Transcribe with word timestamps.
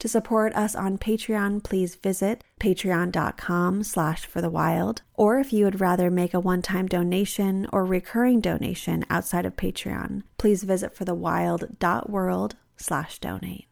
To 0.00 0.08
support 0.08 0.54
us 0.54 0.74
on 0.74 0.98
Patreon, 0.98 1.62
please 1.62 1.94
visit 1.94 2.44
patreon.com 2.60 3.84
slash 3.84 4.26
for 4.26 4.40
the 4.40 4.50
wild. 4.50 5.02
Or 5.14 5.38
if 5.38 5.52
you 5.52 5.64
would 5.64 5.80
rather 5.80 6.10
make 6.10 6.34
a 6.34 6.40
one-time 6.40 6.86
donation 6.86 7.66
or 7.72 7.84
recurring 7.84 8.40
donation 8.40 9.04
outside 9.08 9.46
of 9.46 9.56
Patreon, 9.56 10.22
please 10.36 10.64
visit 10.64 10.94
forthewild.world 10.94 12.56
slash 12.76 13.18
donate. 13.18 13.66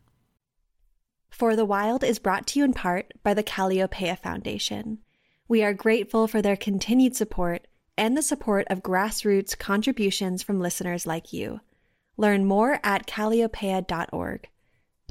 For 1.29 1.57
the 1.57 1.65
Wild 1.65 2.05
is 2.05 2.19
brought 2.19 2.47
to 2.49 2.59
you 2.59 2.65
in 2.65 2.73
part 2.73 3.13
by 3.23 3.35
the 3.35 3.43
Kalliopeia 3.43 4.19
Foundation. 4.19 4.99
We 5.49 5.65
are 5.65 5.75
grateful 5.75 6.29
for 6.29 6.41
their 6.41 6.57
continued 6.57 7.17
support 7.17 7.67
and 7.97 8.17
the 8.17 8.23
support 8.23 8.67
of 8.71 8.83
grassroots 8.83 9.59
contributions 9.59 10.43
from 10.43 10.61
listeners 10.61 11.07
like 11.07 11.33
you. 11.33 11.61
Learn 12.17 12.45
more 12.45 12.79
at 12.85 13.07
kalliopeia.org. 13.07 14.49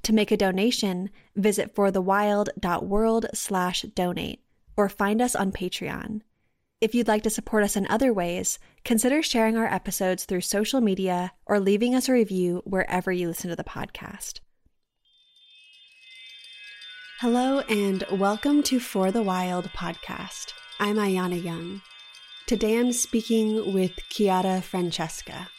To 0.04 0.14
make 0.14 0.32
a 0.32 0.38
donation, 0.38 1.12
visit 1.36 1.76
forthewild.world 1.76 3.28
slash 3.34 3.84
donate 3.94 4.42
or 4.76 4.90
find 4.90 5.22
us 5.22 5.36
on 5.36 5.52
Patreon. 5.52 6.22
If 6.80 6.96
you'd 6.96 7.08
like 7.08 7.22
to 7.24 7.30
support 7.30 7.64
us 7.64 7.76
in 7.76 7.86
other 7.86 8.12
ways, 8.12 8.58
consider 8.84 9.22
sharing 9.22 9.58
our 9.58 9.72
episodes 9.72 10.26
through 10.26 10.42
social 10.42 10.82
media 10.82 11.34
or 11.46 11.60
leaving 11.60 11.94
us 11.94 12.10
a 12.10 12.14
review 12.14 12.64
wherever 12.66 13.12
you 13.12 13.28
listen 13.28 13.52
to 13.52 13.56
the 13.56 13.64
podcast. 13.64 14.40
Hello 17.20 17.60
and 17.70 18.04
welcome 18.12 18.64
to 18.64 18.80
For 18.80 19.12
the 19.12 19.22
Wild 19.22 19.66
podcast. 19.74 20.54
I'm 20.80 20.96
Ayana 20.96 21.44
Young. 21.44 21.84
Today 22.48 22.80
I'm 22.80 22.92
speaking 22.92 23.72
with 23.72 23.92
Chiara 24.10 24.62
Francesca 24.64 25.50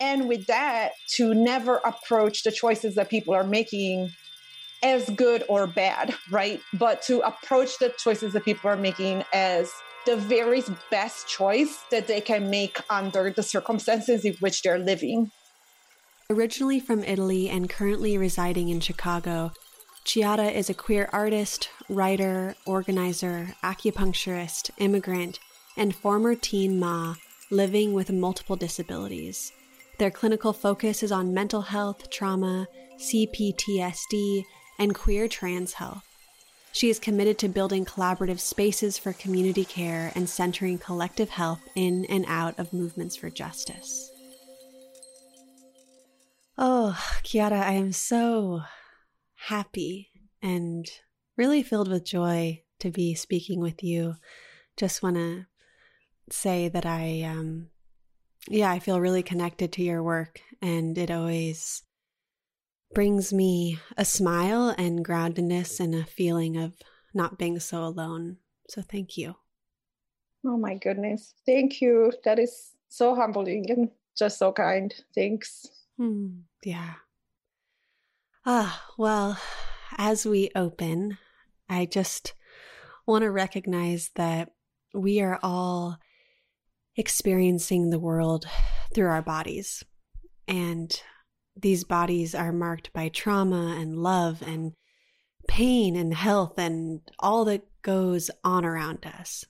and 0.00 0.28
with 0.28 0.46
that 0.46 0.92
to 1.16 1.34
never 1.34 1.76
approach 1.78 2.42
the 2.42 2.50
choices 2.50 2.94
that 2.94 3.10
people 3.10 3.34
are 3.34 3.44
making 3.44 4.10
as 4.82 5.08
good 5.10 5.44
or 5.48 5.66
bad 5.66 6.14
right? 6.30 6.60
But 6.72 7.02
to 7.02 7.20
approach 7.20 7.78
the 7.78 7.92
choices 7.98 8.32
that 8.32 8.44
people 8.44 8.70
are 8.70 8.76
making 8.76 9.24
as 9.32 9.70
the 10.06 10.16
very 10.16 10.64
best 10.90 11.28
choice 11.28 11.84
that 11.90 12.06
they 12.06 12.20
can 12.20 12.48
make 12.48 12.80
under 12.88 13.30
the 13.30 13.42
circumstances 13.42 14.24
in 14.24 14.34
which 14.40 14.62
they're 14.62 14.78
living. 14.78 15.30
Originally 16.30 16.80
from 16.80 17.04
italy 17.04 17.48
and 17.48 17.68
currently 17.68 18.16
residing 18.16 18.68
in 18.68 18.80
chicago 18.80 19.52
chiara 20.04 20.46
is 20.46 20.70
a 20.70 20.74
queer 20.74 21.08
artist 21.12 21.68
writer 21.88 22.54
organizer 22.66 23.54
acupuncturist 23.64 24.70
immigrant 24.78 25.40
and 25.76 25.94
former 25.94 26.36
teen 26.36 26.78
ma 26.78 27.14
living 27.50 27.92
with 27.92 28.12
multiple 28.12 28.56
disabilities 28.56 29.52
their 30.00 30.10
clinical 30.10 30.54
focus 30.54 31.02
is 31.02 31.12
on 31.12 31.34
mental 31.34 31.60
health, 31.60 32.08
trauma, 32.08 32.66
CPTSD, 32.98 34.44
and 34.78 34.94
queer 34.94 35.28
trans 35.28 35.74
health. 35.74 36.04
She 36.72 36.88
is 36.88 36.98
committed 36.98 37.36
to 37.38 37.48
building 37.48 37.84
collaborative 37.84 38.40
spaces 38.40 38.96
for 38.96 39.12
community 39.12 39.64
care 39.64 40.10
and 40.14 40.26
centering 40.26 40.78
collective 40.78 41.28
health 41.28 41.60
in 41.74 42.06
and 42.06 42.24
out 42.28 42.58
of 42.58 42.72
movements 42.72 43.14
for 43.14 43.28
justice. 43.28 44.10
Oh, 46.56 46.98
Chiara, 47.22 47.60
I 47.60 47.72
am 47.72 47.92
so 47.92 48.62
happy 49.34 50.08
and 50.40 50.88
really 51.36 51.62
filled 51.62 51.88
with 51.88 52.06
joy 52.06 52.62
to 52.78 52.90
be 52.90 53.14
speaking 53.14 53.60
with 53.60 53.82
you. 53.82 54.14
Just 54.78 55.02
want 55.02 55.16
to 55.16 55.44
say 56.30 56.68
that 56.68 56.86
I 56.86 57.22
um, 57.22 57.69
yeah, 58.50 58.70
I 58.70 58.80
feel 58.80 59.00
really 59.00 59.22
connected 59.22 59.72
to 59.72 59.82
your 59.82 60.02
work, 60.02 60.40
and 60.60 60.98
it 60.98 61.10
always 61.10 61.82
brings 62.92 63.32
me 63.32 63.78
a 63.96 64.04
smile 64.04 64.74
and 64.76 65.04
groundedness 65.04 65.78
and 65.78 65.94
a 65.94 66.04
feeling 66.04 66.56
of 66.56 66.74
not 67.14 67.38
being 67.38 67.60
so 67.60 67.84
alone. 67.84 68.38
So 68.68 68.82
thank 68.82 69.16
you. 69.16 69.36
Oh 70.44 70.56
my 70.56 70.74
goodness. 70.74 71.34
Thank 71.46 71.80
you. 71.80 72.12
That 72.24 72.40
is 72.40 72.72
so 72.88 73.14
humbling 73.14 73.70
and 73.70 73.90
just 74.18 74.38
so 74.38 74.52
kind. 74.52 74.92
Thanks. 75.14 75.66
Hmm. 75.96 76.40
yeah. 76.64 76.94
Ah, 78.44 78.84
well, 78.98 79.38
as 79.96 80.26
we 80.26 80.50
open, 80.56 81.18
I 81.68 81.86
just 81.86 82.34
want 83.06 83.22
to 83.22 83.30
recognize 83.30 84.10
that 84.16 84.50
we 84.92 85.20
are 85.20 85.38
all 85.40 85.98
experiencing 87.00 87.88
the 87.88 87.98
world 87.98 88.44
through 88.94 89.08
our 89.08 89.22
bodies. 89.22 89.82
And 90.46 90.94
these 91.56 91.82
bodies 91.82 92.34
are 92.34 92.52
marked 92.52 92.92
by 92.92 93.08
trauma 93.08 93.74
and 93.80 93.96
love 93.96 94.42
and 94.46 94.74
pain 95.48 95.96
and 95.96 96.12
health 96.12 96.58
and 96.58 97.00
all 97.18 97.46
that 97.46 97.62
goes 97.82 98.30
on 98.44 98.66
around 98.66 99.06
us. 99.06 99.46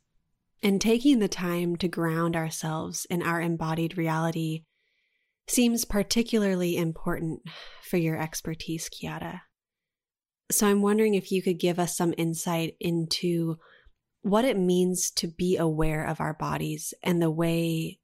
And 0.62 0.80
taking 0.80 1.18
the 1.18 1.28
time 1.28 1.74
to 1.76 1.88
ground 1.88 2.36
ourselves 2.36 3.04
in 3.10 3.20
our 3.20 3.40
embodied 3.40 3.98
reality 3.98 4.62
seems 5.48 5.84
particularly 5.84 6.76
important 6.76 7.40
for 7.82 7.96
your 7.96 8.16
expertise, 8.16 8.88
Chiara. 8.88 9.42
So 10.52 10.68
I'm 10.68 10.82
wondering 10.82 11.14
if 11.14 11.32
you 11.32 11.42
could 11.42 11.58
give 11.58 11.80
us 11.80 11.96
some 11.96 12.14
insight 12.16 12.76
into 12.78 13.58
what 14.22 14.44
it 14.44 14.58
means 14.58 15.10
to 15.12 15.26
be 15.26 15.56
aware 15.56 16.04
of 16.04 16.20
our 16.20 16.34
bodies 16.34 16.92
and 17.02 17.20
the 17.20 17.30
way 17.30 17.98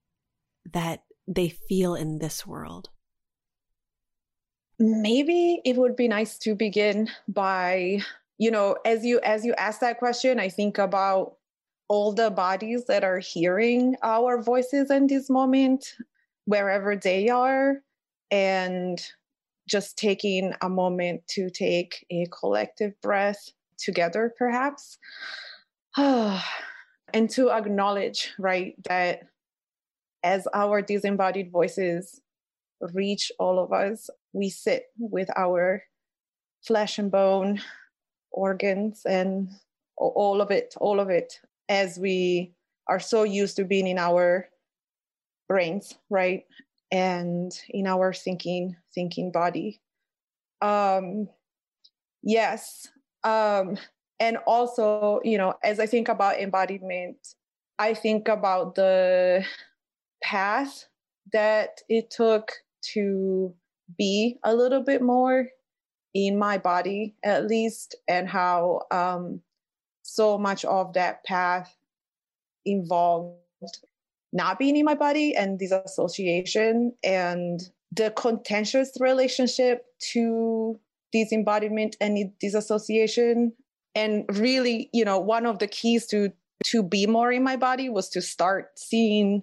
that 0.72 1.02
they 1.28 1.48
feel 1.48 1.94
in 1.94 2.18
this 2.18 2.46
world. 2.46 2.90
Maybe 4.78 5.60
it 5.64 5.76
would 5.76 5.96
be 5.96 6.08
nice 6.08 6.38
to 6.38 6.54
begin 6.54 7.08
by, 7.28 8.00
you 8.38 8.50
know, 8.50 8.76
as 8.84 9.04
you 9.04 9.20
as 9.20 9.44
you 9.44 9.54
ask 9.54 9.80
that 9.80 9.98
question, 9.98 10.38
I 10.38 10.48
think 10.48 10.78
about 10.78 11.36
all 11.88 12.12
the 12.12 12.30
bodies 12.30 12.84
that 12.86 13.04
are 13.04 13.18
hearing 13.18 13.96
our 14.02 14.42
voices 14.42 14.90
in 14.90 15.06
this 15.06 15.30
moment, 15.30 15.94
wherever 16.44 16.96
they 16.96 17.28
are, 17.28 17.76
and 18.30 19.00
just 19.68 19.96
taking 19.96 20.52
a 20.60 20.68
moment 20.68 21.26
to 21.28 21.48
take 21.50 22.04
a 22.10 22.26
collective 22.26 22.92
breath 23.02 23.50
together, 23.78 24.34
perhaps. 24.36 24.98
and 27.14 27.30
to 27.30 27.50
acknowledge, 27.50 28.32
right, 28.38 28.74
that 28.88 29.22
as 30.22 30.46
our 30.52 30.82
disembodied 30.82 31.50
voices 31.50 32.20
reach 32.92 33.32
all 33.38 33.58
of 33.58 33.72
us, 33.72 34.10
we 34.32 34.50
sit 34.50 34.84
with 34.98 35.30
our 35.36 35.82
flesh 36.66 36.98
and 36.98 37.10
bone 37.10 37.60
organs 38.30 39.02
and 39.06 39.48
all 39.96 40.42
of 40.42 40.50
it, 40.50 40.74
all 40.78 41.00
of 41.00 41.08
it, 41.08 41.40
as 41.68 41.98
we 41.98 42.52
are 42.88 43.00
so 43.00 43.22
used 43.22 43.56
to 43.56 43.64
being 43.64 43.86
in 43.86 43.98
our 43.98 44.48
brains, 45.48 45.94
right? 46.10 46.44
And 46.92 47.50
in 47.70 47.86
our 47.86 48.12
thinking, 48.12 48.76
thinking 48.94 49.32
body. 49.32 49.80
Um, 50.60 51.28
yes. 52.22 52.88
Um, 53.24 53.78
and 54.20 54.38
also 54.46 55.20
you 55.24 55.38
know 55.38 55.54
as 55.62 55.80
i 55.80 55.86
think 55.86 56.08
about 56.08 56.38
embodiment 56.38 57.16
i 57.78 57.92
think 57.94 58.28
about 58.28 58.74
the 58.74 59.44
path 60.22 60.86
that 61.32 61.80
it 61.88 62.10
took 62.10 62.52
to 62.82 63.54
be 63.98 64.38
a 64.44 64.54
little 64.54 64.82
bit 64.82 65.02
more 65.02 65.48
in 66.14 66.38
my 66.38 66.56
body 66.56 67.14
at 67.24 67.46
least 67.46 67.94
and 68.08 68.28
how 68.28 68.80
um, 68.90 69.40
so 70.02 70.38
much 70.38 70.64
of 70.64 70.94
that 70.94 71.22
path 71.24 71.76
involved 72.64 73.36
not 74.32 74.58
being 74.58 74.76
in 74.76 74.84
my 74.84 74.94
body 74.94 75.36
and 75.36 75.58
disassociation 75.58 76.92
and 77.04 77.70
the 77.92 78.10
contentious 78.10 78.92
relationship 78.98 79.84
to 79.98 80.78
disembodiment 81.12 81.96
and 82.00 82.30
disassociation 82.40 83.52
and 83.96 84.24
really 84.38 84.90
you 84.92 85.04
know 85.04 85.18
one 85.18 85.46
of 85.46 85.58
the 85.58 85.66
keys 85.66 86.06
to 86.06 86.30
to 86.64 86.82
be 86.82 87.06
more 87.06 87.32
in 87.32 87.42
my 87.42 87.56
body 87.56 87.88
was 87.88 88.08
to 88.10 88.22
start 88.22 88.78
seeing 88.78 89.42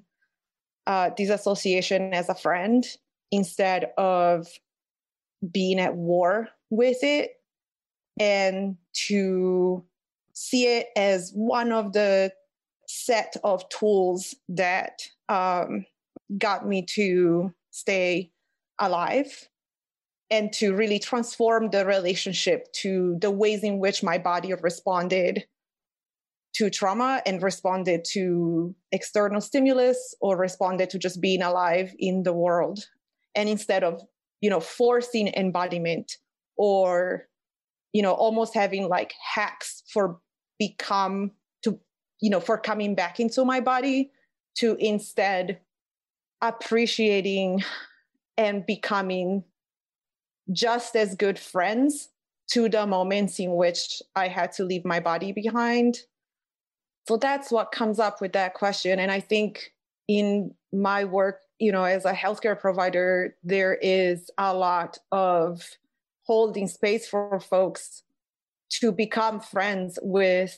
uh, 0.87 1.09
disassociation 1.17 2.13
as 2.13 2.29
a 2.29 2.35
friend 2.35 2.85
instead 3.31 3.91
of 3.97 4.47
being 5.51 5.79
at 5.79 5.95
war 5.95 6.47
with 6.69 6.97
it 7.03 7.31
and 8.19 8.77
to 8.93 9.83
see 10.33 10.65
it 10.65 10.87
as 10.95 11.31
one 11.33 11.71
of 11.71 11.93
the 11.93 12.31
set 12.87 13.35
of 13.43 13.67
tools 13.69 14.35
that 14.49 15.01
um, 15.29 15.85
got 16.37 16.67
me 16.67 16.85
to 16.85 17.53
stay 17.71 18.31
alive 18.79 19.47
and 20.33 20.51
to 20.51 20.73
really 20.73 20.97
transform 20.97 21.69
the 21.69 21.85
relationship 21.85 22.73
to 22.73 23.15
the 23.21 23.29
ways 23.29 23.61
in 23.61 23.77
which 23.77 24.01
my 24.01 24.17
body 24.17 24.51
responded 24.51 25.45
to 26.55 26.71
trauma 26.71 27.21
and 27.27 27.43
responded 27.43 28.03
to 28.03 28.73
external 28.91 29.39
stimulus 29.39 30.15
or 30.21 30.35
responded 30.35 30.89
to 30.89 30.97
just 30.97 31.21
being 31.21 31.43
alive 31.43 31.93
in 31.99 32.23
the 32.23 32.33
world. 32.33 32.79
And 33.35 33.47
instead 33.47 33.83
of 33.83 34.01
you 34.41 34.49
know 34.49 34.59
forcing 34.59 35.27
embodiment 35.27 36.17
or 36.57 37.27
you 37.93 38.01
know 38.01 38.13
almost 38.13 38.55
having 38.55 38.89
like 38.89 39.13
hacks 39.35 39.83
for 39.93 40.19
become 40.57 41.29
to 41.61 41.79
you 42.21 42.31
know 42.31 42.39
for 42.39 42.57
coming 42.57 42.95
back 42.95 43.19
into 43.19 43.45
my 43.45 43.59
body 43.59 44.09
to 44.57 44.75
instead 44.79 45.59
appreciating 46.41 47.63
and 48.35 48.65
becoming 48.65 49.43
just 50.51 50.95
as 50.95 51.15
good 51.15 51.39
friends 51.39 52.09
to 52.51 52.69
the 52.69 52.85
moments 52.85 53.39
in 53.39 53.55
which 53.55 54.01
I 54.15 54.27
had 54.27 54.51
to 54.53 54.65
leave 54.65 54.85
my 54.85 54.99
body 54.99 55.31
behind. 55.31 55.99
So 57.07 57.17
that's 57.17 57.51
what 57.51 57.71
comes 57.71 57.99
up 57.99 58.21
with 58.21 58.33
that 58.33 58.53
question. 58.53 58.99
And 58.99 59.11
I 59.11 59.19
think 59.19 59.73
in 60.07 60.53
my 60.71 61.05
work, 61.05 61.41
you 61.59 61.71
know, 61.71 61.83
as 61.83 62.05
a 62.05 62.13
healthcare 62.13 62.59
provider, 62.59 63.35
there 63.43 63.75
is 63.75 64.29
a 64.37 64.53
lot 64.53 64.97
of 65.11 65.61
holding 66.25 66.67
space 66.67 67.07
for 67.07 67.39
folks 67.39 68.03
to 68.69 68.91
become 68.91 69.39
friends 69.39 69.99
with 70.01 70.57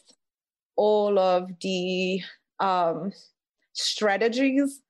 all 0.76 1.20
of 1.20 1.50
the 1.62 2.22
um, 2.60 3.12
strategies 3.74 4.82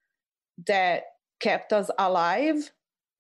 that 0.67 1.03
kept 1.39 1.73
us 1.73 1.89
alive 1.97 2.71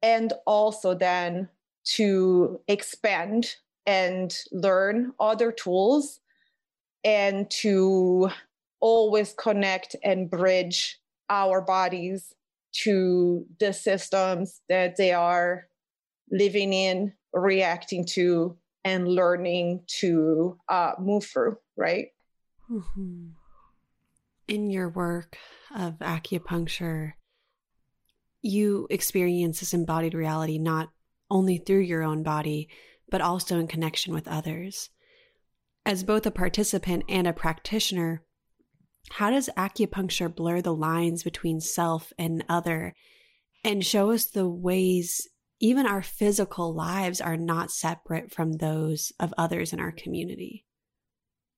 and 0.01 0.33
also 0.45 0.93
then 0.93 1.49
to 1.85 2.59
expand 2.67 3.55
and 3.85 4.35
learn 4.51 5.13
other 5.19 5.51
tools 5.51 6.19
and 7.03 7.49
to 7.51 8.29
always 8.79 9.33
connect 9.33 9.95
and 10.03 10.29
bridge 10.29 10.99
our 11.29 11.61
bodies 11.61 12.33
to 12.71 13.45
the 13.59 13.71
systems 13.71 14.61
that 14.69 14.97
they 14.97 15.13
are 15.13 15.67
living 16.31 16.73
in, 16.73 17.13
reacting 17.33 18.05
to, 18.05 18.57
and 18.83 19.07
learning 19.07 19.81
to 19.87 20.57
uh, 20.69 20.91
move 20.99 21.25
through, 21.25 21.57
right? 21.77 22.07
Mm-hmm. 22.69 23.29
In 24.47 24.69
your 24.69 24.89
work 24.89 25.37
of 25.75 25.97
acupuncture, 25.99 27.13
you 28.41 28.87
experience 28.89 29.59
this 29.59 29.73
embodied 29.73 30.13
reality 30.13 30.59
not 30.59 30.89
only 31.29 31.57
through 31.57 31.81
your 31.81 32.03
own 32.03 32.23
body, 32.23 32.69
but 33.09 33.21
also 33.21 33.59
in 33.59 33.67
connection 33.67 34.13
with 34.13 34.27
others. 34.27 34.89
As 35.85 36.03
both 36.03 36.25
a 36.25 36.31
participant 36.31 37.03
and 37.07 37.27
a 37.27 37.33
practitioner, 37.33 38.23
how 39.11 39.29
does 39.29 39.49
acupuncture 39.55 40.33
blur 40.33 40.61
the 40.61 40.73
lines 40.73 41.23
between 41.23 41.61
self 41.61 42.11
and 42.17 42.43
other 42.49 42.93
and 43.63 43.85
show 43.85 44.11
us 44.11 44.25
the 44.25 44.47
ways 44.47 45.27
even 45.59 45.85
our 45.85 46.01
physical 46.01 46.73
lives 46.73 47.21
are 47.21 47.37
not 47.37 47.71
separate 47.71 48.31
from 48.31 48.53
those 48.53 49.11
of 49.19 49.33
others 49.37 49.73
in 49.73 49.79
our 49.79 49.91
community? 49.91 50.65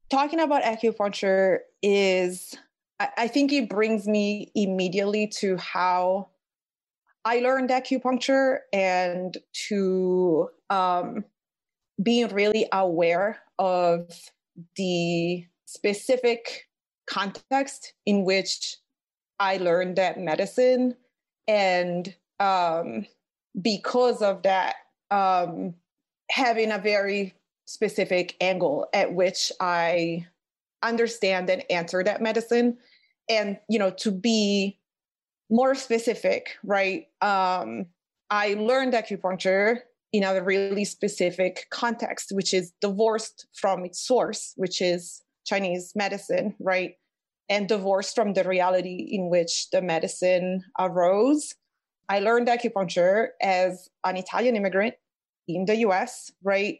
Talking 0.09 0.39
about 0.39 0.63
acupuncture 0.63 1.59
is, 1.81 2.55
I 2.99 3.27
think 3.27 3.51
it 3.51 3.69
brings 3.69 4.07
me 4.07 4.51
immediately 4.55 5.27
to 5.39 5.57
how 5.57 6.29
I 7.27 7.39
learned 7.39 7.71
acupuncture 7.71 8.59
and 8.71 9.37
to 9.67 10.47
um, 10.69 11.25
being 12.01 12.29
really 12.29 12.69
aware 12.71 13.39
of 13.59 14.09
the 14.77 15.45
specific 15.65 16.69
context 17.05 17.91
in 18.05 18.23
which 18.23 18.77
I 19.41 19.57
learned 19.57 19.97
that 19.97 20.17
medicine. 20.17 20.95
And 21.49 22.15
um, 22.39 23.05
because 23.61 24.21
of 24.21 24.43
that, 24.43 24.75
um, 25.11 25.73
having 26.31 26.71
a 26.71 26.77
very 26.77 27.35
specific 27.65 28.37
angle 28.39 28.87
at 28.93 29.13
which 29.13 29.51
I 29.59 30.27
understand 30.81 31.49
and 31.49 31.69
answer 31.69 32.05
that 32.05 32.21
medicine. 32.21 32.77
And, 33.29 33.59
you 33.67 33.79
know, 33.79 33.89
to 33.97 34.11
be 34.11 34.79
more 35.49 35.75
specific, 35.75 36.57
right? 36.63 37.07
Um, 37.21 37.87
I 38.29 38.55
learned 38.55 38.93
acupuncture 38.93 39.79
in 40.13 40.23
a 40.23 40.41
really 40.43 40.85
specific 40.85 41.67
context, 41.69 42.31
which 42.31 42.53
is 42.53 42.73
divorced 42.81 43.47
from 43.53 43.85
its 43.85 43.99
source, 44.05 44.53
which 44.55 44.81
is 44.81 45.21
Chinese 45.45 45.93
medicine, 45.95 46.55
right? 46.59 46.95
And 47.49 47.67
divorced 47.67 48.15
from 48.15 48.33
the 48.33 48.43
reality 48.43 49.07
in 49.11 49.29
which 49.29 49.69
the 49.71 49.81
medicine 49.81 50.63
arose. 50.79 51.55
I 52.09 52.19
learned 52.19 52.47
acupuncture 52.47 53.29
as 53.41 53.89
an 54.05 54.17
Italian 54.17 54.55
immigrant 54.55 54.95
in 55.47 55.65
the 55.65 55.77
US, 55.87 56.31
right? 56.43 56.79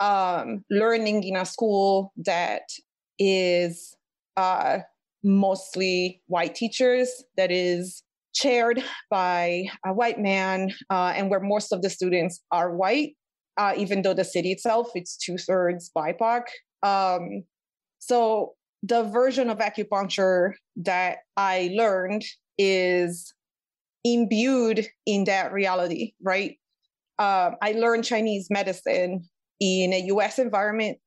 Um, 0.00 0.64
learning 0.70 1.24
in 1.24 1.36
a 1.36 1.44
school 1.44 2.12
that 2.16 2.68
is 3.18 3.96
uh, 4.36 4.80
mostly 5.22 6.22
white 6.26 6.54
teachers, 6.54 7.24
that 7.36 7.50
is 7.50 8.03
chaired 8.34 8.82
by 9.10 9.64
a 9.86 9.92
white 9.92 10.18
man, 10.18 10.72
uh, 10.90 11.12
and 11.16 11.30
where 11.30 11.40
most 11.40 11.72
of 11.72 11.82
the 11.82 11.90
students 11.90 12.40
are 12.50 12.74
white, 12.74 13.16
uh, 13.56 13.72
even 13.76 14.02
though 14.02 14.14
the 14.14 14.24
city 14.24 14.52
itself 14.52 14.90
it's 14.94 15.16
two 15.16 15.38
thirds 15.38 15.90
BIPOC. 15.96 16.42
Um, 16.82 17.44
so 17.98 18.54
the 18.82 19.04
version 19.04 19.48
of 19.48 19.58
acupuncture 19.58 20.52
that 20.76 21.18
I 21.36 21.70
learned 21.74 22.24
is 22.58 23.32
imbued 24.04 24.86
in 25.06 25.24
that 25.24 25.52
reality, 25.52 26.12
right? 26.22 26.58
Um, 27.18 27.56
I 27.62 27.72
learned 27.72 28.04
Chinese 28.04 28.48
medicine 28.50 29.28
in 29.60 29.92
a 29.92 30.00
US 30.06 30.38
environment 30.38 30.98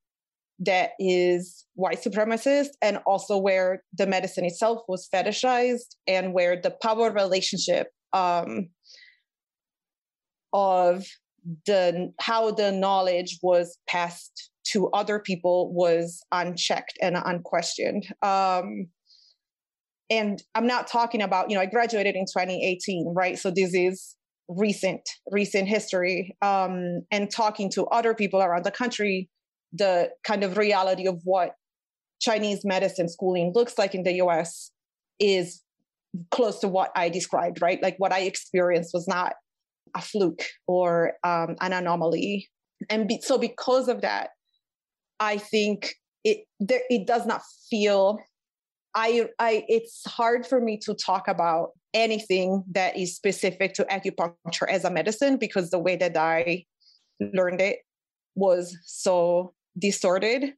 that 0.59 0.91
is 0.99 1.65
white 1.75 2.03
supremacist 2.03 2.69
and 2.81 2.99
also 3.05 3.37
where 3.37 3.83
the 3.93 4.07
medicine 4.07 4.45
itself 4.45 4.81
was 4.87 5.07
fetishized 5.13 5.95
and 6.07 6.33
where 6.33 6.59
the 6.59 6.75
power 6.81 7.11
relationship 7.11 7.87
um, 8.13 8.69
of 10.53 11.05
the 11.65 12.11
how 12.19 12.51
the 12.51 12.71
knowledge 12.71 13.39
was 13.41 13.77
passed 13.87 14.51
to 14.65 14.89
other 14.89 15.19
people 15.19 15.73
was 15.73 16.21
unchecked 16.31 16.97
and 17.01 17.15
unquestioned. 17.15 18.05
Um, 18.21 18.87
and 20.09 20.41
i'm 20.55 20.65
not 20.65 20.87
talking 20.87 21.21
about 21.21 21.49
you 21.49 21.55
know 21.57 21.61
i 21.61 21.65
graduated 21.65 22.15
in 22.15 22.23
2018 22.23 23.13
right? 23.13 23.37
So 23.37 23.51
this 23.51 23.73
is 23.73 24.15
recent 24.47 25.01
recent 25.31 25.67
history. 25.67 26.35
Um, 26.41 27.01
and 27.11 27.29
talking 27.29 27.69
to 27.71 27.85
other 27.87 28.13
people 28.13 28.41
around 28.41 28.63
the 28.63 28.71
country 28.71 29.29
the 29.77 30.09
kind 30.23 30.43
of 30.43 30.57
reality 30.57 31.07
of 31.07 31.21
what 31.23 31.51
Chinese 32.19 32.65
medicine 32.65 33.09
schooling 33.09 33.51
looks 33.53 33.77
like 33.77 33.93
in 33.93 34.03
the 34.03 34.13
US 34.23 34.71
is 35.19 35.61
close 36.31 36.59
to 36.59 36.67
what 36.67 36.91
I 36.95 37.09
described, 37.09 37.61
right? 37.61 37.81
Like 37.81 37.95
what 37.97 38.11
I 38.11 38.21
experienced 38.21 38.91
was 38.93 39.07
not 39.07 39.33
a 39.95 40.01
fluke 40.01 40.43
or 40.67 41.13
um, 41.23 41.55
an 41.61 41.73
anomaly. 41.73 42.49
And 42.89 43.07
be, 43.07 43.21
so, 43.21 43.37
because 43.37 43.87
of 43.87 44.01
that, 44.01 44.29
I 45.19 45.37
think 45.37 45.95
it 46.23 46.45
there, 46.59 46.81
it 46.89 47.07
does 47.07 47.25
not 47.25 47.41
feel. 47.69 48.19
I, 48.95 49.29
I 49.39 49.65
it's 49.67 50.01
hard 50.07 50.45
for 50.45 50.59
me 50.59 50.77
to 50.79 50.93
talk 50.93 51.27
about 51.27 51.71
anything 51.93 52.63
that 52.71 52.97
is 52.97 53.15
specific 53.15 53.73
to 53.75 53.85
acupuncture 53.85 54.69
as 54.69 54.85
a 54.85 54.91
medicine 54.91 55.37
because 55.37 55.69
the 55.69 55.79
way 55.79 55.95
that 55.95 56.15
I 56.17 56.65
learned 57.19 57.61
it 57.61 57.79
was 58.35 58.77
so 58.85 59.53
distorted 59.77 60.53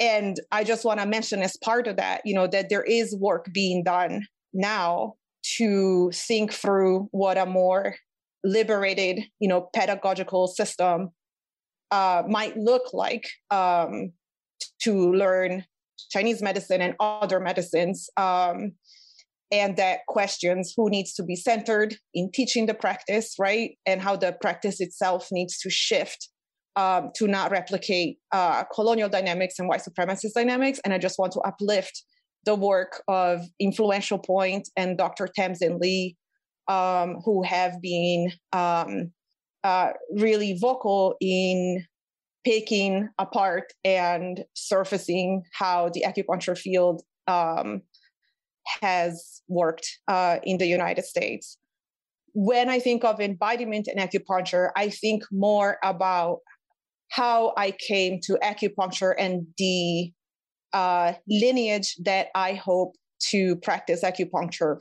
and 0.00 0.40
i 0.50 0.64
just 0.64 0.84
want 0.84 1.00
to 1.00 1.06
mention 1.06 1.42
as 1.42 1.56
part 1.58 1.86
of 1.86 1.96
that 1.96 2.20
you 2.24 2.34
know 2.34 2.46
that 2.46 2.68
there 2.68 2.82
is 2.82 3.16
work 3.16 3.46
being 3.52 3.82
done 3.84 4.22
now 4.52 5.14
to 5.56 6.10
think 6.12 6.52
through 6.52 7.08
what 7.12 7.38
a 7.38 7.46
more 7.46 7.94
liberated 8.42 9.20
you 9.40 9.48
know 9.48 9.68
pedagogical 9.74 10.46
system 10.46 11.10
uh, 11.90 12.22
might 12.28 12.56
look 12.56 12.92
like 12.92 13.28
um, 13.50 14.12
to 14.80 15.12
learn 15.12 15.64
chinese 16.10 16.42
medicine 16.42 16.80
and 16.80 16.94
other 16.98 17.40
medicines 17.40 18.08
um, 18.16 18.72
and 19.54 19.76
that 19.76 20.00
questions 20.08 20.74
who 20.76 20.90
needs 20.90 21.14
to 21.14 21.22
be 21.22 21.36
centered 21.36 21.96
in 22.12 22.30
teaching 22.32 22.66
the 22.66 22.74
practice, 22.74 23.34
right? 23.38 23.78
And 23.86 24.00
how 24.00 24.16
the 24.16 24.36
practice 24.40 24.80
itself 24.80 25.28
needs 25.30 25.58
to 25.58 25.70
shift 25.70 26.28
um, 26.76 27.10
to 27.16 27.26
not 27.26 27.50
replicate 27.50 28.18
uh, 28.32 28.64
colonial 28.64 29.08
dynamics 29.08 29.58
and 29.58 29.68
white 29.68 29.82
supremacist 29.82 30.32
dynamics. 30.34 30.80
And 30.84 30.92
I 30.92 30.98
just 30.98 31.18
want 31.18 31.32
to 31.32 31.40
uplift 31.40 32.04
the 32.44 32.54
work 32.54 33.02
of 33.08 33.40
Influential 33.58 34.18
Point 34.18 34.68
and 34.76 34.98
Dr. 34.98 35.28
Tamsin 35.28 35.78
Lee, 35.78 36.16
um, 36.68 37.16
who 37.24 37.42
have 37.42 37.80
been 37.80 38.32
um, 38.52 39.12
uh, 39.62 39.92
really 40.12 40.58
vocal 40.58 41.16
in 41.20 41.84
picking 42.44 43.08
apart 43.18 43.72
and 43.84 44.44
surfacing 44.54 45.42
how 45.52 45.88
the 45.88 46.04
acupuncture 46.06 46.56
field 46.56 47.02
um, 47.26 47.80
has 48.82 49.42
worked 49.48 49.98
uh, 50.08 50.38
in 50.44 50.58
the 50.58 50.66
United 50.66 51.04
States. 51.04 51.56
When 52.34 52.68
I 52.68 52.80
think 52.80 53.04
of 53.04 53.20
embodiment 53.20 53.88
and 53.88 53.98
acupuncture, 53.98 54.70
I 54.76 54.90
think 54.90 55.22
more 55.30 55.78
about 55.82 56.40
how 57.14 57.52
I 57.56 57.70
came 57.70 58.18
to 58.24 58.36
acupuncture 58.42 59.14
and 59.16 59.46
the 59.56 60.10
uh, 60.72 61.12
lineage 61.28 61.94
that 62.02 62.28
I 62.34 62.54
hope 62.54 62.96
to 63.30 63.54
practice 63.56 64.02
acupuncture 64.02 64.78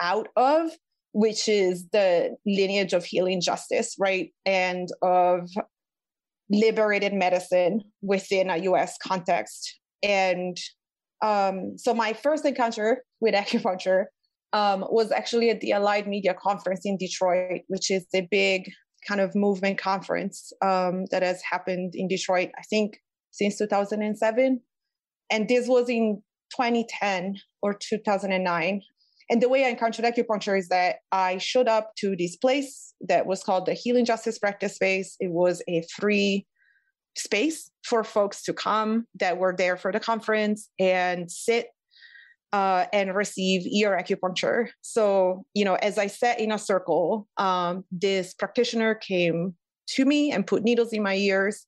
out 0.00 0.28
of, 0.34 0.70
which 1.12 1.46
is 1.46 1.86
the 1.92 2.36
lineage 2.46 2.94
of 2.94 3.04
healing 3.04 3.42
justice, 3.42 3.96
right? 3.98 4.30
And 4.46 4.88
of 5.02 5.50
liberated 6.48 7.12
medicine 7.12 7.82
within 8.00 8.48
a 8.48 8.56
US 8.58 8.96
context. 8.96 9.78
And 10.02 10.56
um, 11.22 11.76
so 11.76 11.92
my 11.92 12.14
first 12.14 12.46
encounter 12.46 13.04
with 13.20 13.34
acupuncture 13.34 14.04
um, 14.54 14.86
was 14.88 15.12
actually 15.12 15.50
at 15.50 15.60
the 15.60 15.72
Allied 15.72 16.08
Media 16.08 16.32
Conference 16.32 16.86
in 16.86 16.96
Detroit, 16.96 17.60
which 17.68 17.90
is 17.90 18.06
a 18.14 18.26
big 18.30 18.70
kind 19.06 19.20
of 19.20 19.34
movement 19.34 19.78
conference 19.78 20.52
um, 20.62 21.04
that 21.10 21.22
has 21.22 21.42
happened 21.42 21.94
in 21.94 22.08
Detroit, 22.08 22.50
I 22.58 22.62
think, 22.68 22.98
since 23.30 23.58
2007. 23.58 24.60
And 25.30 25.48
this 25.48 25.68
was 25.68 25.88
in 25.88 26.22
2010 26.56 27.36
or 27.62 27.74
2009. 27.74 28.82
And 29.30 29.42
the 29.42 29.48
way 29.48 29.64
I 29.64 29.68
encountered 29.68 30.04
acupuncture 30.04 30.58
is 30.58 30.68
that 30.68 30.96
I 31.10 31.38
showed 31.38 31.68
up 31.68 31.92
to 31.98 32.14
this 32.16 32.36
place 32.36 32.94
that 33.08 33.26
was 33.26 33.42
called 33.42 33.66
the 33.66 33.74
Healing 33.74 34.04
Justice 34.04 34.38
Practice 34.38 34.74
Space. 34.74 35.16
It 35.18 35.30
was 35.30 35.62
a 35.68 35.82
free 35.98 36.46
space 37.16 37.70
for 37.84 38.04
folks 38.04 38.42
to 38.42 38.52
come 38.52 39.06
that 39.20 39.38
were 39.38 39.54
there 39.56 39.76
for 39.76 39.92
the 39.92 40.00
conference 40.00 40.68
and 40.78 41.30
sit 41.30 41.68
uh, 42.54 42.86
and 42.92 43.16
receive 43.16 43.66
ear 43.66 43.98
acupuncture. 44.00 44.68
So, 44.80 45.44
you 45.54 45.64
know, 45.64 45.74
as 45.74 45.98
I 45.98 46.06
sat 46.06 46.38
in 46.38 46.52
a 46.52 46.58
circle, 46.58 47.26
um, 47.36 47.84
this 47.90 48.32
practitioner 48.32 48.94
came 48.94 49.54
to 49.88 50.04
me 50.04 50.30
and 50.30 50.46
put 50.46 50.62
needles 50.62 50.92
in 50.92 51.02
my 51.02 51.16
ears. 51.16 51.66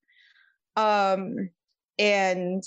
Um, 0.76 1.50
and, 1.98 2.62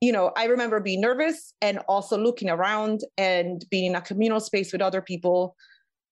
you 0.00 0.10
know, 0.10 0.32
I 0.36 0.44
remember 0.44 0.80
being 0.80 1.02
nervous 1.02 1.52
and 1.60 1.80
also 1.86 2.16
looking 2.16 2.48
around 2.48 3.00
and 3.18 3.62
being 3.70 3.90
in 3.90 3.94
a 3.94 4.00
communal 4.00 4.40
space 4.40 4.72
with 4.72 4.80
other 4.80 5.02
people 5.02 5.54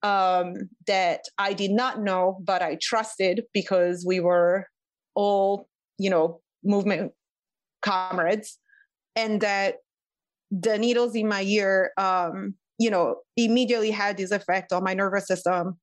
um, 0.03 0.69
that 0.87 1.23
I 1.39 1.55
did 1.55 1.71
not 1.71 2.03
know, 2.03 2.39
but 2.45 2.61
I 2.61 2.77
trusted 2.83 3.45
because 3.55 4.05
we 4.07 4.21
were 4.21 4.69
all 5.15 5.67
you 5.99 6.11
know, 6.11 6.41
movement 6.65 7.13
comrades, 7.83 8.59
and 9.17 9.41
that 9.41 9.77
the 10.51 10.79
needles 10.79 11.15
in 11.15 11.29
my 11.29 11.43
ear, 11.43 11.93
um, 11.97 12.55
you 12.79 12.91
know, 12.91 13.17
immediately 13.37 13.91
had 13.91 14.17
this 14.17 14.31
effect 14.31 14.73
on 14.73 14.85
my 14.85 14.95
nervous 14.95 15.27
system, 15.27 15.79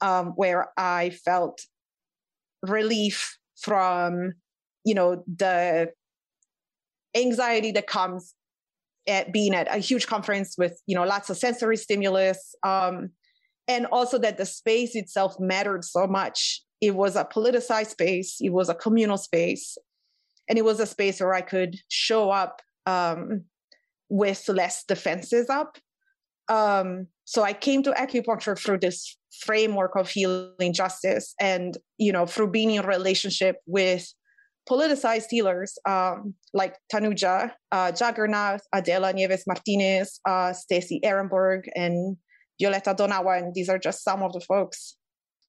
um, 0.00 0.32
where 0.36 0.68
I 0.76 1.10
felt 1.10 1.60
relief 2.62 3.38
from, 3.60 4.34
you 4.84 4.94
know, 4.94 5.24
the 5.26 5.90
anxiety 7.16 7.72
that 7.72 7.86
comes 7.86 8.34
at 9.08 9.32
being 9.32 9.54
at 9.54 9.72
a 9.74 9.78
huge 9.78 10.06
conference 10.06 10.56
with 10.58 10.80
you 10.86 10.94
know 10.94 11.04
lots 11.04 11.30
of 11.30 11.36
sensory 11.36 11.76
stimulus 11.76 12.54
um, 12.64 13.10
and 13.68 13.86
also 13.86 14.18
that 14.18 14.36
the 14.36 14.46
space 14.46 14.94
itself 14.94 15.38
mattered 15.40 15.84
so 15.84 16.06
much. 16.06 16.62
It 16.80 16.94
was 16.94 17.16
a 17.16 17.24
politicized 17.24 17.88
space, 17.88 18.36
it 18.40 18.50
was 18.50 18.68
a 18.68 18.74
communal 18.74 19.16
space, 19.16 19.78
and 20.48 20.58
it 20.58 20.64
was 20.64 20.78
a 20.78 20.86
space 20.86 21.20
where 21.20 21.34
I 21.34 21.40
could 21.40 21.76
show 21.88 22.30
up 22.30 22.60
um, 22.84 23.44
with 24.08 24.48
less 24.48 24.84
defenses 24.84 25.48
up. 25.50 25.78
Um, 26.48 27.08
so 27.24 27.42
I 27.42 27.52
came 27.52 27.82
to 27.82 27.90
acupuncture 27.92 28.58
through 28.58 28.78
this 28.78 29.16
framework 29.40 29.96
of 29.96 30.08
healing 30.08 30.72
justice, 30.72 31.34
and 31.40 31.76
you 31.98 32.12
know, 32.12 32.26
through 32.26 32.50
being 32.50 32.70
in 32.70 32.86
relationship 32.86 33.56
with 33.66 34.12
politicized 34.68 35.26
healers 35.30 35.78
um, 35.88 36.34
like 36.52 36.76
Tanuja, 36.92 37.52
uh, 37.72 37.92
Adela 38.72 39.12
Nieves 39.12 39.44
Martinez, 39.46 40.20
uh, 40.28 40.52
Stacey 40.52 41.00
Ehrenberg, 41.04 41.68
and 41.74 42.16
Violeta 42.60 42.96
Donawa, 42.96 43.38
and 43.38 43.54
these 43.54 43.68
are 43.68 43.78
just 43.78 44.04
some 44.04 44.22
of 44.22 44.32
the 44.32 44.40
folks 44.40 44.96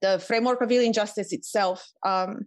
the 0.02 0.20
framework 0.20 0.62
of 0.62 0.70
healing 0.70 0.94
justice 0.94 1.34
itself 1.34 1.88
um, 2.06 2.46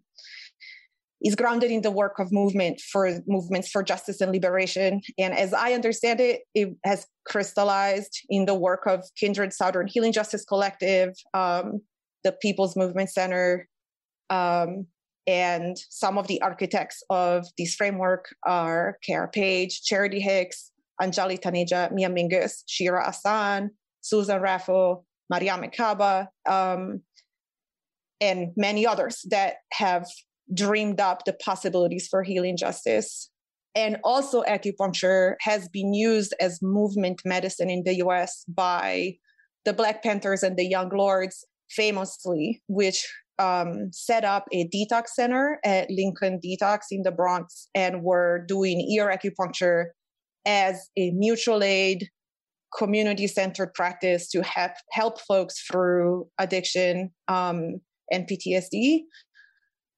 is 1.22 1.34
grounded 1.34 1.70
in 1.70 1.82
the 1.82 1.90
work 1.90 2.18
of 2.18 2.32
movement 2.32 2.80
for 2.80 3.20
movements 3.26 3.70
for 3.70 3.82
justice 3.82 4.20
and 4.20 4.32
liberation. 4.32 5.00
And 5.18 5.36
as 5.36 5.52
I 5.52 5.72
understand 5.72 6.20
it, 6.20 6.42
it 6.54 6.74
has 6.84 7.06
crystallized 7.26 8.20
in 8.28 8.46
the 8.46 8.54
work 8.54 8.86
of 8.86 9.04
Kindred 9.16 9.52
Southern 9.52 9.86
Healing 9.86 10.12
Justice 10.12 10.44
Collective, 10.44 11.10
um, 11.34 11.80
the 12.24 12.32
People's 12.32 12.76
Movement 12.76 13.10
Center, 13.10 13.68
um, 14.30 14.86
and 15.26 15.76
some 15.90 16.16
of 16.18 16.26
the 16.26 16.40
architects 16.42 17.02
of 17.10 17.46
this 17.58 17.74
framework 17.74 18.34
are 18.46 18.96
Cara 19.06 19.28
Page, 19.28 19.82
Charity 19.82 20.20
Hicks, 20.20 20.72
Anjali 21.00 21.38
Taneja, 21.38 21.92
Mia 21.92 22.08
Mingus, 22.08 22.62
Shira 22.66 23.04
Hassan, 23.04 23.70
Susan 24.00 24.40
Raffo, 24.40 25.04
Maria 25.28 25.52
Mekaba, 25.52 26.26
um, 26.48 27.02
and 28.20 28.52
many 28.56 28.86
others 28.86 29.24
that 29.30 29.56
have 29.72 30.06
dreamed 30.54 31.00
up 31.00 31.24
the 31.24 31.32
possibilities 31.32 32.08
for 32.08 32.22
healing 32.22 32.56
justice. 32.56 33.30
And 33.74 33.98
also, 34.02 34.42
acupuncture 34.42 35.34
has 35.42 35.68
been 35.68 35.94
used 35.94 36.34
as 36.40 36.60
movement 36.60 37.22
medicine 37.24 37.70
in 37.70 37.84
the 37.84 37.94
US 37.96 38.44
by 38.48 39.14
the 39.64 39.72
Black 39.72 40.02
Panthers 40.02 40.42
and 40.42 40.56
the 40.56 40.64
Young 40.64 40.88
Lords, 40.88 41.44
famously, 41.70 42.62
which 42.66 43.06
um, 43.38 43.90
set 43.92 44.24
up 44.24 44.46
a 44.52 44.68
detox 44.68 45.08
center 45.08 45.58
at 45.64 45.90
Lincoln 45.90 46.40
Detox 46.44 46.86
in 46.90 47.02
the 47.02 47.10
Bronx 47.10 47.68
and 47.74 48.02
were 48.02 48.44
doing 48.46 48.80
ear 48.80 49.10
acupuncture 49.10 49.86
as 50.46 50.88
a 50.96 51.10
mutual 51.12 51.62
aid, 51.62 52.08
community 52.76 53.26
centered 53.26 53.72
practice 53.74 54.28
to 54.30 54.42
help, 54.42 54.72
help 54.92 55.20
folks 55.20 55.60
through 55.62 56.28
addiction 56.38 57.10
um, 57.28 57.80
and 58.12 58.28
PTSD. 58.28 59.00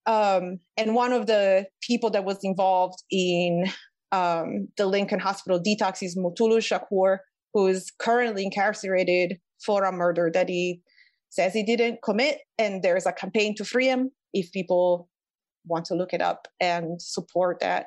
Um, 0.07 0.59
and 0.77 0.95
one 0.95 1.13
of 1.13 1.27
the 1.27 1.67
people 1.81 2.11
that 2.11 2.25
was 2.25 2.39
involved 2.43 3.03
in 3.11 3.67
um, 4.11 4.69
the 4.77 4.87
Lincoln 4.87 5.21
Hospital 5.21 5.61
detox 5.61 6.03
is 6.03 6.17
Mutulu 6.17 6.59
Shakur, 6.59 7.19
who 7.55 7.67
is 7.67 7.91
currently 7.99 8.45
incarcerated 8.45 9.39
for 9.65 9.85
a 9.85 9.93
murder 9.93 10.31
that 10.35 10.49
he 10.49 10.81
says 11.31 11.53
he 11.53 11.65
didn't 11.65 12.01
commit. 12.03 12.39
And 12.59 12.83
there's 12.83 13.07
a 13.07 13.13
campaign 13.13 13.55
to 13.57 13.65
free 13.65 13.87
him 13.87 14.11
if 14.33 14.53
people 14.53 15.09
want 15.67 15.85
to 15.87 15.95
look 15.95 16.13
it 16.13 16.21
up 16.21 16.49
and 16.61 17.01
support 17.01 17.61
that. 17.61 17.87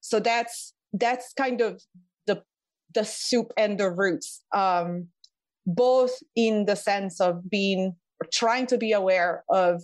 So 0.00 0.20
that's 0.20 0.74
that's 0.92 1.32
kind 1.32 1.60
of 1.60 1.82
the 2.26 2.42
the 2.94 3.04
soup 3.04 3.52
and 3.56 3.78
the 3.78 3.90
roots, 3.90 4.42
um, 4.54 5.08
both 5.64 6.12
in 6.36 6.66
the 6.66 6.76
sense 6.76 7.20
of 7.20 7.48
being 7.48 7.96
trying 8.32 8.66
to 8.66 8.78
be 8.78 8.92
aware 8.92 9.42
of 9.48 9.82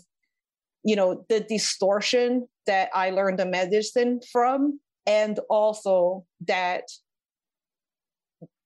you 0.89 0.97
know 0.97 1.23
the 1.29 1.41
distortion 1.41 2.49
that 2.67 2.89
i 2.95 3.11
learned 3.11 3.39
the 3.39 3.45
medicine 3.45 4.21
from 4.33 4.81
and 5.07 5.39
also 5.51 6.25
that 6.47 6.85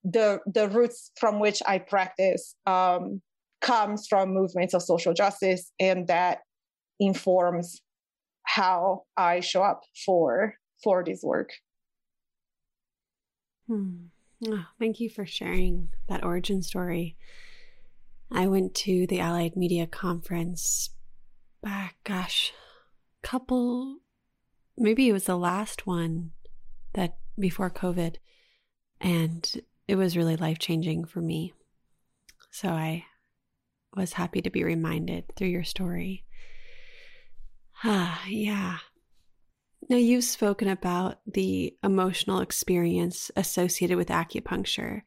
the 0.04 0.38
the 0.46 0.68
roots 0.68 1.10
from 1.18 1.40
which 1.40 1.60
i 1.66 1.78
practice 1.78 2.54
um, 2.66 3.20
comes 3.60 4.06
from 4.08 4.32
movements 4.32 4.72
of 4.72 4.82
social 4.82 5.12
justice 5.12 5.72
and 5.80 6.06
that 6.06 6.38
informs 7.00 7.82
how 8.44 9.02
i 9.16 9.40
show 9.40 9.62
up 9.62 9.82
for 10.06 10.54
for 10.84 11.02
this 11.04 11.22
work 11.24 11.50
hmm. 13.66 13.94
oh, 14.46 14.64
thank 14.78 15.00
you 15.00 15.10
for 15.10 15.26
sharing 15.26 15.88
that 16.08 16.22
origin 16.22 16.62
story 16.62 17.16
I 18.34 18.46
went 18.46 18.74
to 18.86 19.06
the 19.08 19.20
Allied 19.20 19.56
Media 19.56 19.86
Conference 19.86 20.88
back, 21.62 21.96
gosh, 22.04 22.52
couple, 23.22 23.98
maybe 24.76 25.08
it 25.08 25.12
was 25.12 25.24
the 25.24 25.36
last 25.36 25.86
one 25.86 26.32
that 26.94 27.16
before 27.38 27.70
COVID. 27.70 28.16
And 29.00 29.60
it 29.88 29.96
was 29.96 30.16
really 30.16 30.36
life 30.36 30.58
changing 30.58 31.04
for 31.04 31.20
me. 31.20 31.52
So 32.50 32.68
I 32.68 33.04
was 33.94 34.14
happy 34.14 34.42
to 34.42 34.50
be 34.50 34.64
reminded 34.64 35.34
through 35.34 35.48
your 35.48 35.64
story. 35.64 36.24
Ah, 37.84 38.22
yeah. 38.28 38.78
Now, 39.88 39.96
you've 39.96 40.24
spoken 40.24 40.68
about 40.68 41.18
the 41.26 41.76
emotional 41.82 42.40
experience 42.40 43.30
associated 43.36 43.96
with 43.96 44.08
acupuncture. 44.08 45.02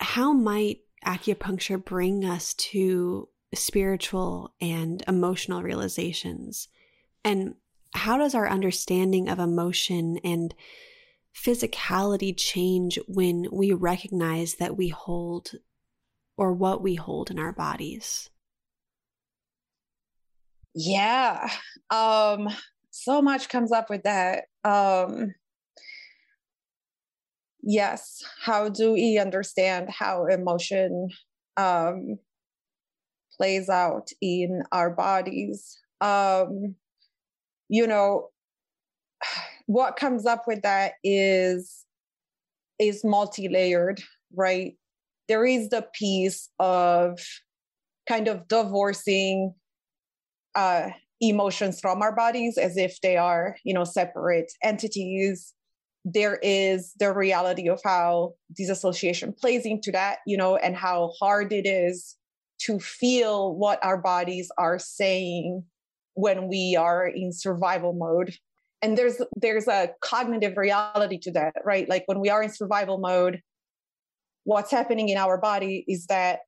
How 0.00 0.32
might 0.32 0.80
acupuncture 1.06 1.82
bring 1.82 2.24
us 2.24 2.54
to 2.54 3.28
spiritual 3.54 4.54
and 4.60 5.02
emotional 5.08 5.62
realizations? 5.62 6.68
And 7.24 7.54
how 7.94 8.18
does 8.18 8.34
our 8.34 8.48
understanding 8.48 9.28
of 9.28 9.38
emotion 9.38 10.18
and 10.24 10.54
physicality 11.34 12.34
change 12.36 12.98
when 13.06 13.46
we 13.52 13.72
recognize 13.72 14.54
that 14.56 14.76
we 14.76 14.88
hold 14.88 15.52
or 16.36 16.52
what 16.52 16.82
we 16.82 16.94
hold 16.94 17.30
in 17.30 17.38
our 17.38 17.52
bodies? 17.52 18.30
Yeah. 20.74 21.50
Um 21.90 22.48
so 22.90 23.22
much 23.22 23.48
comes 23.48 23.72
up 23.72 23.90
with 23.90 24.02
that. 24.04 24.44
Um 24.64 25.34
yes, 27.62 28.22
how 28.42 28.68
do 28.68 28.92
we 28.92 29.18
understand 29.18 29.88
how 29.90 30.26
emotion 30.26 31.08
um 31.56 32.18
plays 33.38 33.68
out 33.68 34.10
in 34.20 34.62
our 34.72 34.90
bodies? 34.90 35.78
Um 36.00 36.74
you 37.68 37.86
know, 37.86 38.28
what 39.66 39.96
comes 39.96 40.26
up 40.26 40.44
with 40.46 40.62
that 40.62 40.92
is 41.04 41.84
is 42.78 43.04
multi-layered, 43.04 44.00
right? 44.34 44.74
There 45.26 45.44
is 45.44 45.68
the 45.68 45.86
piece 45.94 46.48
of 46.58 47.18
kind 48.08 48.28
of 48.28 48.48
divorcing 48.48 49.54
uh, 50.54 50.90
emotions 51.20 51.80
from 51.80 52.02
our 52.02 52.14
bodies 52.14 52.56
as 52.56 52.76
if 52.76 53.00
they 53.02 53.16
are, 53.16 53.56
you 53.64 53.74
know, 53.74 53.84
separate 53.84 54.52
entities. 54.62 55.52
There 56.04 56.38
is 56.42 56.92
the 56.98 57.12
reality 57.12 57.68
of 57.68 57.80
how 57.84 58.34
disassociation 58.56 59.34
plays 59.38 59.66
into 59.66 59.90
that, 59.92 60.18
you 60.26 60.36
know, 60.36 60.56
and 60.56 60.76
how 60.76 61.12
hard 61.20 61.52
it 61.52 61.66
is 61.66 62.16
to 62.60 62.78
feel 62.78 63.54
what 63.54 63.84
our 63.84 63.98
bodies 63.98 64.50
are 64.58 64.78
saying 64.78 65.64
when 66.14 66.48
we 66.48 66.76
are 66.76 67.06
in 67.06 67.32
survival 67.32 67.92
mode. 67.92 68.34
And 68.82 68.96
there's 68.96 69.20
there's 69.36 69.68
a 69.68 69.90
cognitive 70.02 70.56
reality 70.56 71.18
to 71.22 71.32
that 71.32 71.54
right? 71.64 71.88
Like 71.88 72.04
when 72.06 72.20
we 72.20 72.30
are 72.30 72.42
in 72.42 72.50
survival 72.50 72.98
mode 72.98 73.40
what's 74.48 74.70
happening 74.70 75.10
in 75.10 75.18
our 75.18 75.36
body 75.36 75.84
is 75.86 76.06
that 76.06 76.40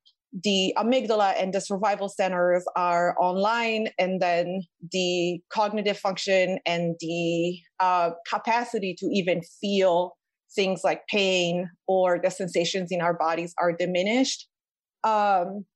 the 0.45 0.73
amygdala 0.79 1.35
and 1.39 1.53
the 1.53 1.61
survival 1.61 2.09
centers 2.09 2.65
are 2.75 3.15
online 3.21 3.89
and 3.99 4.23
then 4.23 4.63
the 4.91 5.39
cognitive 5.53 5.99
function 5.99 6.59
and 6.65 6.97
the 7.01 7.59
uh, 7.79 8.11
capacity 8.27 8.95
to 8.97 9.07
even 9.13 9.43
feel 9.61 10.17
things 10.55 10.81
like 10.83 11.07
pain 11.09 11.69
or 11.87 12.19
the 12.23 12.31
sensations 12.31 12.91
in 12.91 13.03
our 13.03 13.13
bodies 13.13 13.53
are 13.59 13.73
diminished. 13.73 14.49
Um, 15.05 15.67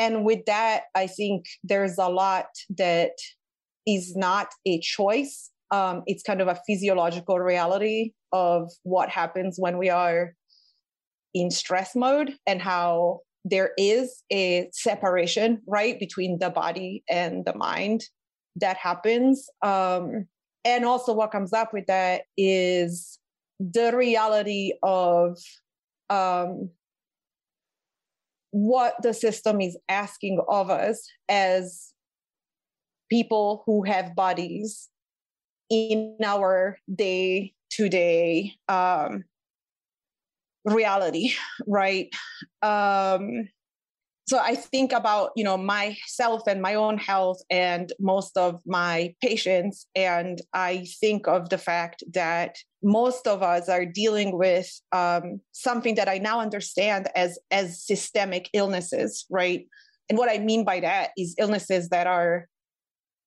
and 0.00 0.24
with 0.24 0.44
that 0.46 0.84
i 0.96 1.06
think 1.06 1.44
there's 1.62 1.98
a 1.98 2.08
lot 2.08 2.46
that 2.76 3.12
is 3.86 4.16
not 4.16 4.48
a 4.66 4.80
choice. 4.80 5.50
Um, 5.70 6.02
it's 6.06 6.22
kind 6.22 6.40
of 6.40 6.48
a 6.48 6.60
physiological 6.66 7.38
reality 7.38 8.12
of 8.32 8.70
what 8.82 9.08
happens 9.08 9.56
when 9.58 9.78
we 9.78 9.88
are 9.88 10.34
in 11.34 11.50
stress 11.50 11.94
mode 11.94 12.34
and 12.46 12.60
how 12.60 13.20
there 13.44 13.70
is 13.78 14.22
a 14.32 14.68
separation 14.72 15.62
right 15.66 15.98
between 15.98 16.38
the 16.38 16.50
body 16.50 17.02
and 17.08 17.44
the 17.44 17.54
mind 17.54 18.02
that 18.56 18.76
happens. 18.76 19.48
Um, 19.62 20.26
and 20.64 20.84
also 20.84 21.12
what 21.12 21.30
comes 21.30 21.52
up 21.52 21.72
with 21.72 21.86
that 21.86 22.22
is 22.36 23.18
the 23.60 23.96
reality 23.96 24.72
of 24.82 25.38
um, 26.10 26.70
what 28.50 28.94
the 29.02 29.14
system 29.14 29.60
is 29.60 29.76
asking 29.88 30.40
of 30.48 30.70
us 30.70 31.08
as 31.28 31.92
people 33.10 33.62
who 33.66 33.82
have 33.84 34.14
bodies 34.14 34.88
in 35.70 36.16
our 36.24 36.78
day 36.92 37.52
to 37.70 37.88
day 37.88 38.54
reality, 40.64 41.32
right? 41.66 42.08
Um, 42.62 43.48
so 44.30 44.38
I 44.38 44.54
think 44.54 44.92
about 44.92 45.32
you 45.34 45.42
know 45.42 45.56
myself 45.56 46.46
and 46.46 46.62
my 46.62 46.76
own 46.76 46.98
health 46.98 47.42
and 47.50 47.92
most 47.98 48.36
of 48.36 48.60
my 48.64 49.12
patients, 49.20 49.88
and 49.96 50.40
I 50.54 50.86
think 51.00 51.26
of 51.26 51.48
the 51.48 51.58
fact 51.58 52.04
that 52.14 52.54
most 52.80 53.26
of 53.26 53.42
us 53.42 53.68
are 53.68 53.84
dealing 53.84 54.38
with 54.38 54.70
um, 54.92 55.40
something 55.50 55.96
that 55.96 56.08
I 56.08 56.18
now 56.18 56.38
understand 56.38 57.08
as 57.16 57.40
as 57.50 57.84
systemic 57.84 58.48
illnesses, 58.52 59.26
right? 59.30 59.66
And 60.08 60.16
what 60.16 60.30
I 60.30 60.38
mean 60.38 60.64
by 60.64 60.78
that 60.78 61.10
is 61.16 61.34
illnesses 61.36 61.88
that 61.88 62.06
are 62.06 62.46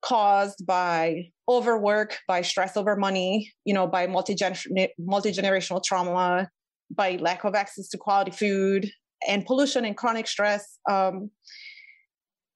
caused 0.02 0.66
by 0.66 1.32
overwork, 1.50 2.20
by 2.30 2.44
stress 2.44 2.78
over 2.78 2.96
money, 2.96 3.52
you 3.66 3.74
know, 3.74 3.88
by 3.88 4.08
multi-gener- 4.08 4.88
multi-generational 4.98 5.84
trauma, 5.84 6.50
by 6.90 7.18
lack 7.18 7.44
of 7.44 7.56
access 7.56 7.90
to 7.90 7.98
quality 7.98 8.32
food 8.32 8.90
and 9.28 9.46
pollution 9.46 9.86
and 9.86 9.98
chronic 9.98 10.28
stress. 10.28 10.80
Um, 10.90 11.32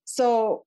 so 0.05 0.65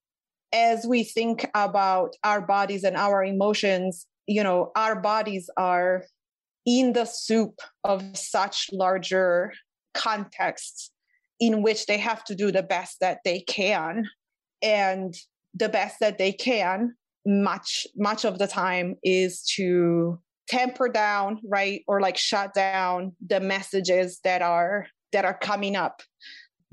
as 0.53 0.87
we 0.87 1.05
think 1.05 1.49
about 1.55 2.15
our 2.25 2.41
bodies 2.41 2.85
and 2.85 2.97
our 2.97 3.25
emotions, 3.25 4.07
you 4.27 4.43
know, 4.43 4.73
our 4.77 5.01
bodies 5.01 5.49
are 5.57 6.05
in 6.67 6.93
the 6.93 7.05
soup 7.05 7.61
of 7.85 8.17
such 8.17 8.69
larger 8.73 9.53
contexts 9.95 10.91
in 11.39 11.63
which 11.63 11.87
they 11.87 11.99
have 11.99 12.23
to 12.25 12.35
do 12.35 12.53
the 12.53 12.63
best 12.63 12.99
that 13.01 13.21
they 13.25 13.41
can. 13.41 14.09
And 14.63 15.15
the 15.55 15.69
best 15.69 15.97
that 16.01 16.19
they 16.19 16.33
can 16.33 16.95
much 17.27 17.87
much 17.97 18.25
of 18.25 18.39
the 18.39 18.47
time 18.47 18.97
is 19.03 19.43
to 19.43 20.19
temper 20.49 20.89
down 20.89 21.39
right 21.45 21.83
or 21.87 22.01
like 22.01 22.17
shut 22.17 22.55
down 22.55 23.13
the 23.27 23.41
messages 23.41 24.21
that 24.25 24.43
are 24.43 24.87
that 25.13 25.25
are 25.25 25.39
coming 25.39 25.77
up. 25.77 26.03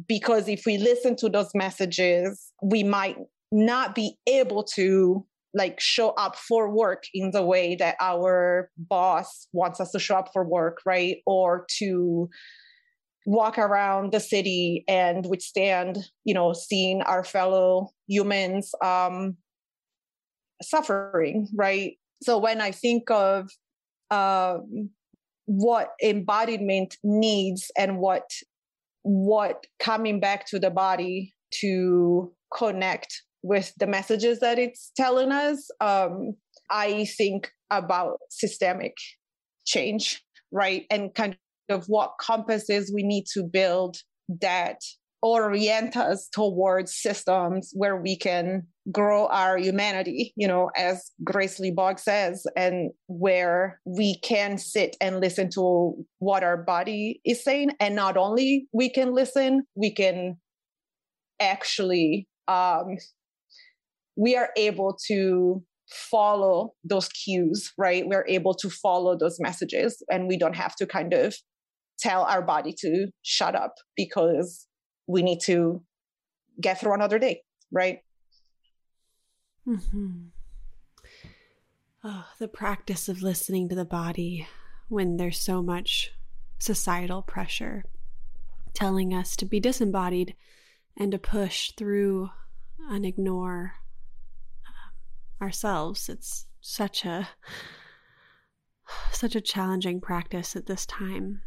Because 0.07 0.47
if 0.47 0.63
we 0.65 0.77
listen 0.77 1.15
to 1.17 1.29
those 1.29 1.51
messages 1.55 2.51
we 2.61 2.83
might 2.83 3.17
not 3.51 3.95
be 3.95 4.17
able 4.27 4.63
to 4.63 5.25
like 5.53 5.79
show 5.79 6.09
up 6.11 6.35
for 6.35 6.69
work 6.73 7.03
in 7.13 7.31
the 7.31 7.43
way 7.43 7.75
that 7.75 7.95
our 7.99 8.69
boss 8.77 9.47
wants 9.53 9.79
us 9.79 9.91
to 9.91 9.99
show 9.99 10.17
up 10.17 10.29
for 10.33 10.43
work 10.43 10.79
right? 10.85 11.17
Or 11.25 11.65
to 11.79 12.29
walk 13.25 13.57
around 13.57 14.13
the 14.13 14.19
city 14.19 14.85
and 14.87 15.25
withstand 15.25 15.97
you 16.23 16.33
know 16.33 16.53
seeing 16.53 17.01
our 17.01 17.25
fellow 17.25 17.89
humans 18.07 18.71
um 18.83 19.35
suffering 20.61 21.47
right? 21.55 21.93
So 22.23 22.37
when 22.37 22.61
i 22.61 22.71
think 22.71 23.09
of 23.11 23.49
um 24.11 24.89
what 25.47 25.89
embodiment 26.03 26.95
needs 27.03 27.71
and 27.77 27.99
what 27.99 28.29
what 29.03 29.65
coming 29.79 30.19
back 30.19 30.45
to 30.45 30.59
the 30.59 30.69
body 30.69 31.33
to 31.51 32.31
connect 32.55 33.23
with 33.41 33.73
the 33.77 33.87
messages 33.87 34.39
that 34.39 34.59
it's 34.59 34.91
telling 34.95 35.31
us 35.31 35.69
um 35.81 36.33
i 36.69 37.05
think 37.05 37.49
about 37.71 38.17
systemic 38.29 38.93
change 39.65 40.21
right? 40.51 40.85
And 40.89 41.13
kind 41.13 41.37
of 41.69 41.85
what 41.87 42.13
compasses 42.19 42.91
we 42.93 43.03
need 43.03 43.25
to 43.33 43.43
build 43.43 43.97
that 44.41 44.81
orient 45.21 45.97
us 45.97 46.29
towards 46.31 46.93
systems 46.93 47.71
where 47.73 47.97
we 47.97 48.17
can 48.17 48.67
grow 48.91 49.27
our 49.27 49.57
humanity, 49.57 50.33
you 50.35 50.47
know, 50.47 50.69
as 50.77 51.11
Grace 51.23 51.59
Lee 51.59 51.71
Boggs 51.71 52.03
says, 52.03 52.45
and 52.55 52.91
where 53.07 53.81
we 53.85 54.19
can 54.19 54.57
sit 54.57 54.95
and 55.01 55.19
listen 55.19 55.49
to 55.51 55.95
what 56.19 56.43
our 56.43 56.57
body 56.57 57.19
is 57.25 57.43
saying. 57.43 57.71
And 57.79 57.95
not 57.95 58.15
only 58.15 58.67
we 58.71 58.89
can 58.89 59.13
listen, 59.13 59.63
we 59.75 59.93
can 59.93 60.37
actually 61.39 62.27
um, 62.47 62.97
we 64.15 64.35
are 64.35 64.49
able 64.55 64.97
to 65.07 65.63
follow 65.89 66.73
those 66.83 67.07
cues, 67.09 67.71
right? 67.77 68.05
We're 68.05 68.25
able 68.27 68.53
to 68.55 68.69
follow 68.69 69.17
those 69.17 69.37
messages 69.39 70.03
and 70.11 70.27
we 70.27 70.37
don't 70.37 70.55
have 70.55 70.75
to 70.77 70.85
kind 70.85 71.13
of 71.13 71.35
tell 71.99 72.23
our 72.23 72.41
body 72.41 72.73
to 72.79 73.07
shut 73.23 73.55
up 73.55 73.75
because 73.95 74.66
we 75.07 75.23
need 75.23 75.39
to 75.45 75.81
get 76.59 76.79
through 76.79 76.93
another 76.93 77.17
day, 77.17 77.41
right? 77.71 77.99
Mm-hmm. 79.67 80.27
Oh, 82.03 82.25
the 82.39 82.47
practice 82.47 83.09
of 83.09 83.21
listening 83.21 83.69
to 83.69 83.75
the 83.75 83.85
body 83.85 84.47
when 84.87 85.17
there's 85.17 85.39
so 85.39 85.61
much 85.61 86.11
societal 86.59 87.21
pressure 87.21 87.83
telling 88.73 89.13
us 89.13 89.35
to 89.35 89.45
be 89.45 89.59
disembodied 89.59 90.35
and 90.95 91.11
to 91.11 91.17
push 91.17 91.71
through 91.71 92.29
and 92.89 93.05
ignore 93.05 93.73
um, 94.67 95.45
ourselves. 95.45 96.09
It's 96.09 96.45
such 96.61 97.05
a 97.05 97.27
such 99.11 99.35
a 99.35 99.41
challenging 99.41 99.99
practice 99.99 100.55
at 100.55 100.67
this 100.67 100.85
time. 100.85 101.41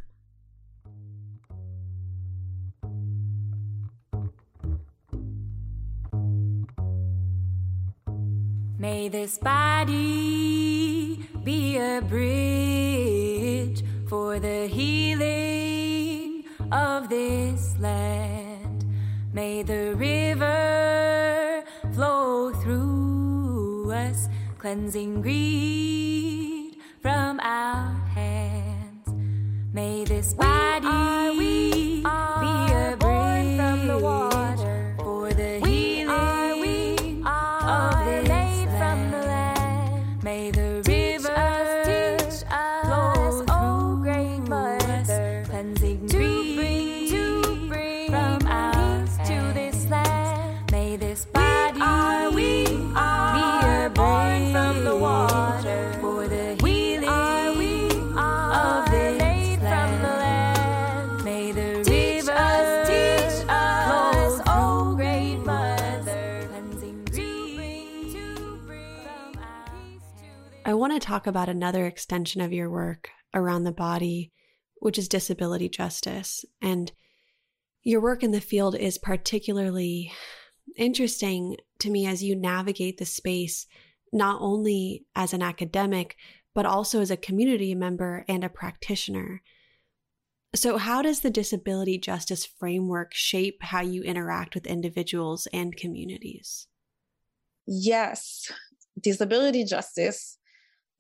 May 8.81 9.09
this 9.11 9.37
body 9.37 11.19
be 11.45 11.77
a 11.77 12.01
bridge 12.01 13.85
for 14.09 14.39
the 14.39 14.69
healing 14.69 16.45
of 16.73 17.11
this 17.11 17.79
land. 17.79 18.87
May 19.35 19.63
the 19.65 19.95
river 19.97 21.63
flow 21.93 22.55
through 22.55 23.93
us, 23.93 24.31
cleansing 24.57 25.21
greed 25.21 26.79
from 27.03 27.39
our 27.41 27.93
hands. 28.15 29.07
May 29.75 30.07
this 30.07 30.33
body 30.33 30.87
we 30.87 30.93
are, 30.97 31.33
we 31.37 32.03
are 32.07 32.40
talk 71.11 71.27
about 71.27 71.49
another 71.49 71.87
extension 71.87 72.41
of 72.41 72.53
your 72.53 72.71
work 72.71 73.11
around 73.35 73.65
the 73.65 73.73
body, 73.73 74.31
which 74.77 74.97
is 74.97 75.09
disability 75.09 75.69
justice. 75.69 76.45
And 76.63 76.93
your 77.83 78.01
work 78.01 78.23
in 78.23 78.31
the 78.31 78.41
field 78.41 78.77
is 78.77 78.97
particularly 78.97 80.13
interesting 80.77 81.57
to 81.81 81.91
me 81.91 82.07
as 82.07 82.23
you 82.23 82.37
navigate 82.37 82.99
the 82.99 83.05
space, 83.05 83.67
not 84.13 84.41
only 84.41 85.05
as 85.17 85.33
an 85.33 85.43
academic, 85.43 86.15
but 86.55 86.65
also 86.65 87.01
as 87.01 87.11
a 87.11 87.17
community 87.17 87.75
member 87.75 88.25
and 88.29 88.45
a 88.45 88.49
practitioner. 88.49 89.43
So, 90.55 90.79
how 90.79 91.03
does 91.03 91.21
the 91.21 91.31
disability 91.31 91.99
justice 91.99 92.45
framework 92.47 93.15
shape 93.15 93.63
how 93.63 93.81
you 93.81 94.03
interact 94.03 94.55
with 94.55 94.67
individuals 94.67 95.49
and 95.53 95.77
communities? 95.77 96.69
Yes, 97.67 98.53
disability 99.01 99.65
justice 99.65 100.39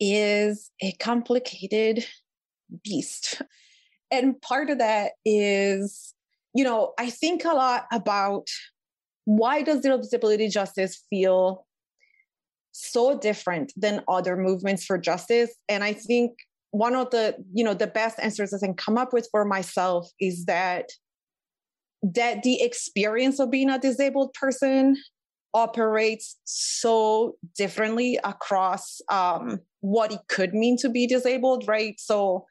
is 0.01 0.71
a 0.83 0.93
complicated 0.93 2.05
beast. 2.83 3.43
And 4.13 4.43
part 4.43 4.71
of 4.71 4.79
that 4.79 5.13
is, 5.25 6.15
you 6.53 6.65
know, 6.65 6.95
I 6.99 7.11
think 7.11 7.45
a 7.45 7.55
lot 7.55 7.87
about 7.93 8.49
why 9.25 9.63
does 9.63 9.83
disability 9.83 10.49
justice 10.49 11.05
feel 11.09 11.65
so 12.73 13.17
different 13.17 13.73
than 13.77 14.03
other 14.09 14.37
movements 14.37 14.85
for 14.85 14.99
justice? 14.99 15.55
And 15.69 15.85
I 15.85 15.93
think 15.93 16.33
one 16.73 16.97
of 16.97 17.11
the, 17.11 17.37
you 17.53 17.63
know, 17.63 17.75
the 17.75 17.87
best 17.87 18.19
answers 18.21 18.53
I 18.53 18.59
can 18.59 18.75
come 18.75 18.99
up 18.99 19.13
with 19.13 19.29
for 19.31 19.45
myself 19.45 20.11
is 20.21 20.45
that 20.47 20.87
that 22.03 22.43
the 22.43 22.63
experience 22.63 23.39
of 23.39 23.51
being 23.51 23.71
a 23.71 23.79
disabled 23.79 24.33
person 24.33 24.97
operates 25.53 26.37
so 26.45 27.37
differently 27.57 28.19
across 28.25 29.01
um, 29.11 29.61
what 29.81 30.13
it 30.13 30.21
could 30.29 30.55
mean 30.55 30.77
to 30.79 30.89
be 30.89 31.07
disabled, 31.07 31.67
right? 31.67 31.95
So, 31.99 32.47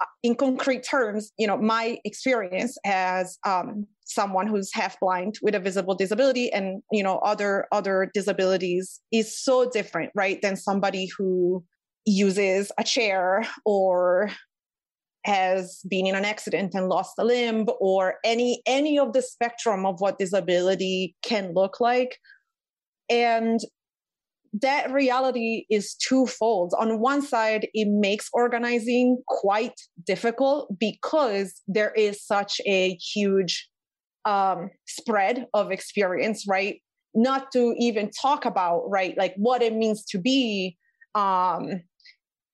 uh, 0.00 0.06
in 0.22 0.34
concrete 0.34 0.82
terms, 0.82 1.32
you 1.38 1.46
know, 1.46 1.56
my 1.56 1.98
experience 2.04 2.76
as 2.84 3.38
um, 3.46 3.86
someone 4.04 4.46
who's 4.46 4.72
half 4.72 4.98
blind 5.00 5.36
with 5.42 5.54
a 5.54 5.60
visible 5.60 5.94
disability 5.94 6.52
and 6.52 6.82
you 6.90 7.02
know 7.02 7.18
other 7.18 7.66
other 7.72 8.10
disabilities 8.12 9.00
is 9.12 9.38
so 9.38 9.70
different, 9.70 10.10
right, 10.14 10.40
than 10.42 10.56
somebody 10.56 11.08
who 11.16 11.64
uses 12.06 12.70
a 12.78 12.84
chair 12.84 13.46
or 13.64 14.30
has 15.24 15.80
been 15.88 16.06
in 16.06 16.14
an 16.14 16.24
accident 16.24 16.74
and 16.74 16.88
lost 16.88 17.14
a 17.18 17.24
limb 17.24 17.66
or 17.80 18.16
any 18.24 18.62
any 18.66 18.98
of 18.98 19.12
the 19.14 19.22
spectrum 19.22 19.86
of 19.86 20.00
what 20.00 20.18
disability 20.18 21.16
can 21.22 21.54
look 21.54 21.80
like 21.80 22.18
and 23.08 23.60
that 24.60 24.92
reality 24.92 25.66
is 25.70 25.94
twofold. 25.94 26.74
On 26.78 27.00
one 27.00 27.22
side 27.22 27.68
it 27.74 27.88
makes 27.88 28.28
organizing 28.32 29.22
quite 29.26 29.80
difficult 30.06 30.78
because 30.78 31.60
there 31.66 31.92
is 31.92 32.22
such 32.24 32.60
a 32.66 32.94
huge 32.94 33.68
um, 34.24 34.70
spread 34.86 35.46
of 35.54 35.70
experience 35.70 36.46
right? 36.48 36.80
Not 37.14 37.52
to 37.52 37.74
even 37.78 38.10
talk 38.10 38.44
about 38.44 38.84
right 38.88 39.16
like 39.16 39.34
what 39.36 39.62
it 39.62 39.74
means 39.74 40.04
to 40.06 40.18
be 40.18 40.76
um, 41.14 41.82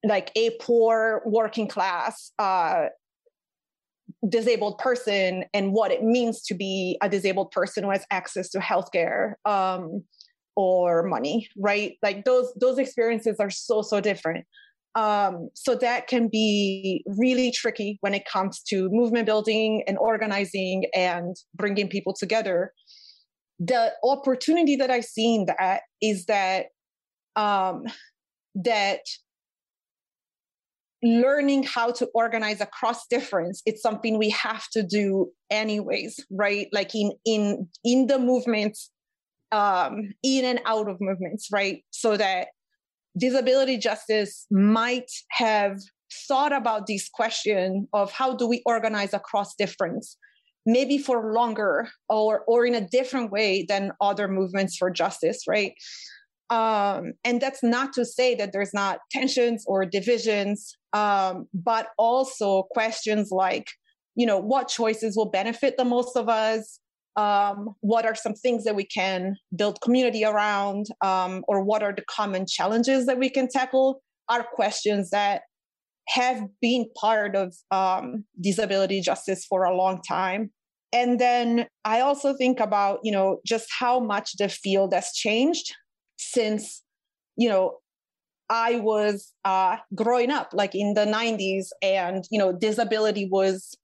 like 0.04 0.30
a 0.36 0.50
poor 0.60 1.22
working 1.26 1.68
class 1.68 2.32
uh, 2.38 2.86
disabled 4.28 4.78
person 4.78 5.44
and 5.54 5.72
what 5.72 5.90
it 5.90 6.02
means 6.02 6.42
to 6.42 6.54
be 6.54 6.98
a 7.02 7.08
disabled 7.08 7.50
person 7.50 7.84
who 7.84 7.90
has 7.90 8.04
access 8.10 8.50
to 8.50 8.58
healthcare. 8.58 9.34
Um, 9.44 10.04
or 10.60 11.02
money 11.02 11.48
right? 11.56 11.96
Like 12.02 12.24
those 12.24 12.52
those 12.60 12.78
experiences 12.78 13.36
are 13.40 13.50
so 13.50 13.82
so 13.82 14.00
different. 14.00 14.46
Um, 14.96 15.50
so 15.54 15.76
that 15.76 16.08
can 16.08 16.28
be 16.28 17.04
really 17.06 17.52
tricky 17.52 17.98
when 18.00 18.12
it 18.12 18.24
comes 18.24 18.60
to 18.70 18.88
movement 18.90 19.26
building 19.26 19.84
and 19.86 19.96
organizing 19.98 20.86
and 20.96 21.36
bringing 21.54 21.88
people 21.88 22.12
together. 22.12 22.72
The 23.60 23.92
opportunity 24.02 24.76
that 24.76 24.90
i 24.90 25.00
see 25.00 25.34
in 25.34 25.46
that 25.46 25.82
is 26.02 26.26
that 26.26 26.66
um, 27.36 27.84
that 28.54 29.00
learning 31.02 31.62
how 31.62 31.90
to 31.92 32.06
organize 32.14 32.60
across 32.60 33.06
difference 33.06 33.62
it's 33.64 33.80
something 33.80 34.18
we 34.18 34.28
have 34.28 34.68
to 34.68 34.82
do 34.82 35.30
anyways 35.50 36.20
right? 36.30 36.68
Like 36.72 36.94
in 36.94 37.12
in 37.24 37.68
in 37.84 38.06
the 38.06 38.18
movements 38.18 38.90
um 39.52 40.12
in 40.22 40.44
and 40.44 40.60
out 40.66 40.88
of 40.88 41.00
movements 41.00 41.48
right 41.52 41.82
so 41.90 42.16
that 42.16 42.48
disability 43.18 43.76
justice 43.76 44.46
might 44.50 45.10
have 45.30 45.78
thought 46.28 46.52
about 46.52 46.86
this 46.86 47.08
question 47.08 47.88
of 47.92 48.12
how 48.12 48.34
do 48.34 48.46
we 48.46 48.62
organize 48.66 49.12
across 49.12 49.54
difference 49.56 50.16
maybe 50.66 50.98
for 50.98 51.32
longer 51.32 51.88
or 52.08 52.44
or 52.46 52.66
in 52.66 52.74
a 52.74 52.88
different 52.88 53.30
way 53.30 53.64
than 53.68 53.92
other 54.00 54.28
movements 54.28 54.76
for 54.76 54.90
justice 54.90 55.42
right 55.48 55.74
um, 56.50 57.12
and 57.24 57.40
that's 57.40 57.62
not 57.62 57.92
to 57.92 58.04
say 58.04 58.34
that 58.34 58.52
there's 58.52 58.74
not 58.74 58.98
tensions 59.12 59.64
or 59.68 59.86
divisions, 59.86 60.76
um, 60.92 61.46
but 61.54 61.88
also 61.96 62.64
questions 62.72 63.30
like, 63.30 63.68
you 64.16 64.26
know, 64.26 64.38
what 64.38 64.66
choices 64.66 65.16
will 65.16 65.30
benefit 65.30 65.76
the 65.78 65.84
most 65.84 66.16
of 66.16 66.28
us? 66.28 66.80
Um, 67.16 67.74
what 67.80 68.06
are 68.06 68.14
some 68.14 68.34
things 68.34 68.64
that 68.64 68.76
we 68.76 68.84
can 68.84 69.36
build 69.54 69.80
community 69.82 70.24
around? 70.24 70.86
Um, 71.02 71.44
or 71.48 71.62
what 71.62 71.82
are 71.82 71.92
the 71.92 72.04
common 72.08 72.46
challenges 72.46 73.06
that 73.06 73.18
we 73.18 73.28
can 73.28 73.48
tackle? 73.48 74.02
Are 74.28 74.44
questions 74.44 75.10
that 75.10 75.42
have 76.08 76.42
been 76.60 76.86
part 76.96 77.36
of 77.36 77.54
um, 77.70 78.24
disability 78.40 79.00
justice 79.00 79.44
for 79.44 79.64
a 79.64 79.76
long 79.76 80.00
time. 80.02 80.50
And 80.92 81.20
then 81.20 81.66
I 81.84 82.00
also 82.00 82.34
think 82.34 82.58
about, 82.58 82.98
you 83.04 83.12
know, 83.12 83.38
just 83.46 83.68
how 83.78 84.00
much 84.00 84.32
the 84.38 84.48
field 84.48 84.92
has 84.92 85.12
changed 85.12 85.72
since 86.20 86.82
you 87.36 87.48
know 87.48 87.78
i 88.50 88.76
was 88.76 89.32
uh, 89.44 89.76
growing 89.94 90.30
up 90.30 90.50
like 90.52 90.74
in 90.74 90.94
the 90.94 91.06
90s 91.06 91.68
and 91.82 92.24
you 92.30 92.38
know 92.38 92.52
disability 92.52 93.26
was 93.30 93.76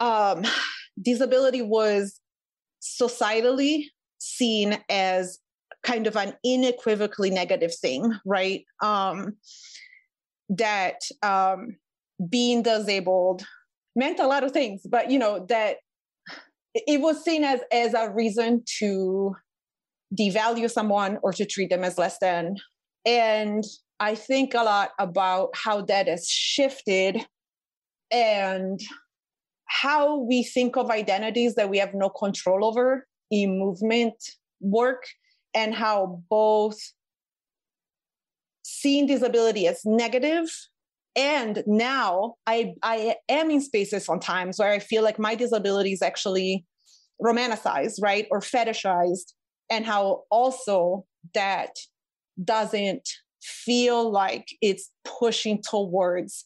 um 0.00 0.44
disability 1.02 1.62
was 1.62 2.20
societally 2.82 3.84
seen 4.18 4.78
as 4.88 5.38
kind 5.84 6.06
of 6.06 6.16
an 6.16 6.34
unequivocally 6.44 7.30
negative 7.30 7.72
thing 7.74 8.12
right 8.24 8.64
um 8.82 9.32
that 10.48 11.00
um 11.22 11.76
being 12.30 12.62
disabled 12.62 13.44
meant 13.98 14.20
a 14.20 14.26
lot 14.26 14.44
of 14.44 14.52
things, 14.52 14.82
but 14.88 15.10
you 15.10 15.18
know, 15.18 15.44
that 15.48 15.78
it 16.74 17.00
was 17.00 17.22
seen 17.22 17.44
as 17.44 17.60
as 17.72 17.94
a 17.94 18.10
reason 18.10 18.62
to 18.78 19.34
devalue 20.18 20.70
someone 20.70 21.18
or 21.22 21.32
to 21.32 21.44
treat 21.44 21.70
them 21.70 21.84
as 21.84 21.98
less 21.98 22.18
than. 22.18 22.56
And 23.04 23.64
I 24.00 24.14
think 24.14 24.54
a 24.54 24.62
lot 24.62 24.90
about 24.98 25.50
how 25.54 25.82
that 25.82 26.06
has 26.06 26.28
shifted 26.28 27.26
and 28.10 28.80
how 29.68 30.16
we 30.16 30.42
think 30.42 30.76
of 30.76 30.90
identities 30.90 31.54
that 31.54 31.70
we 31.70 31.78
have 31.78 31.94
no 31.94 32.08
control 32.08 32.64
over 32.64 33.06
in 33.30 33.58
movement 33.58 34.14
work 34.60 35.04
and 35.54 35.74
how 35.74 36.22
both 36.28 36.78
seeing 38.62 39.06
disability 39.06 39.66
as 39.66 39.80
negative 39.84 40.50
and 41.16 41.64
now 41.66 42.34
I 42.46 42.74
I 42.82 43.16
am 43.28 43.50
in 43.50 43.60
spaces 43.60 44.04
sometimes 44.04 44.58
where 44.58 44.70
I 44.70 44.78
feel 44.78 45.02
like 45.02 45.18
my 45.18 45.34
disability 45.34 45.92
is 45.92 46.02
actually 46.02 46.64
romanticized, 47.20 48.00
right, 48.00 48.28
or 48.30 48.40
fetishized, 48.40 49.32
and 49.68 49.84
how 49.84 50.22
also 50.30 51.04
that 51.34 51.70
doesn't 52.44 53.08
feel 53.42 54.10
like 54.10 54.46
it's 54.62 54.90
pushing 55.04 55.60
towards 55.60 56.44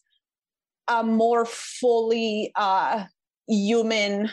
a 0.87 1.03
more 1.03 1.45
fully 1.45 2.51
uh, 2.55 3.05
human 3.47 4.29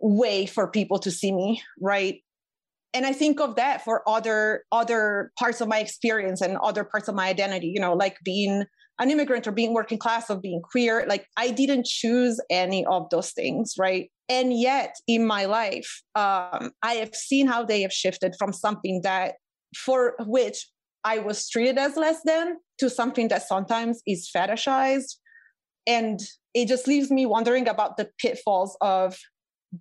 way 0.00 0.46
for 0.46 0.68
people 0.68 0.98
to 1.00 1.10
see 1.10 1.32
me, 1.32 1.62
right? 1.80 2.20
And 2.94 3.04
I 3.04 3.12
think 3.12 3.40
of 3.40 3.56
that 3.56 3.84
for 3.84 4.02
other 4.08 4.64
other 4.72 5.32
parts 5.38 5.60
of 5.60 5.68
my 5.68 5.78
experience 5.78 6.40
and 6.40 6.56
other 6.58 6.84
parts 6.84 7.08
of 7.08 7.14
my 7.14 7.28
identity, 7.28 7.68
you 7.68 7.80
know, 7.80 7.92
like 7.92 8.16
being 8.24 8.64
an 8.98 9.10
immigrant 9.10 9.46
or 9.46 9.52
being 9.52 9.74
working 9.74 9.98
class 9.98 10.30
or 10.30 10.40
being 10.40 10.60
queer. 10.62 11.04
Like 11.08 11.26
I 11.36 11.50
didn't 11.50 11.86
choose 11.86 12.40
any 12.50 12.84
of 12.86 13.08
those 13.10 13.32
things, 13.32 13.74
right? 13.78 14.10
And 14.28 14.58
yet 14.58 14.96
in 15.06 15.26
my 15.26 15.44
life, 15.44 16.02
um, 16.14 16.72
I 16.82 16.94
have 16.94 17.14
seen 17.14 17.46
how 17.46 17.64
they 17.64 17.82
have 17.82 17.92
shifted 17.92 18.34
from 18.38 18.52
something 18.52 19.00
that 19.04 19.34
for 19.76 20.14
which 20.20 20.66
I 21.04 21.18
was 21.18 21.48
treated 21.48 21.78
as 21.78 21.96
less 21.96 22.20
than 22.24 22.56
to 22.78 22.90
something 22.90 23.28
that 23.28 23.46
sometimes 23.46 24.02
is 24.06 24.30
fetishized. 24.34 25.16
And 25.88 26.20
it 26.54 26.68
just 26.68 26.86
leaves 26.86 27.10
me 27.10 27.26
wondering 27.26 27.66
about 27.66 27.96
the 27.96 28.10
pitfalls 28.18 28.76
of 28.80 29.18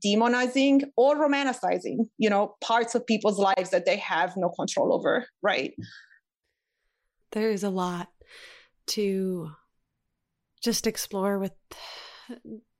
demonizing 0.03 0.83
or 0.95 1.15
romanticizing, 1.15 2.07
you 2.17 2.29
know, 2.29 2.55
parts 2.61 2.95
of 2.95 3.05
people's 3.05 3.37
lives 3.37 3.69
that 3.71 3.85
they 3.85 3.97
have 3.97 4.35
no 4.37 4.49
control 4.49 4.93
over, 4.93 5.27
right? 5.41 5.73
There's 7.31 7.63
a 7.63 7.69
lot 7.69 8.07
to 8.87 9.51
just 10.63 10.87
explore 10.87 11.37
with 11.37 11.51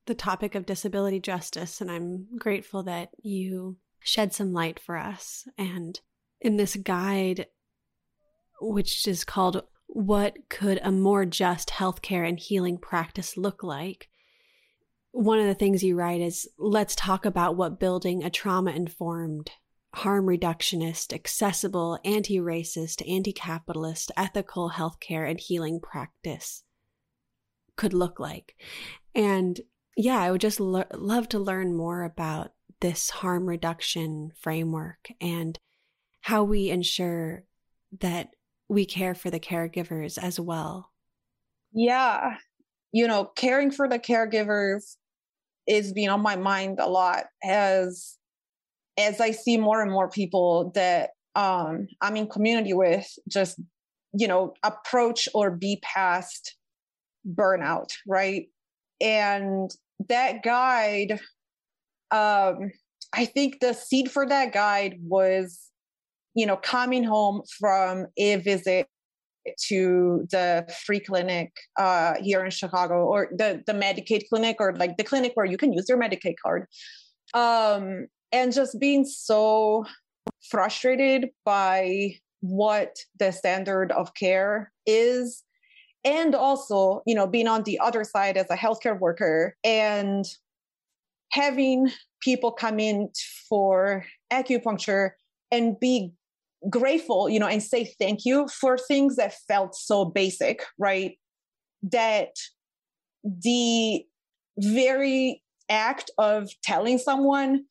the 0.06 0.16
topic 0.16 0.56
of 0.56 0.66
disability 0.66 1.20
justice. 1.20 1.82
And 1.82 1.92
I'm 1.92 2.28
grateful 2.38 2.84
that 2.84 3.10
you 3.22 3.78
shed 4.00 4.34
some 4.34 4.54
light 4.54 4.80
for 4.80 4.98
us. 4.98 5.46
And 5.58 6.00
in 6.40 6.58
this 6.58 6.76
guide, 6.76 7.48
which 8.62 9.08
is 9.08 9.24
called 9.24 9.64
What 9.88 10.50
Could 10.50 10.80
a 10.84 10.92
More 10.92 11.26
Just 11.26 11.70
Healthcare 11.70 12.28
and 12.28 12.40
Healing 12.40 12.78
Practice 12.78 13.38
Look 13.38 13.64
Like? 13.64 14.10
One 15.12 15.40
of 15.40 15.48
the 15.48 15.56
things 15.56 15.84
you 15.84 15.96
write 15.96 16.22
is 16.22 16.48
let's 16.58 16.96
talk 16.96 17.26
about 17.26 17.56
what 17.56 17.80
building 17.80 18.24
a 18.24 18.30
trauma 18.30 18.72
informed 18.72 19.52
harm 19.94 20.26
reductionist, 20.26 21.12
accessible, 21.12 21.98
anti 22.06 22.38
racist, 22.38 23.02
anti 23.10 23.34
capitalist, 23.34 24.12
ethical 24.16 24.72
healthcare 24.72 25.30
and 25.30 25.40
healing 25.40 25.80
practice 25.80 26.64
could 27.76 27.94
look 27.94 28.20
like. 28.20 28.56
And 29.16 29.60
yeah, 29.96 30.20
I 30.20 30.32
would 30.32 30.42
just 30.42 30.60
lo- 30.60 30.84
love 30.94 31.30
to 31.30 31.40
learn 31.40 31.76
more 31.76 32.04
about 32.04 32.52
this 32.82 33.10
harm 33.10 33.48
reduction 33.48 34.32
framework 34.40 35.10
and 35.20 35.58
how 36.22 36.44
we 36.44 36.70
ensure 36.70 37.46
that 38.00 38.30
we 38.70 38.86
care 38.86 39.16
for 39.16 39.30
the 39.30 39.40
caregivers 39.40 40.18
as 40.22 40.40
well. 40.40 40.92
Yeah. 41.74 42.36
You 42.92 43.08
know, 43.08 43.26
caring 43.26 43.72
for 43.72 43.88
the 43.88 44.00
caregivers 44.00 44.96
is 45.68 45.94
being 45.94 46.10
on 46.10 46.22
my 46.22 46.36
mind 46.36 46.80
a 46.80 46.88
lot 46.88 47.26
as 47.44 48.16
as 48.98 49.22
I 49.22 49.32
see 49.32 49.58
more 49.58 49.82
and 49.82 49.92
more 49.92 50.10
people 50.10 50.72
that 50.74 51.12
um, 51.36 51.88
I'm 52.02 52.16
in 52.16 52.28
community 52.28 52.74
with 52.74 53.08
just, 53.30 53.60
you 54.12 54.28
know, 54.28 54.54
approach 54.64 55.30
or 55.36 55.52
be 55.52 55.80
past 55.84 56.56
burnout, 57.32 57.92
right? 58.08 58.48
And 59.00 59.70
that 60.10 60.42
guide, 60.42 61.20
um, 62.10 62.72
I 63.14 63.26
think 63.26 63.60
the 63.60 63.74
seed 63.74 64.10
for 64.10 64.28
that 64.28 64.52
guide 64.52 64.98
was, 65.00 65.67
you 66.38 66.46
know, 66.46 66.56
coming 66.56 67.04
home 67.04 67.42
from 67.60 68.06
a 68.16 68.36
visit 68.36 68.88
to 69.68 70.28
the 70.30 70.72
free 70.86 71.00
clinic 71.00 71.52
uh, 71.80 72.14
here 72.22 72.46
in 72.46 72.52
Chicago 72.52 73.06
or 73.06 73.30
the, 73.32 73.64
the 73.66 73.74
Medicaid 73.74 74.30
clinic 74.30 74.58
or 74.60 74.76
like 74.76 74.98
the 74.98 75.04
clinic 75.04 75.32
where 75.34 75.48
you 75.48 75.58
can 75.58 75.74
use 75.74 75.90
your 75.90 75.98
Medicaid 75.98 76.36
card. 76.44 76.68
Um, 77.34 78.06
and 78.32 78.54
just 78.54 78.80
being 78.80 79.04
so 79.04 79.84
frustrated 80.52 81.30
by 81.44 82.16
what 82.42 82.96
the 83.18 83.32
standard 83.32 83.92
of 83.94 84.14
care 84.14 84.72
is 84.86 85.44
and 86.06 86.36
also 86.36 87.02
you 87.08 87.16
know 87.16 87.26
being 87.26 87.48
on 87.48 87.64
the 87.64 87.80
other 87.80 88.04
side 88.04 88.38
as 88.38 88.46
a 88.52 88.56
healthcare 88.56 89.00
worker 89.00 89.56
and 89.64 90.26
having 91.32 91.90
people 92.22 92.52
come 92.52 92.80
in 92.80 93.10
for 93.50 94.06
acupuncture 94.32 95.12
and 95.52 95.80
be 95.80 96.12
grateful 96.70 97.30
you 97.30 97.40
know 97.40 97.48
and 97.48 97.62
say 97.62 97.94
thank 98.00 98.26
you 98.26 98.48
for 98.48 98.78
things 98.78 99.16
that 99.16 99.34
felt 99.48 99.76
so 99.76 100.06
basic 100.06 100.64
right 100.80 101.18
that 101.84 102.30
the 103.24 104.04
very 104.58 105.42
act 105.70 106.10
of 106.18 106.50
telling 106.64 106.98
someone 106.98 107.64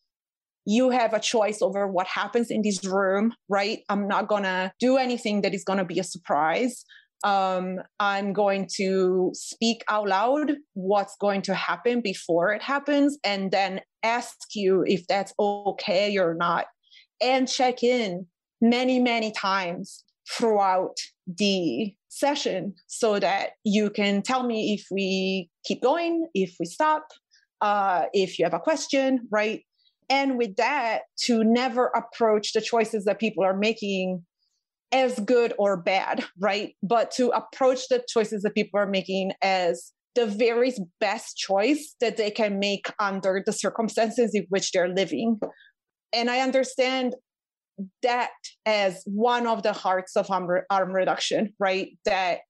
you 0.66 0.90
have 0.90 1.14
a 1.14 1.20
choice 1.20 1.62
over 1.62 1.86
what 1.86 2.08
happens 2.08 2.50
in 2.50 2.62
this 2.62 2.84
room, 2.84 3.32
right? 3.48 3.80
I'm 3.88 4.08
not 4.08 4.28
gonna 4.28 4.72
do 4.80 4.96
anything 4.96 5.42
that 5.42 5.54
is 5.54 5.64
gonna 5.64 5.84
be 5.84 6.00
a 6.00 6.04
surprise. 6.04 6.84
Um, 7.24 7.78
I'm 7.98 8.32
going 8.32 8.68
to 8.76 9.30
speak 9.32 9.82
out 9.88 10.08
loud 10.08 10.52
what's 10.74 11.16
going 11.16 11.42
to 11.42 11.54
happen 11.54 12.02
before 12.02 12.52
it 12.52 12.62
happens 12.62 13.18
and 13.24 13.50
then 13.50 13.80
ask 14.02 14.36
you 14.54 14.84
if 14.86 15.06
that's 15.06 15.32
okay 15.40 16.18
or 16.18 16.34
not 16.34 16.66
and 17.22 17.48
check 17.48 17.82
in 17.82 18.26
many, 18.60 18.98
many 18.98 19.32
times 19.32 20.04
throughout 20.30 20.96
the 21.26 21.94
session 22.08 22.74
so 22.86 23.18
that 23.18 23.50
you 23.64 23.90
can 23.90 24.22
tell 24.22 24.42
me 24.42 24.74
if 24.74 24.86
we 24.90 25.50
keep 25.64 25.82
going, 25.82 26.26
if 26.34 26.54
we 26.58 26.66
stop, 26.66 27.06
uh, 27.60 28.04
if 28.12 28.38
you 28.38 28.44
have 28.44 28.54
a 28.54 28.60
question, 28.60 29.28
right? 29.30 29.62
and 30.08 30.38
with 30.38 30.56
that 30.56 31.02
to 31.24 31.42
never 31.42 31.86
approach 31.86 32.52
the 32.52 32.60
choices 32.60 33.04
that 33.04 33.18
people 33.18 33.44
are 33.44 33.56
making 33.56 34.24
as 34.92 35.18
good 35.20 35.52
or 35.58 35.76
bad 35.76 36.24
right 36.38 36.74
but 36.82 37.10
to 37.10 37.28
approach 37.30 37.88
the 37.88 38.02
choices 38.08 38.42
that 38.42 38.54
people 38.54 38.78
are 38.78 38.86
making 38.86 39.32
as 39.42 39.92
the 40.14 40.26
very 40.26 40.72
best 41.00 41.36
choice 41.36 41.94
that 42.00 42.16
they 42.16 42.30
can 42.30 42.58
make 42.58 42.86
under 43.00 43.42
the 43.44 43.52
circumstances 43.52 44.30
in 44.32 44.46
which 44.48 44.70
they're 44.70 44.88
living 44.88 45.40
and 46.12 46.30
i 46.30 46.38
understand 46.38 47.14
that 48.02 48.30
as 48.64 49.02
one 49.06 49.46
of 49.46 49.62
the 49.62 49.72
hearts 49.72 50.16
of 50.16 50.26
harm, 50.26 50.48
harm 50.70 50.92
reduction 50.92 51.52
right 51.58 51.98
that 52.04 52.40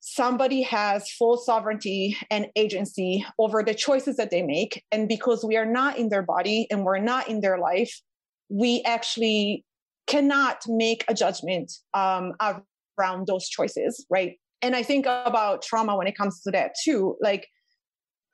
somebody 0.00 0.62
has 0.62 1.10
full 1.10 1.36
sovereignty 1.36 2.16
and 2.30 2.46
agency 2.56 3.24
over 3.38 3.62
the 3.62 3.74
choices 3.74 4.16
that 4.16 4.30
they 4.30 4.42
make. 4.42 4.84
And 4.92 5.08
because 5.08 5.44
we 5.44 5.56
are 5.56 5.66
not 5.66 5.98
in 5.98 6.08
their 6.08 6.22
body 6.22 6.66
and 6.70 6.84
we're 6.84 6.98
not 6.98 7.28
in 7.28 7.40
their 7.40 7.58
life, 7.58 8.00
we 8.48 8.82
actually 8.86 9.64
cannot 10.06 10.62
make 10.66 11.04
a 11.08 11.14
judgment 11.14 11.72
um, 11.94 12.32
around 12.98 13.26
those 13.26 13.48
choices, 13.48 14.06
right? 14.08 14.36
And 14.62 14.74
I 14.74 14.82
think 14.82 15.06
about 15.06 15.62
trauma 15.62 15.96
when 15.96 16.06
it 16.06 16.16
comes 16.16 16.40
to 16.42 16.50
that 16.52 16.72
too. 16.82 17.16
Like, 17.20 17.46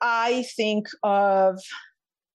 I 0.01 0.45
think 0.55 0.87
of 1.03 1.59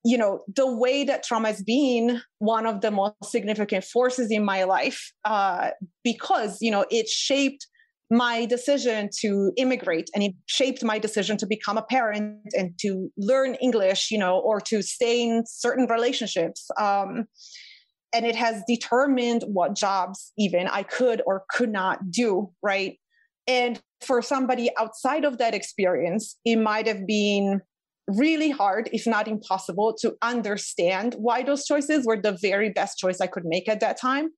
you 0.04 0.16
know 0.16 0.42
the 0.54 0.66
way 0.66 1.04
that 1.04 1.22
trauma 1.22 1.48
has 1.48 1.62
been 1.62 2.20
one 2.38 2.66
of 2.66 2.80
the 2.80 2.90
most 2.90 3.14
significant 3.24 3.84
forces 3.84 4.30
in 4.30 4.44
my 4.44 4.64
life 4.64 5.12
uh, 5.24 5.70
because 6.04 6.58
you 6.60 6.70
know 6.70 6.84
it 6.90 7.08
shaped 7.08 7.66
my 8.12 8.44
decision 8.44 9.08
to 9.20 9.52
immigrate 9.56 10.10
and 10.14 10.24
it 10.24 10.34
shaped 10.46 10.82
my 10.82 10.98
decision 10.98 11.36
to 11.36 11.46
become 11.46 11.78
a 11.78 11.82
parent 11.82 12.40
and 12.56 12.76
to 12.80 13.10
learn 13.16 13.54
english 13.56 14.10
you 14.10 14.18
know 14.18 14.38
or 14.38 14.60
to 14.60 14.82
stay 14.82 15.22
in 15.22 15.44
certain 15.46 15.86
relationships. 15.86 16.68
Um, 16.78 17.26
and 18.12 18.26
it 18.26 18.34
has 18.34 18.64
determined 18.66 19.44
what 19.46 19.76
jobs 19.76 20.32
even 20.36 20.66
i 20.66 20.82
could 20.82 21.22
or 21.26 21.44
could 21.50 21.70
not 21.70 22.10
do 22.10 22.50
right? 22.62 22.98
And 23.46 23.80
for 24.00 24.22
somebody 24.22 24.70
outside 24.78 25.24
of 25.24 25.38
that 25.38 25.54
experience, 25.54 26.36
it 26.44 26.56
might 26.56 26.86
have 26.86 27.06
been 27.06 27.60
really 28.16 28.50
hard, 28.50 28.88
if 28.92 29.06
not 29.06 29.28
impossible, 29.28 29.94
to 30.00 30.14
understand 30.22 31.14
why 31.18 31.42
those 31.42 31.64
choices 31.64 32.06
were 32.06 32.20
the 32.20 32.36
very 32.40 32.70
best 32.70 32.98
choice 32.98 33.20
I 33.20 33.26
could 33.26 33.44
make 33.44 33.68
at 33.68 33.80
that 33.80 33.98
time. 34.00 34.30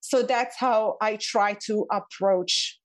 So 0.00 0.22
that's 0.22 0.56
how 0.56 0.96
I 1.00 1.16
try 1.16 1.56
to 1.66 1.86
approach 1.92 2.78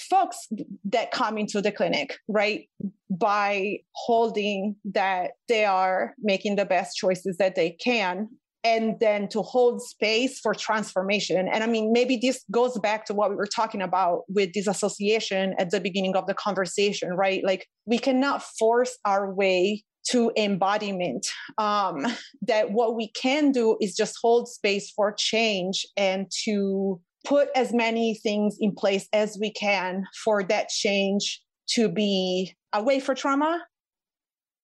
folks 0.00 0.48
that 0.84 1.10
come 1.10 1.36
into 1.36 1.60
the 1.60 1.72
clinic, 1.72 2.16
right? 2.28 2.68
By 3.10 3.78
holding 3.94 4.76
that 4.92 5.32
they 5.48 5.64
are 5.64 6.14
making 6.18 6.56
the 6.56 6.64
best 6.64 6.96
choices 6.96 7.36
that 7.38 7.54
they 7.54 7.70
can 7.70 8.28
and 8.62 8.98
then 9.00 9.28
to 9.28 9.42
hold 9.42 9.80
space 9.82 10.38
for 10.38 10.54
transformation. 10.54 11.48
And 11.50 11.64
I 11.64 11.66
mean, 11.66 11.92
maybe 11.92 12.18
this 12.20 12.44
goes 12.50 12.78
back 12.78 13.06
to 13.06 13.14
what 13.14 13.30
we 13.30 13.36
were 13.36 13.46
talking 13.46 13.80
about 13.80 14.22
with 14.28 14.52
disassociation 14.52 15.54
at 15.58 15.70
the 15.70 15.80
beginning 15.80 16.14
of 16.14 16.26
the 16.26 16.34
conversation, 16.34 17.10
right? 17.10 17.42
Like, 17.44 17.66
we 17.86 17.98
cannot 17.98 18.42
force 18.42 18.98
our 19.04 19.32
way 19.32 19.82
to 20.10 20.30
embodiment. 20.36 21.26
Um, 21.58 22.06
that 22.42 22.72
what 22.72 22.96
we 22.96 23.10
can 23.12 23.52
do 23.52 23.76
is 23.80 23.94
just 23.96 24.16
hold 24.20 24.48
space 24.48 24.90
for 24.90 25.12
change 25.12 25.86
and 25.96 26.30
to 26.44 27.00
put 27.24 27.48
as 27.54 27.72
many 27.72 28.14
things 28.14 28.56
in 28.60 28.74
place 28.74 29.06
as 29.12 29.36
we 29.40 29.52
can 29.52 30.04
for 30.24 30.42
that 30.44 30.68
change 30.68 31.42
to 31.68 31.88
be 31.88 32.54
away 32.72 32.98
for 32.98 33.14
trauma 33.14 33.62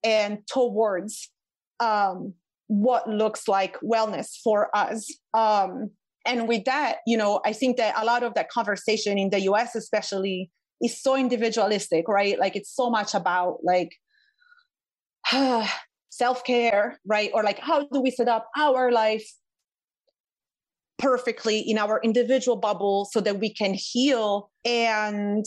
and 0.03 0.39
towards 0.51 1.31
um, 1.81 2.33
what 2.69 3.09
looks 3.09 3.49
like 3.49 3.77
wellness 3.81 4.41
for 4.43 4.75
us. 4.77 5.13
Um, 5.35 5.91
and 6.27 6.49
with 6.49 6.65
that, 6.65 6.99
you 7.07 7.17
know, 7.17 7.41
I 7.45 7.53
think 7.53 7.77
that 7.77 7.95
a 7.97 8.05
lot 8.05 8.23
of 8.23 8.35
that 8.35 8.51
conversation 8.51 9.19
in 9.19 9.31
the 9.31 9.41
US, 9.43 9.75
especially, 9.75 10.51
is 10.83 11.01
so 11.01 11.17
individualistic, 11.17 12.09
right? 12.09 12.39
Like 12.39 12.57
it's 12.57 12.75
so 12.75 12.91
much 12.91 13.15
about 13.15 13.59
like 13.63 13.95
self 16.11 16.45
care, 16.45 16.99
right? 17.07 17.31
Or 17.33 17.43
like 17.43 17.59
how 17.59 17.87
do 17.87 18.01
we 18.01 18.11
set 18.11 18.29
up 18.29 18.49
our 18.57 18.91
life 18.91 19.27
perfectly 20.99 21.61
in 21.61 21.79
our 21.79 22.01
individual 22.03 22.57
bubble 22.57 23.05
so 23.05 23.21
that 23.21 23.39
we 23.39 23.53
can 23.53 23.75
heal 23.75 24.51
and 24.65 25.45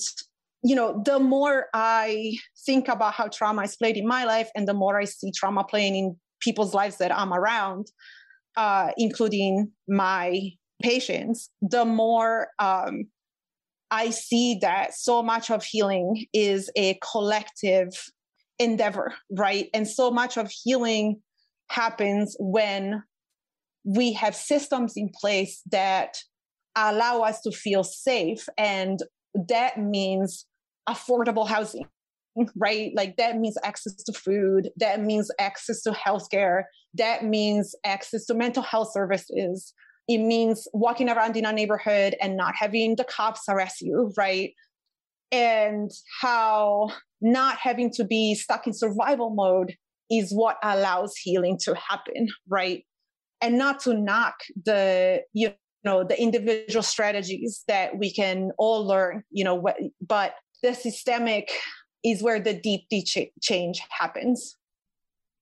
you 0.63 0.75
know 0.75 1.01
the 1.05 1.17
more 1.17 1.67
i 1.73 2.37
think 2.65 2.87
about 2.87 3.13
how 3.13 3.27
trauma 3.27 3.63
is 3.63 3.75
played 3.75 3.97
in 3.97 4.05
my 4.05 4.25
life 4.25 4.49
and 4.55 4.67
the 4.67 4.73
more 4.73 4.99
i 4.99 5.05
see 5.05 5.31
trauma 5.31 5.63
playing 5.63 5.95
in 5.95 6.15
people's 6.39 6.73
lives 6.73 6.97
that 6.97 7.15
I'm 7.15 7.33
around, 7.33 7.87
uh, 8.55 8.89
including 8.97 9.71
my 9.87 10.51
patients, 10.81 11.49
the 11.61 11.85
more 11.85 12.47
um, 12.59 13.05
I 13.91 14.11
see 14.11 14.59
that 14.61 14.93
so 14.93 15.23
much 15.23 15.49
of 15.49 15.63
healing 15.63 16.25
is 16.33 16.69
a 16.75 16.99
collective 17.11 17.89
endeavor, 18.59 19.13
right? 19.31 19.69
And 19.73 19.87
so 19.87 20.11
much 20.11 20.37
of 20.37 20.51
healing 20.51 21.21
happens 21.69 22.35
when 22.39 23.03
we 23.83 24.13
have 24.13 24.35
systems 24.35 24.93
in 24.95 25.09
place 25.19 25.61
that 25.71 26.17
allow 26.75 27.21
us 27.21 27.41
to 27.41 27.51
feel 27.51 27.83
safe. 27.83 28.47
And 28.57 28.99
that 29.33 29.77
means 29.77 30.45
affordable 30.87 31.47
housing 31.47 31.85
right? 32.55 32.91
Like 32.95 33.17
that 33.17 33.37
means 33.37 33.57
access 33.63 33.95
to 34.03 34.13
food, 34.13 34.69
that 34.77 35.01
means 35.01 35.31
access 35.39 35.81
to 35.83 35.91
healthcare, 35.91 36.63
that 36.95 37.25
means 37.25 37.75
access 37.85 38.25
to 38.25 38.33
mental 38.33 38.63
health 38.63 38.91
services. 38.93 39.73
It 40.07 40.19
means 40.19 40.67
walking 40.73 41.09
around 41.09 41.37
in 41.37 41.45
a 41.45 41.53
neighborhood 41.53 42.15
and 42.19 42.35
not 42.35 42.55
having 42.55 42.95
the 42.95 43.03
cops 43.03 43.43
arrest 43.47 43.81
you, 43.81 44.11
right? 44.17 44.53
And 45.31 45.91
how 46.21 46.89
not 47.21 47.57
having 47.57 47.91
to 47.91 48.03
be 48.03 48.33
stuck 48.33 48.65
in 48.65 48.73
survival 48.73 49.29
mode 49.29 49.75
is 50.09 50.31
what 50.31 50.57
allows 50.63 51.15
healing 51.15 51.59
to 51.65 51.75
happen, 51.75 52.27
right? 52.47 52.83
And 53.41 53.57
not 53.57 53.81
to 53.81 53.93
knock 53.93 54.35
the, 54.65 55.21
you 55.33 55.53
know, 55.83 56.03
the 56.03 56.19
individual 56.19 56.81
strategies 56.81 57.63
that 57.67 57.97
we 57.97 58.11
can 58.11 58.51
all 58.57 58.85
learn, 58.85 59.23
you 59.29 59.43
know, 59.43 59.63
but 60.01 60.33
the 60.63 60.73
systemic 60.73 61.49
is 62.03 62.23
where 62.23 62.39
the 62.39 62.53
deep, 62.53 62.87
deep 62.89 63.05
ch- 63.05 63.31
change 63.41 63.81
happens. 63.89 64.57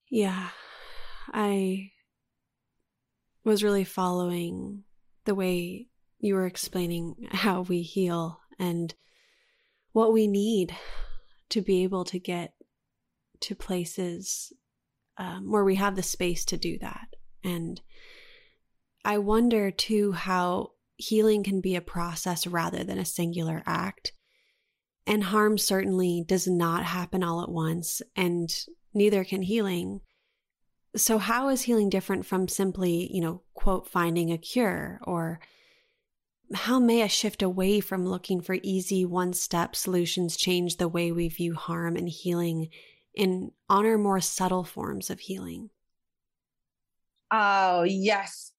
Yeah. 0.09 0.49
I 1.33 1.91
was 3.43 3.63
really 3.63 3.83
following 3.83 4.83
the 5.25 5.35
way 5.35 5.87
you 6.19 6.35
were 6.35 6.45
explaining 6.45 7.27
how 7.31 7.61
we 7.61 7.81
heal 7.81 8.39
and 8.59 8.93
what 9.91 10.13
we 10.13 10.27
need 10.27 10.75
to 11.49 11.61
be 11.61 11.83
able 11.83 12.05
to 12.05 12.19
get 12.19 12.53
to 13.41 13.55
places 13.55 14.51
um, 15.17 15.51
where 15.51 15.63
we 15.63 15.75
have 15.75 15.95
the 15.95 16.03
space 16.03 16.45
to 16.45 16.57
do 16.57 16.77
that. 16.79 17.07
And 17.43 17.81
I 19.05 19.17
wonder 19.17 19.71
too 19.71 20.11
how 20.11 20.71
healing 20.95 21.43
can 21.43 21.61
be 21.61 21.75
a 21.75 21.81
process 21.81 22.47
rather 22.47 22.83
than 22.83 22.97
a 22.97 23.05
singular 23.05 23.63
act. 23.65 24.11
And 25.07 25.23
harm 25.23 25.57
certainly 25.57 26.25
does 26.27 26.47
not 26.47 26.83
happen 26.83 27.23
all 27.23 27.41
at 27.41 27.49
once, 27.49 28.01
and 28.17 28.53
neither 28.93 29.23
can 29.23 29.41
healing. 29.41 30.01
So, 30.97 31.17
how 31.17 31.47
is 31.47 31.61
healing 31.61 31.89
different 31.89 32.25
from 32.25 32.49
simply, 32.49 33.09
you 33.13 33.21
know, 33.21 33.41
quote, 33.53 33.87
finding 33.87 34.33
a 34.33 34.37
cure? 34.37 34.99
Or 35.03 35.39
how 36.53 36.79
may 36.79 37.01
a 37.01 37.07
shift 37.07 37.41
away 37.41 37.79
from 37.79 38.05
looking 38.05 38.41
for 38.41 38.57
easy 38.63 39.05
one 39.05 39.31
step 39.31 39.77
solutions 39.77 40.35
change 40.35 40.75
the 40.75 40.89
way 40.89 41.13
we 41.13 41.29
view 41.29 41.55
harm 41.55 41.95
and 41.95 42.09
healing 42.09 42.67
and 43.15 43.51
honor 43.69 43.97
more 43.97 44.19
subtle 44.19 44.65
forms 44.65 45.09
of 45.09 45.21
healing? 45.21 45.69
Oh, 47.31 47.83
yes. 47.83 48.51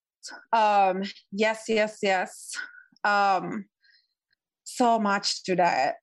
Um, 0.52 1.02
yes, 1.30 1.64
yes, 1.68 1.98
yes. 2.02 2.52
Um, 3.04 3.66
so 4.64 4.98
much 4.98 5.44
to 5.44 5.56
that 5.56 5.96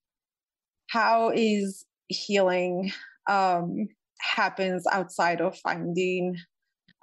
how 0.96 1.30
is 1.36 1.86
healing 2.08 2.90
um, 3.28 3.90
happens 4.22 4.88
outside 4.90 5.42
of 5.42 5.58
finding 5.58 6.38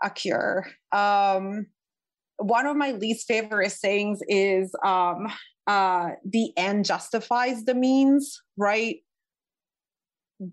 a 0.03 0.09
cure. 0.09 0.67
Um, 0.93 1.67
one 2.39 2.67
of 2.67 2.75
my 2.75 2.93
least 2.93 3.29
favorite 3.29 3.71
sayings 3.71 4.21
is 4.29 4.75
um, 4.83 5.31
uh, 5.67 6.09
the 6.25 6.53
end 6.57 6.87
justifies 6.87 7.65
the 7.65 7.75
means, 7.75 8.41
right? 8.57 8.97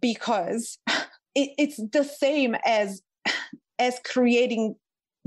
Because 0.01 0.77
it, 1.33 1.51
it's 1.57 1.79
the 1.93 2.03
same 2.03 2.57
as 2.65 3.01
as 3.79 4.01
creating 4.03 4.75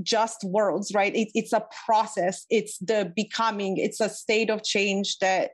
just 0.03 0.43
worlds, 0.43 0.91
right? 0.93 1.15
It, 1.15 1.29
it's 1.33 1.53
a 1.53 1.65
process. 1.87 2.45
It's 2.51 2.77
the 2.77 3.11
becoming. 3.15 3.77
It's 3.77 3.99
a 3.99 4.09
state 4.09 4.51
of 4.51 4.63
change 4.63 5.17
that 5.17 5.51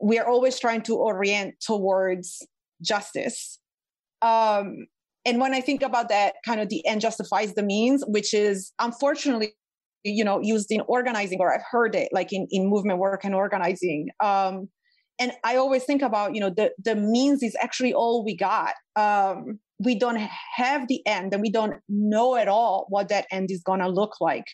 we 0.00 0.18
are 0.18 0.26
always 0.26 0.58
trying 0.58 0.82
to 0.82 0.96
orient 0.96 1.54
towards 1.60 2.46
justice. 2.82 3.58
Um, 4.22 4.86
and 5.24 5.40
when 5.40 5.54
I 5.54 5.60
think 5.60 5.82
about 5.82 6.08
that, 6.08 6.34
kind 6.44 6.60
of 6.60 6.68
the 6.68 6.86
end 6.86 7.00
justifies 7.00 7.54
the 7.54 7.62
means, 7.62 8.04
which 8.06 8.32
is 8.32 8.72
unfortunately, 8.78 9.54
you 10.04 10.24
know, 10.24 10.40
used 10.40 10.70
in 10.70 10.82
organizing, 10.82 11.40
or 11.40 11.52
I've 11.52 11.64
heard 11.68 11.94
it 11.94 12.08
like 12.12 12.32
in, 12.32 12.46
in 12.50 12.68
movement 12.68 12.98
work 12.98 13.24
and 13.24 13.34
organizing. 13.34 14.08
Um, 14.22 14.68
and 15.18 15.32
I 15.44 15.56
always 15.56 15.84
think 15.84 16.02
about, 16.02 16.34
you 16.34 16.40
know, 16.40 16.50
the, 16.50 16.72
the 16.82 16.94
means 16.94 17.42
is 17.42 17.56
actually 17.60 17.92
all 17.92 18.24
we 18.24 18.36
got. 18.36 18.74
Um, 18.94 19.58
we 19.78 19.98
don't 19.98 20.20
have 20.56 20.88
the 20.88 21.04
end 21.06 21.32
and 21.32 21.42
we 21.42 21.50
don't 21.50 21.80
know 21.88 22.36
at 22.36 22.48
all 22.48 22.86
what 22.88 23.08
that 23.08 23.26
end 23.30 23.50
is 23.50 23.62
going 23.62 23.80
to 23.80 23.88
look 23.88 24.20
like. 24.20 24.46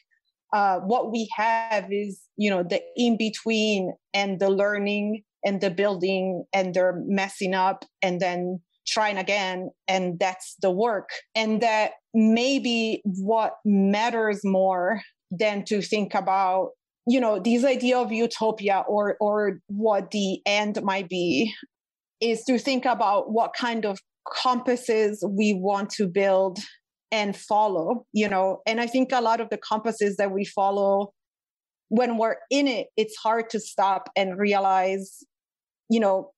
Uh, 0.53 0.81
what 0.81 1.11
we 1.13 1.29
have 1.35 1.87
is, 1.91 2.21
you 2.37 2.51
know, 2.51 2.63
the 2.63 2.81
in 2.97 3.17
between 3.17 3.93
and 4.13 4.39
the 4.39 4.51
learning 4.51 5.23
and 5.45 5.61
the 5.61 5.71
building 5.71 6.45
and 6.53 6.75
they're 6.75 7.01
messing 7.07 7.55
up 7.55 7.85
and 8.03 8.21
then 8.21 8.61
trying 8.87 9.17
again 9.17 9.71
and 9.89 10.19
that's 10.19 10.57
the 10.61 10.71
work. 10.71 11.11
And 11.35 11.61
that 11.63 11.93
maybe 12.15 13.01
what 13.05 13.55
matters 13.65 14.41
more 14.45 15.03
than 15.31 15.65
to 15.65 15.81
think 15.81 16.15
about 16.15 16.71
you 17.07 17.21
know 17.21 17.41
this 17.41 17.65
idea 17.65 17.99
of 17.99 18.13
utopia 18.13 18.85
or 18.87 19.17
or 19.21 19.59
what 19.67 20.11
the 20.11 20.41
end 20.47 20.81
might 20.83 21.09
be 21.09 21.53
is 22.21 22.45
to 22.45 22.59
think 22.59 22.85
about 22.85 23.33
what 23.33 23.55
kind 23.59 23.85
of 23.85 23.99
compasses 24.41 25.25
we 25.29 25.53
want 25.53 25.91
to 25.91 26.07
build 26.07 26.59
and 27.11 27.37
follow 27.37 28.07
you 28.13 28.29
know. 28.29 28.61
And 28.67 28.81
i 28.81 28.87
think 28.87 29.11
a 29.13 29.21
lot 29.21 29.41
of 29.41 29.49
the 29.51 29.59
compasses 29.59 30.17
that 30.19 30.31
we 30.31 30.45
follow 30.45 31.13
when 31.89 32.19
we're 32.19 32.37
in 32.51 32.69
it 32.69 32.87
it's 32.97 33.17
hard 33.17 33.51
to 33.51 33.59
stop 33.59 34.09
and 34.15 34.39
realize 34.39 35.25
you 35.93 36.01
know 36.01 36.33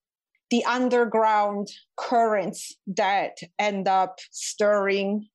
the 0.50 0.64
underground 0.64 1.68
currents 1.96 2.74
that 2.86 3.38
end 3.58 3.88
up 3.88 4.18
stirring 4.30 5.26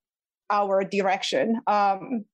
our 0.50 0.84
direction. 0.84 1.60
Um, 1.68 2.26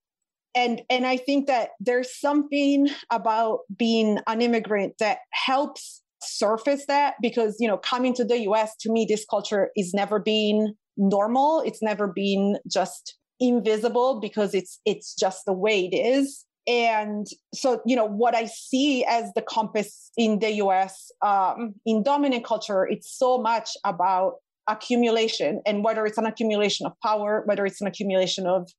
and 0.58 0.82
and 0.90 1.06
i 1.06 1.18
think 1.18 1.48
that 1.48 1.72
there's 1.82 2.18
something 2.18 2.88
about 3.12 3.60
being 3.76 4.20
an 4.26 4.42
immigrant 4.42 4.94
that 5.00 5.18
helps 5.32 6.02
surface 6.24 6.86
that 6.88 7.16
because 7.22 7.58
you 7.60 7.68
know 7.68 7.78
coming 7.78 8.14
to 8.14 8.24
the 8.24 8.38
us 8.38 8.74
to 8.80 8.90
me 8.90 9.06
this 9.10 9.26
culture 9.30 9.70
is 9.76 9.94
never 9.94 10.18
been 10.18 10.74
normal. 10.98 11.62
It's 11.62 11.82
never 11.82 12.08
been 12.08 12.58
just 12.68 13.18
invisible 13.40 14.20
because 14.20 14.54
it's 14.54 14.80
it's 14.86 15.14
just 15.14 15.46
the 15.46 15.54
way 15.54 15.90
it 15.92 15.96
is 15.96 16.46
and 16.68 17.28
so 17.54 17.82
you 17.86 17.96
know 17.96 18.06
what 18.06 18.36
i 18.36 18.46
see 18.46 19.04
as 19.06 19.32
the 19.34 19.42
compass 19.42 20.12
in 20.18 20.40
the 20.40 20.50
us 20.50 21.12
um, 21.22 21.74
in 21.86 22.04
dominant 22.04 22.44
culture 22.44 22.86
it's 22.86 23.12
so 23.12 23.38
much 23.38 23.72
about 23.84 24.36
accumulation 24.68 25.62
and 25.66 25.84
whether 25.84 26.06
it's 26.06 26.18
an 26.18 26.26
accumulation 26.26 26.86
of 26.86 26.94
power 27.04 27.44
whether 27.46 27.66
it's 27.66 27.82
an 27.82 27.88
accumulation 27.88 28.48
of 28.48 28.70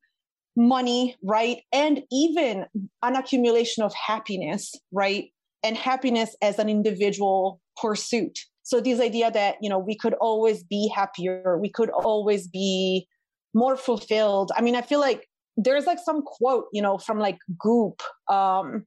money 0.57 1.17
right? 1.23 1.59
And 1.73 2.03
even 2.11 2.67
an 3.03 3.17
accumulation 3.17 3.85
of 3.85 3.95
happiness 3.95 4.75
right? 4.91 5.31
And 5.63 5.77
happiness 5.77 6.35
as 6.43 6.59
an 6.59 6.69
individual 6.69 7.61
pursuit. 7.81 8.39
So 8.63 8.81
this 8.81 9.01
idea 9.01 9.31
that 9.31 9.57
you 9.61 9.69
know 9.69 9.79
we 9.79 9.97
could 9.97 10.15
always 10.15 10.65
be 10.65 10.91
happier 10.95 11.59
we 11.61 11.69
could 11.69 11.91
always 11.91 12.49
be 12.49 13.07
more 13.55 13.77
fulfilled. 13.77 14.51
I 14.57 14.63
mean 14.63 14.75
i 14.75 14.83
feel 14.83 15.01
like 15.01 15.29
there's 15.57 15.87
like 15.87 15.99
some 15.99 16.23
quote 16.23 16.67
you 16.73 16.83
know 16.83 16.99
from 16.99 17.19
like 17.19 17.39
goop 17.59 18.03
um 18.29 18.85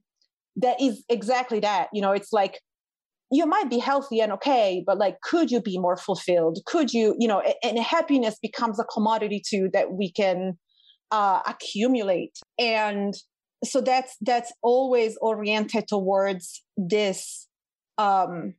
that 0.56 0.80
is 0.80 1.04
exactly 1.08 1.60
that 1.60 1.88
you 1.92 2.00
know 2.00 2.12
it's 2.12 2.32
like 2.32 2.60
you 3.32 3.46
might 3.46 3.70
be 3.70 3.78
healthy 3.78 4.20
and 4.20 4.32
okay 4.32 4.82
but 4.86 4.98
like 4.98 5.20
could 5.22 5.50
you 5.50 5.60
be 5.60 5.78
more 5.78 5.96
fulfilled? 5.96 6.58
Could 6.66 6.92
you 6.92 7.14
you 7.18 7.28
know 7.28 7.42
and, 7.62 7.78
happiness 7.78 8.36
becomes 8.40 8.78
a 8.80 8.84
commodity 8.84 9.42
too 9.44 9.70
that 9.72 9.92
we 9.92 10.10
can 10.10 10.58
uh, 11.10 11.40
accumulate. 11.46 12.38
And 12.58 13.14
so 13.64 13.80
that's 13.80 14.16
that's 14.20 14.52
always 14.62 15.16
oriented 15.20 15.86
towards 15.88 16.62
this 16.76 17.46
um 17.98 18.54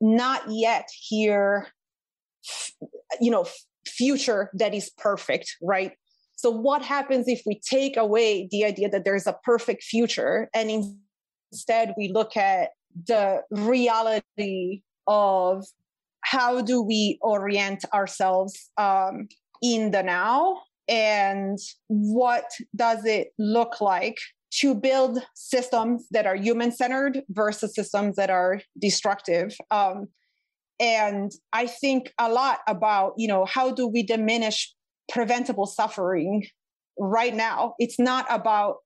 not 0.00 0.42
yet 0.48 0.88
here 0.92 1.68
you 3.20 3.30
know 3.30 3.46
future 3.86 4.50
that 4.52 4.74
is 4.74 4.90
perfect 4.98 5.56
right 5.62 5.92
so 6.38 6.50
what 6.50 6.82
happens 6.82 7.26
if 7.26 7.42
we 7.44 7.58
take 7.68 7.96
away 7.96 8.46
the 8.52 8.64
idea 8.64 8.88
that 8.88 9.04
there's 9.04 9.26
a 9.26 9.36
perfect 9.42 9.82
future 9.82 10.48
and 10.54 10.94
instead 11.50 11.92
we 11.98 12.12
look 12.12 12.36
at 12.36 12.70
the 13.06 13.42
reality 13.50 14.82
of 15.08 15.64
how 16.20 16.60
do 16.60 16.80
we 16.80 17.18
orient 17.22 17.84
ourselves 17.92 18.70
um, 18.76 19.26
in 19.62 19.90
the 19.90 20.02
now 20.02 20.60
and 20.86 21.58
what 21.88 22.50
does 22.76 23.04
it 23.04 23.28
look 23.38 23.80
like 23.80 24.18
to 24.50 24.76
build 24.76 25.18
systems 25.34 26.06
that 26.12 26.24
are 26.24 26.36
human 26.36 26.70
centered 26.70 27.22
versus 27.30 27.74
systems 27.74 28.14
that 28.14 28.30
are 28.30 28.60
destructive? 28.78 29.54
Um, 29.70 30.06
and 30.80 31.32
i 31.52 31.66
think 31.66 32.12
a 32.18 32.30
lot 32.30 32.60
about 32.68 33.12
you 33.16 33.26
know 33.26 33.44
how 33.44 33.70
do 33.70 33.86
we 33.86 34.02
diminish 34.02 34.72
preventable 35.08 35.66
suffering 35.66 36.44
right 36.98 37.34
now. 37.34 37.74
It's 37.78 37.98
not 37.98 38.26
about 38.28 38.76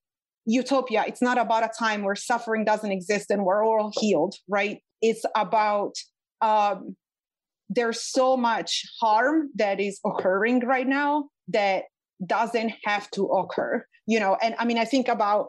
utopia. 0.44 1.04
It's 1.06 1.22
not 1.22 1.38
about 1.38 1.64
a 1.64 1.70
time 1.78 2.02
where 2.02 2.14
suffering 2.14 2.64
doesn't 2.64 2.90
exist 2.90 3.30
and 3.30 3.44
we're 3.44 3.64
all 3.64 3.92
healed 4.00 4.34
right? 4.48 4.80
It's 5.00 5.24
about 5.36 5.94
um, 6.40 6.96
there's 7.68 8.02
so 8.02 8.36
much 8.36 8.82
harm 9.00 9.50
that 9.54 9.80
is 9.80 10.00
occurring 10.04 10.60
right 10.66 10.86
now 10.86 11.28
that 11.48 11.84
doesn't 12.26 12.72
have 12.84 13.10
to 13.12 13.24
occur 13.26 13.84
you 14.06 14.18
know? 14.18 14.36
And 14.42 14.54
i 14.58 14.64
mean 14.64 14.78
i 14.78 14.84
think 14.84 15.08
about 15.08 15.48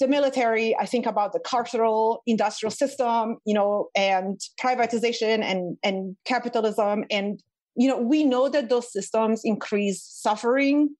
the 0.00 0.08
military 0.08 0.76
i 0.78 0.86
think 0.86 1.06
about 1.06 1.32
the 1.32 1.40
carceral 1.40 2.18
industrial 2.26 2.70
system 2.70 3.38
you 3.44 3.54
know 3.54 3.88
and 3.96 4.40
privatization 4.62 5.42
and 5.42 5.76
and 5.82 6.16
capitalism 6.24 7.04
and 7.10 7.42
you 7.78 7.88
know 7.88 7.96
we 7.96 8.24
know 8.24 8.48
that 8.48 8.68
those 8.68 8.92
systems 8.92 9.42
increase 9.44 10.02
suffering. 10.02 10.90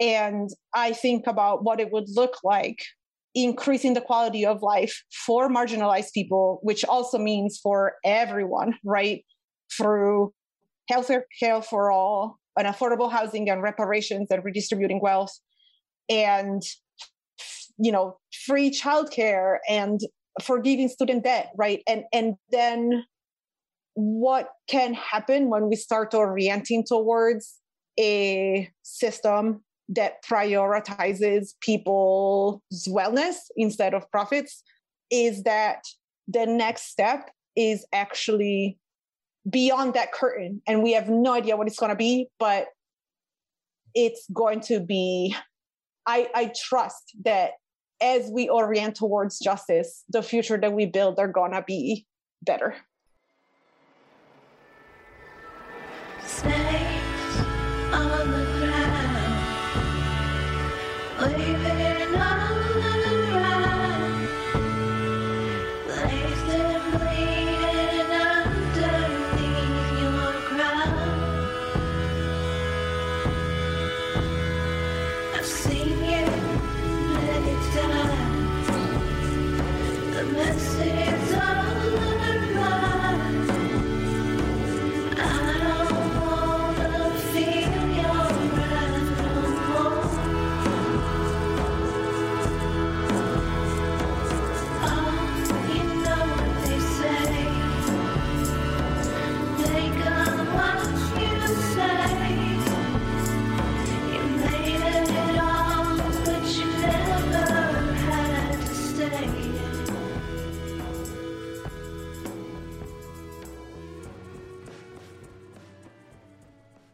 And 0.00 0.48
i 0.74 0.92
think 0.92 1.26
about 1.28 1.62
what 1.62 1.78
it 1.78 1.92
would 1.92 2.08
look 2.08 2.38
like 2.42 2.78
increasing 3.34 3.94
the 3.94 4.00
quality 4.00 4.44
of 4.44 4.62
life 4.62 5.02
for 5.26 5.48
marginalized 5.48 6.12
people 6.12 6.58
which 6.62 6.84
also 6.84 7.18
means 7.18 7.60
for 7.62 7.94
everyone 8.04 8.74
right? 8.84 9.24
Through 9.76 10.32
healthcare 10.90 11.22
care 11.38 11.62
for 11.62 11.90
all 11.90 12.38
and 12.58 12.66
affordable 12.66 13.10
housing 13.10 13.48
and 13.48 13.62
reparations 13.62 14.28
and 14.30 14.44
redistributing 14.44 15.00
wealth 15.00 15.38
and 16.08 16.62
you 17.78 17.92
know 17.92 18.18
free 18.46 18.70
childcare 18.70 19.58
and 19.68 20.00
forgiving 20.42 20.88
student 20.88 21.24
debt 21.24 21.50
right? 21.56 21.82
And 21.86 22.04
and 22.12 22.34
then 22.50 23.04
what 23.94 24.48
can 24.68 24.94
happen 24.94 25.48
when 25.48 25.68
we 25.68 25.76
start 25.76 26.14
orienting 26.14 26.84
towards 26.86 27.58
a 27.98 28.70
system 28.82 29.62
that 29.88 30.24
prioritizes 30.24 31.50
people's 31.60 32.60
wellness 32.88 33.36
instead 33.56 33.92
of 33.92 34.10
profits 34.10 34.62
is 35.10 35.42
that 35.42 35.82
the 36.26 36.46
next 36.46 36.90
step 36.90 37.30
is 37.56 37.84
actually 37.92 38.78
beyond 39.50 39.92
that 39.94 40.12
curtain. 40.12 40.62
And 40.66 40.82
we 40.82 40.92
have 40.92 41.10
no 41.10 41.34
idea 41.34 41.56
what 41.56 41.66
it's 41.66 41.78
going 41.78 41.90
to 41.90 41.96
be 41.96 42.28
but 42.38 42.68
it's 43.94 44.26
going 44.32 44.60
to 44.60 44.80
be 44.80 45.34
i 46.06 46.28
i 46.34 46.52
trust 46.56 47.12
that 47.24 47.52
as 48.00 48.30
we 48.32 48.48
orient 48.48 48.94
towards 48.94 49.38
justice 49.38 50.04
the 50.08 50.22
future 50.22 50.58
that 50.58 50.72
we 50.72 50.86
build 50.86 51.18
are 51.18 51.28
going 51.28 51.52
to 51.52 51.62
be 51.66 52.06
better 52.42 52.74
Snakes 56.32 56.91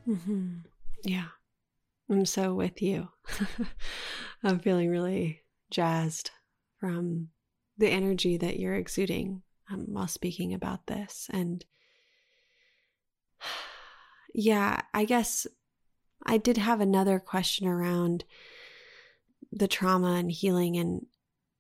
Mm-hmm. 0.09 0.59
Yeah. 1.05 1.27
I'm 2.11 2.25
so 2.25 2.55
with 2.55 2.81
you. 2.81 3.09
I'm 4.43 4.59
feeling 4.59 4.89
really 4.89 5.43
jazzed 5.71 6.31
from 6.81 7.29
the 7.77 7.89
energy 7.89 8.37
that 8.39 8.59
you're 8.59 8.75
exuding 8.75 9.43
um, 9.71 9.87
while 9.89 10.09
speaking 10.09 10.55
about 10.55 10.87
this. 10.87 11.29
And 11.31 11.65
yeah, 14.35 14.81
I 14.95 15.05
guess 15.05 15.47
I 16.25 16.39
did 16.39 16.57
have 16.57 16.81
another 16.81 17.19
question 17.19 17.69
around 17.69 18.25
the 19.53 19.69
trauma 19.69 20.15
and 20.15 20.33
healing. 20.33 20.77
And 20.77 21.07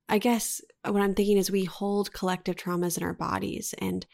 I 0.08 0.18
guess 0.18 0.62
what 0.84 1.02
I'm 1.02 1.14
thinking 1.14 1.36
is 1.36 1.50
we 1.50 1.64
hold 1.64 2.12
collective 2.12 2.56
traumas 2.56 2.96
in 2.96 3.04
our 3.04 3.14
bodies. 3.14 3.74
And 3.78 4.06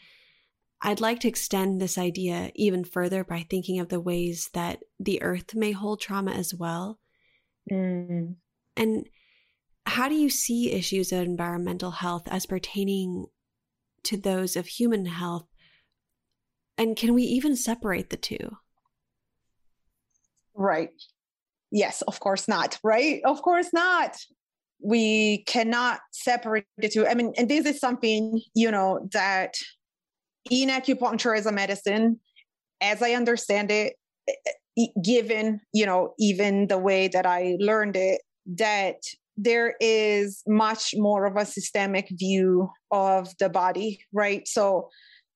I'd 0.81 1.01
like 1.01 1.21
to 1.21 1.29
extend 1.29 1.81
this 1.81 1.97
idea 1.97 2.51
even 2.55 2.85
further 2.85 3.25
by 3.25 3.47
thinking 3.49 3.81
of 3.81 3.89
the 3.89 4.01
ways 4.01 4.51
that 4.53 4.81
the 5.01 5.23
earth 5.23 5.55
may 5.55 5.73
hold 5.73 6.01
trauma 6.01 6.33
as 6.33 6.55
well. 6.55 6.99
Mm. 7.71 8.37
And 8.77 9.09
how 9.87 10.09
do 10.09 10.15
you 10.15 10.29
see 10.29 10.73
issues 10.73 11.13
of 11.13 11.23
environmental 11.23 11.91
health 11.91 12.29
as 12.29 12.47
pertaining 12.47 13.27
to 14.05 14.17
those 14.17 14.57
of 14.57 14.67
human 14.67 15.07
health? 15.07 15.47
And 16.77 16.97
can 16.97 17.15
we 17.15 17.23
even 17.23 17.57
separate 17.57 18.11
the 18.11 18.17
two? 18.17 18.57
Right. 20.55 20.91
Yes, 21.71 22.03
of 22.03 22.21
course 22.21 22.47
not. 22.47 22.79
Right? 22.83 23.21
Of 23.25 23.43
course 23.43 23.71
not. 23.73 24.17
We 24.83 25.45
cannot 25.47 26.01
separate 26.13 26.67
the 26.77 26.89
two. 26.89 27.07
I 27.07 27.15
mean, 27.15 27.33
and 27.37 27.49
this 27.49 27.65
is 27.65 27.81
something, 27.81 28.41
you 28.55 28.71
know, 28.71 29.09
that 29.13 29.55
in 30.51 30.69
acupuncture 30.69 31.37
as 31.37 31.47
a 31.47 31.53
medicine, 31.53 32.21
as 32.81 33.03
I 33.03 33.13
understand 33.13 33.71
it, 33.71 33.95
given, 35.03 35.61
you 35.73 35.87
know, 35.87 36.15
even 36.19 36.67
the 36.67 36.79
way 36.79 37.09
that 37.09 37.27
I 37.27 37.57
learned 37.61 37.97
it, 37.97 38.21
that 38.47 38.97
there 39.37 39.75
is 39.81 40.43
much 40.47 40.95
more 40.97 41.27
of 41.27 41.37
a 41.37 41.47
systemic 41.47 42.09
view 42.11 42.71
of 42.91 43.29
the 43.39 43.49
body, 43.49 44.01
right? 44.13 44.47
So, 44.47 44.91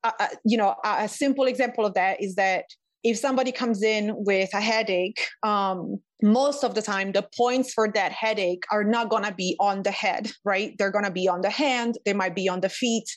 uh, 0.05 0.13
uh 0.19 0.29
you 0.45 0.57
know, 0.57 0.75
a 0.85 1.09
simple 1.09 1.47
example 1.47 1.85
of 1.85 1.95
that 1.95 2.23
is 2.23 2.35
that 2.37 2.65
if 3.05 3.17
somebody 3.17 3.53
comes 3.53 3.83
in 3.83 4.13
with 4.17 4.51
a 4.55 4.61
headache, 4.61 5.21
um, 5.43 5.99
most 6.23 6.65
of 6.65 6.75
the 6.75 6.83
time 6.83 7.13
the 7.13 7.27
points 7.37 7.73
for 7.73 7.91
that 7.93 8.13
headache 8.13 8.65
are 8.73 8.85
not 8.85 9.09
going 9.09 9.25
to 9.25 9.33
be 9.33 9.57
on 9.61 9.83
the 9.83 9.91
head, 9.91 10.31
right? 10.45 10.75
They're 10.79 10.91
going 10.91 11.05
to 11.05 11.11
be 11.11 11.29
on 11.29 11.41
the 11.41 11.51
hand, 11.51 11.97
they 12.05 12.13
might 12.13 12.35
be 12.35 12.49
on 12.49 12.61
the 12.61 12.69
feet. 12.69 13.09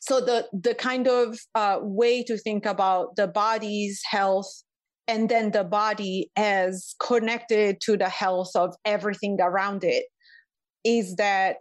So 0.00 0.20
the 0.20 0.46
the 0.52 0.74
kind 0.74 1.08
of 1.08 1.38
uh, 1.54 1.78
way 1.80 2.22
to 2.24 2.36
think 2.36 2.66
about 2.66 3.16
the 3.16 3.26
body's 3.26 4.00
health 4.08 4.62
and 5.08 5.28
then 5.28 5.52
the 5.52 5.64
body 5.64 6.30
as 6.36 6.94
connected 7.00 7.80
to 7.82 7.96
the 7.96 8.08
health 8.08 8.50
of 8.54 8.74
everything 8.84 9.38
around 9.40 9.84
it 9.84 10.04
is 10.84 11.16
that 11.16 11.56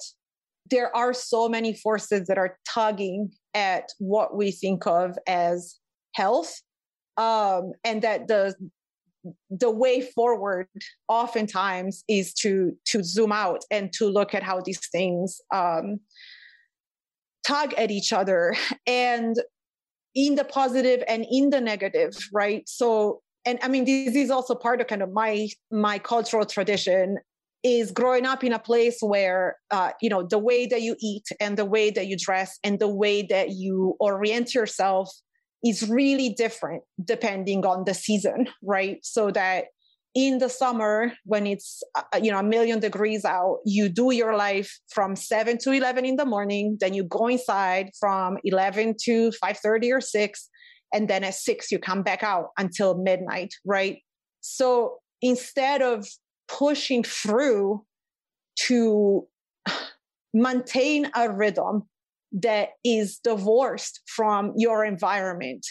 there 0.70 0.96
are 0.96 1.14
so 1.14 1.48
many 1.48 1.74
forces 1.74 2.28
that 2.28 2.38
are 2.38 2.58
tugging 2.68 3.32
at 3.54 3.90
what 4.00 4.36
we 4.36 4.52
think 4.52 4.88
of 4.88 5.18
as 5.28 5.80
health 6.16 6.62
um, 7.18 7.72
and 7.84 8.02
that 8.02 8.28
the 8.28 8.56
the 9.50 9.72
way 9.72 10.02
forward 10.02 10.68
oftentimes 11.08 12.04
is 12.08 12.34
to 12.34 12.74
to 12.86 13.04
zoom 13.04 13.32
out 13.32 13.64
and 13.72 13.92
to 13.94 14.06
look 14.08 14.36
at 14.36 14.44
how 14.44 14.62
these 14.62 14.88
things 14.92 15.42
um, 15.54 16.00
tug 17.46 17.74
at 17.76 17.92
each 17.92 18.12
other 18.12 18.56
and 18.88 19.36
in 20.16 20.36
the 20.36 20.46
positive 20.46 21.04
and 21.08 21.26
in 21.30 21.50
the 21.50 21.62
negative 21.62 22.14
right? 22.34 22.68
So 22.68 23.22
and 23.46 23.60
i 23.62 23.68
mean 23.68 23.86
this 23.86 24.16
is 24.16 24.30
also 24.30 24.56
part 24.56 24.82
of 24.82 24.88
kind 24.88 25.02
of 25.02 25.14
my 25.14 25.48
my 25.72 26.00
cultural 26.00 26.46
tradition 26.46 27.18
is 27.64 27.92
growing 27.92 28.26
up 28.26 28.44
in 28.44 28.54
a 28.54 28.60
place 28.60 28.98
where 29.02 29.58
uh, 29.72 29.92
you 30.02 30.10
know 30.10 30.24
the 30.24 30.38
way 30.38 30.68
that 30.68 30.82
you 30.82 30.96
eat 31.00 31.24
and 31.40 31.58
the 31.58 31.66
way 31.66 31.90
that 31.90 32.08
you 32.08 32.18
dress 32.18 32.60
and 32.64 32.80
the 32.80 32.88
way 32.88 33.24
that 33.24 33.52
you 33.52 33.96
orient 34.00 34.54
yourself 34.54 35.12
is 35.64 35.90
really 35.90 36.30
different 36.30 36.84
depending 37.04 37.66
on 37.66 37.84
the 37.86 37.94
season 37.94 38.48
right? 38.64 38.98
So 39.04 39.32
that 39.32 39.66
in 40.16 40.38
the 40.40 40.50
summer 40.50 41.12
when 41.26 41.46
it's 41.46 41.84
uh, 41.96 42.04
you 42.22 42.32
know 42.32 42.40
a 42.40 42.44
million 42.44 42.80
degrees 42.80 43.26
out 43.26 43.60
you 43.66 43.90
do 43.90 44.12
your 44.12 44.36
life 44.36 44.80
from 44.90 45.16
7 45.16 45.58
to 45.60 45.72
11 45.72 46.06
in 46.06 46.16
the 46.16 46.26
morning 46.26 46.78
then 46.80 46.94
you 46.94 47.04
go 47.04 47.28
inside 47.28 47.90
from 48.00 48.38
11 48.46 48.96
to 49.04 49.32
5.30 49.44 49.98
or 49.98 50.02
6 50.02 50.50
and 50.94 51.10
then 51.10 51.26
at 51.26 51.36
6 51.36 51.72
you 51.72 51.80
come 51.80 52.02
back 52.02 52.24
out 52.24 52.48
until 52.58 52.98
midnight 52.98 53.54
right? 53.66 53.98
So 54.40 54.98
instead 55.22 55.82
of 55.82 56.08
pushing 56.48 57.04
through 57.04 57.84
to 58.68 59.28
maintain 60.34 61.12
a 61.16 61.32
rhythm 61.32 61.84
that 62.32 62.70
is 62.84 63.20
divorced 63.24 64.02
from 64.08 64.54
your 64.56 64.86
environment 64.86 65.66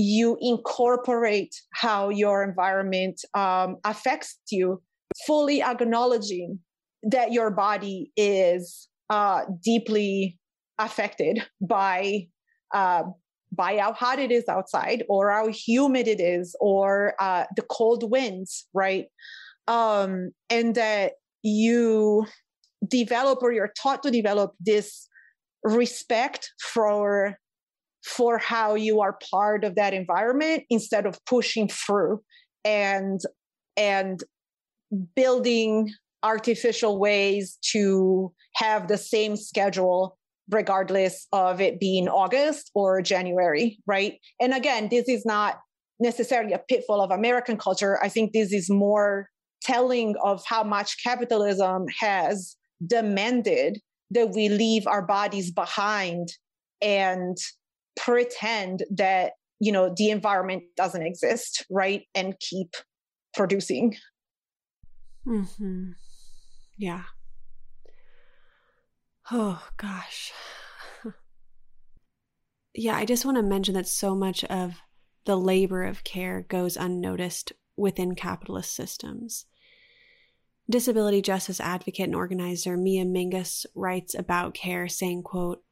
you 0.00 0.38
incorporate 0.40 1.54
how 1.74 2.08
your 2.08 2.42
environment 2.42 3.20
um, 3.34 3.76
affects 3.84 4.38
you, 4.50 4.82
fully 5.26 5.62
acknowledging 5.62 6.58
that 7.02 7.32
your 7.32 7.50
body 7.50 8.10
is 8.16 8.88
uh, 9.10 9.42
deeply 9.62 10.38
affected 10.78 11.42
by 11.60 12.26
uh, 12.74 13.02
by 13.52 13.78
how 13.78 13.92
hot 13.92 14.20
it 14.20 14.30
is 14.30 14.44
outside, 14.48 15.02
or 15.08 15.30
how 15.30 15.48
humid 15.48 16.06
it 16.06 16.20
is, 16.20 16.54
or 16.60 17.14
uh, 17.18 17.44
the 17.56 17.62
cold 17.62 18.08
winds, 18.08 18.66
right? 18.72 19.06
Um, 19.66 20.30
and 20.48 20.76
that 20.76 21.14
you 21.42 22.26
develop 22.86 23.42
or 23.42 23.52
you're 23.52 23.72
taught 23.76 24.04
to 24.04 24.10
develop 24.10 24.54
this 24.60 25.08
respect 25.64 26.52
for 26.60 27.38
for 28.04 28.38
how 28.38 28.74
you 28.74 29.00
are 29.00 29.18
part 29.30 29.64
of 29.64 29.74
that 29.74 29.94
environment 29.94 30.64
instead 30.70 31.06
of 31.06 31.18
pushing 31.26 31.68
through 31.68 32.20
and 32.64 33.20
and 33.76 34.24
building 35.14 35.90
artificial 36.22 36.98
ways 36.98 37.58
to 37.62 38.32
have 38.56 38.88
the 38.88 38.98
same 38.98 39.36
schedule 39.36 40.16
regardless 40.50 41.26
of 41.32 41.60
it 41.60 41.78
being 41.78 42.08
August 42.08 42.70
or 42.74 43.00
January, 43.00 43.78
right? 43.86 44.18
And 44.40 44.52
again, 44.52 44.88
this 44.90 45.08
is 45.08 45.24
not 45.24 45.60
necessarily 46.00 46.52
a 46.52 46.58
pitfall 46.58 47.00
of 47.00 47.10
American 47.10 47.56
culture. 47.56 48.02
I 48.02 48.08
think 48.08 48.32
this 48.32 48.52
is 48.52 48.68
more 48.68 49.28
telling 49.62 50.16
of 50.24 50.42
how 50.46 50.64
much 50.64 51.02
capitalism 51.02 51.84
has 52.00 52.56
demanded 52.84 53.80
that 54.10 54.30
we 54.34 54.48
leave 54.48 54.86
our 54.86 55.02
bodies 55.02 55.52
behind 55.52 56.28
and 56.82 57.36
pretend 58.04 58.84
that 58.90 59.32
you 59.60 59.70
know 59.72 59.92
the 59.96 60.10
environment 60.10 60.62
doesn't 60.76 61.02
exist 61.02 61.64
right 61.70 62.02
and 62.14 62.34
keep 62.40 62.74
producing. 63.34 63.94
Mm-hmm. 65.26 65.90
yeah. 66.78 67.02
Oh 69.30 69.62
gosh. 69.76 70.32
Yeah 72.72 72.94
i 72.96 73.04
just 73.04 73.24
want 73.24 73.36
to 73.36 73.42
mention 73.42 73.74
that 73.74 73.88
so 73.88 74.14
much 74.14 74.44
of 74.44 74.74
the 75.24 75.36
labor 75.36 75.82
of 75.82 76.04
care 76.04 76.42
goes 76.48 76.76
unnoticed 76.76 77.52
within 77.76 78.14
capitalist 78.14 78.72
systems. 78.74 79.46
Disability 80.70 81.20
justice 81.20 81.60
advocate 81.60 82.06
and 82.06 82.14
organizer 82.14 82.76
mia 82.76 83.04
mingus 83.04 83.66
writes 83.74 84.14
about 84.14 84.54
care 84.54 84.86
saying 84.86 85.24
quote 85.24 85.62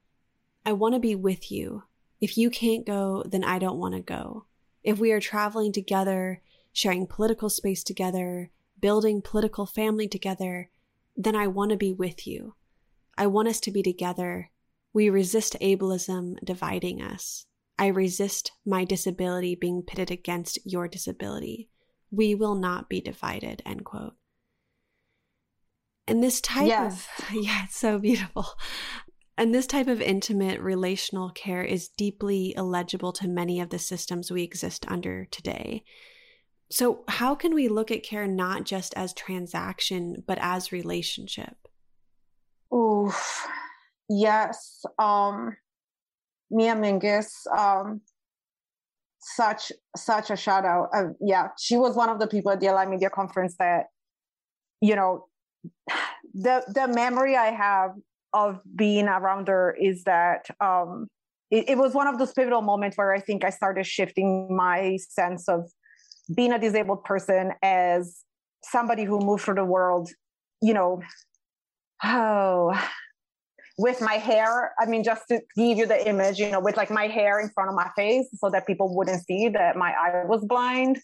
i 0.66 0.72
want 0.72 0.94
to 0.94 1.00
be 1.00 1.14
with 1.14 1.52
you 1.52 1.84
if 2.20 2.36
you 2.36 2.50
can't 2.50 2.86
go, 2.86 3.22
then 3.26 3.44
I 3.44 3.58
don't 3.58 3.78
want 3.78 3.94
to 3.94 4.00
go. 4.00 4.46
If 4.82 4.98
we 4.98 5.12
are 5.12 5.20
traveling 5.20 5.72
together, 5.72 6.42
sharing 6.72 7.06
political 7.06 7.50
space 7.50 7.82
together, 7.82 8.50
building 8.80 9.22
political 9.22 9.66
family 9.66 10.08
together, 10.08 10.70
then 11.16 11.34
I 11.34 11.46
want 11.46 11.70
to 11.70 11.76
be 11.76 11.92
with 11.92 12.26
you. 12.26 12.54
I 13.16 13.26
want 13.26 13.48
us 13.48 13.60
to 13.60 13.70
be 13.70 13.82
together. 13.82 14.50
We 14.92 15.10
resist 15.10 15.56
ableism 15.60 16.36
dividing 16.44 17.02
us. 17.02 17.46
I 17.78 17.88
resist 17.88 18.52
my 18.64 18.84
disability 18.84 19.54
being 19.54 19.82
pitted 19.82 20.10
against 20.10 20.58
your 20.64 20.88
disability. 20.88 21.68
We 22.10 22.34
will 22.34 22.54
not 22.54 22.88
be 22.88 23.00
divided, 23.00 23.62
end 23.64 23.84
quote. 23.84 24.14
And 26.06 26.22
this 26.22 26.40
type 26.40 26.66
yes. 26.66 27.06
of, 27.18 27.34
yeah, 27.34 27.64
it's 27.64 27.76
so 27.76 27.98
beautiful. 27.98 28.46
And 29.38 29.54
this 29.54 29.68
type 29.68 29.86
of 29.86 30.00
intimate 30.00 30.60
relational 30.60 31.30
care 31.30 31.62
is 31.62 31.88
deeply 31.88 32.54
illegible 32.56 33.12
to 33.12 33.28
many 33.28 33.60
of 33.60 33.70
the 33.70 33.78
systems 33.78 34.32
we 34.32 34.42
exist 34.42 34.84
under 34.88 35.26
today. 35.26 35.84
So, 36.72 37.04
how 37.06 37.36
can 37.36 37.54
we 37.54 37.68
look 37.68 37.92
at 37.92 38.02
care 38.02 38.26
not 38.26 38.64
just 38.64 38.94
as 38.94 39.14
transaction, 39.14 40.24
but 40.26 40.38
as 40.40 40.72
relationship? 40.72 41.56
Oh, 42.72 43.16
yes. 44.08 44.84
Um, 44.98 45.56
Mia 46.50 46.74
Mingus, 46.74 47.30
um, 47.56 48.00
such 49.20 49.70
such 49.96 50.30
a 50.30 50.36
shout 50.36 50.64
out. 50.64 50.88
Uh, 50.92 51.12
yeah, 51.20 51.50
she 51.56 51.76
was 51.76 51.94
one 51.94 52.08
of 52.08 52.18
the 52.18 52.26
people 52.26 52.50
at 52.50 52.58
the 52.58 52.66
Allied 52.66 52.88
Media 52.88 53.08
conference 53.08 53.54
that, 53.60 53.84
you 54.80 54.96
know, 54.96 55.28
the 56.34 56.64
the 56.74 56.88
memory 56.88 57.36
I 57.36 57.52
have 57.52 57.92
of 58.32 58.60
being 58.76 59.06
around 59.06 59.48
her 59.48 59.76
is 59.80 60.04
that 60.04 60.46
um, 60.60 61.08
it, 61.50 61.70
it 61.70 61.78
was 61.78 61.94
one 61.94 62.06
of 62.06 62.18
those 62.18 62.32
pivotal 62.32 62.62
moments 62.62 62.96
where 62.96 63.12
I 63.12 63.20
think 63.20 63.44
I 63.44 63.50
started 63.50 63.86
shifting 63.86 64.54
my 64.54 64.98
sense 65.08 65.48
of 65.48 65.70
being 66.34 66.52
a 66.52 66.58
disabled 66.58 67.04
person 67.04 67.52
as 67.62 68.22
somebody 68.64 69.04
who 69.04 69.18
moved 69.20 69.44
through 69.44 69.54
the 69.54 69.64
world, 69.64 70.10
you 70.60 70.74
know, 70.74 71.00
oh, 72.04 72.78
with 73.78 74.00
my 74.00 74.14
hair. 74.14 74.72
I 74.78 74.86
mean, 74.86 75.04
just 75.04 75.22
to 75.28 75.40
give 75.56 75.78
you 75.78 75.86
the 75.86 76.06
image, 76.06 76.38
you 76.38 76.50
know, 76.50 76.60
with 76.60 76.76
like 76.76 76.90
my 76.90 77.06
hair 77.06 77.40
in 77.40 77.48
front 77.50 77.70
of 77.70 77.76
my 77.76 77.88
face 77.96 78.26
so 78.34 78.50
that 78.50 78.66
people 78.66 78.94
wouldn't 78.94 79.24
see 79.24 79.48
that 79.48 79.76
my 79.76 79.92
eye 79.92 80.24
was 80.26 80.44
blind. 80.44 80.98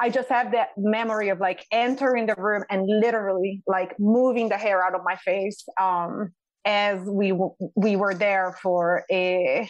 I 0.00 0.10
just 0.10 0.28
have 0.28 0.52
that 0.52 0.68
memory 0.76 1.28
of 1.28 1.40
like 1.40 1.64
entering 1.72 2.26
the 2.26 2.34
room 2.36 2.64
and 2.70 2.86
literally 2.86 3.62
like 3.66 3.98
moving 3.98 4.48
the 4.48 4.56
hair 4.56 4.84
out 4.84 4.94
of 4.94 5.00
my 5.04 5.16
face. 5.16 5.64
Um, 5.80 6.32
as 6.68 7.00
we 7.08 7.32
we 7.74 7.96
were 7.96 8.14
there 8.14 8.54
for 8.62 9.04
a 9.10 9.68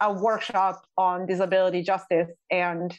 a 0.00 0.12
workshop 0.12 0.82
on 0.96 1.26
disability 1.26 1.82
justice. 1.82 2.28
And 2.50 2.96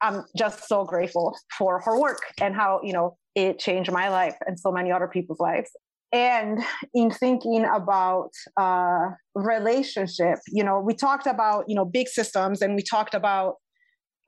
i'm 0.00 0.24
just 0.36 0.68
so 0.68 0.84
grateful 0.84 1.36
for 1.56 1.80
her 1.80 1.98
work 1.98 2.22
and 2.40 2.54
how 2.54 2.80
you 2.84 2.92
know 2.92 3.16
it 3.34 3.58
changed 3.58 3.90
my 3.90 4.08
life 4.08 4.36
and 4.46 4.58
so 4.58 4.70
many 4.70 4.92
other 4.92 5.08
people's 5.08 5.40
lives. 5.40 5.70
And 6.10 6.60
in 6.94 7.10
thinking 7.10 7.66
about 7.80 8.30
uh, 8.56 9.10
relationship 9.34 10.38
you 10.48 10.64
know 10.64 10.80
we 10.80 10.94
talked 10.94 11.26
about 11.26 11.64
you 11.68 11.76
know 11.76 11.84
big 11.84 12.08
systems 12.08 12.62
and 12.62 12.74
we 12.74 12.82
talked 12.82 13.14
about 13.14 13.54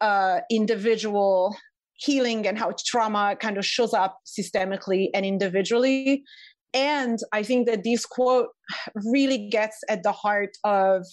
uh, 0.01 0.41
individual 0.51 1.57
healing 1.95 2.47
and 2.47 2.59
how 2.59 2.73
trauma 2.87 3.37
kind 3.39 3.59
of 3.59 3.65
shows 3.67 3.93
up 3.93 4.19
systemically 4.27 5.09
and 5.15 5.27
individually 5.27 6.23
and 6.75 7.19
i 7.33 7.43
think 7.43 7.67
that 7.67 7.85
this 7.85 8.07
quote 8.07 8.49
really 9.13 9.49
gets 9.51 9.79
at 9.89 10.03
the 10.03 10.13
heart 10.13 10.51
of 10.65 11.05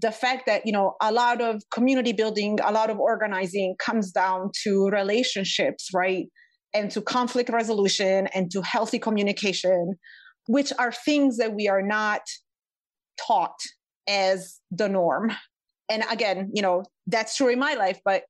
the 0.00 0.12
fact 0.12 0.46
that 0.46 0.66
you 0.66 0.72
know 0.72 0.94
a 1.00 1.12
lot 1.12 1.40
of 1.40 1.62
community 1.72 2.12
building 2.12 2.58
a 2.64 2.72
lot 2.72 2.90
of 2.90 2.98
organizing 2.98 3.74
comes 3.78 4.12
down 4.12 4.50
to 4.62 4.88
relationships 4.88 5.90
right? 5.94 6.26
And 6.74 6.90
to 6.90 7.00
conflict 7.00 7.48
resolution 7.48 8.26
and 8.34 8.50
to 8.50 8.60
healthy 8.60 8.98
communication 8.98 9.94
which 10.48 10.72
are 10.78 10.92
things 10.92 11.38
that 11.38 11.54
we 11.54 11.68
are 11.68 11.82
not 11.82 12.20
taught 13.26 13.58
as 14.08 14.60
the 14.70 14.88
norm. 14.88 15.32
And 15.88 16.04
again 16.10 16.50
you 16.52 16.62
know 16.62 16.84
that's 17.06 17.36
true 17.36 17.48
in 17.48 17.58
my 17.58 17.74
life 17.74 18.00
but 18.04 18.24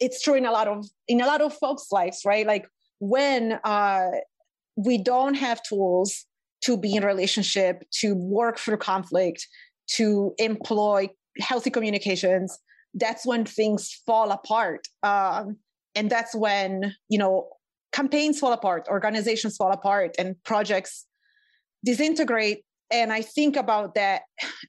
it's 0.00 0.22
true 0.22 0.34
in 0.34 0.46
a 0.46 0.52
lot 0.52 0.68
of 0.68 0.86
in 1.08 1.20
a 1.20 1.26
lot 1.26 1.40
of 1.40 1.54
folks 1.54 1.86
lives 1.90 2.22
right? 2.26 2.46
Like 2.46 2.66
when 2.98 3.58
uh 3.64 4.08
we 4.84 4.98
don't 4.98 5.34
have 5.34 5.62
tools 5.62 6.26
to 6.62 6.76
be 6.76 6.94
in 6.94 7.04
relationship 7.04 7.82
to 7.90 8.14
work 8.14 8.58
through 8.58 8.76
conflict 8.76 9.46
to 9.96 10.34
employ 10.38 11.08
healthy 11.38 11.70
communications. 11.70 12.58
That's 12.94 13.26
when 13.26 13.44
things 13.44 14.02
fall 14.06 14.30
apart. 14.30 14.86
Um, 15.02 15.56
and 15.94 16.10
that's 16.10 16.34
when 16.34 16.94
you 17.08 17.18
know 17.18 17.48
campaigns 17.92 18.38
fall 18.38 18.52
apart 18.52 18.86
organizations 18.88 19.56
fall 19.56 19.72
apart 19.72 20.14
and 20.18 20.36
projects 20.44 21.06
disintegrate. 21.84 22.62
And 22.92 23.12
i 23.12 23.22
think 23.22 23.56
about 23.56 23.94
that 23.94 24.22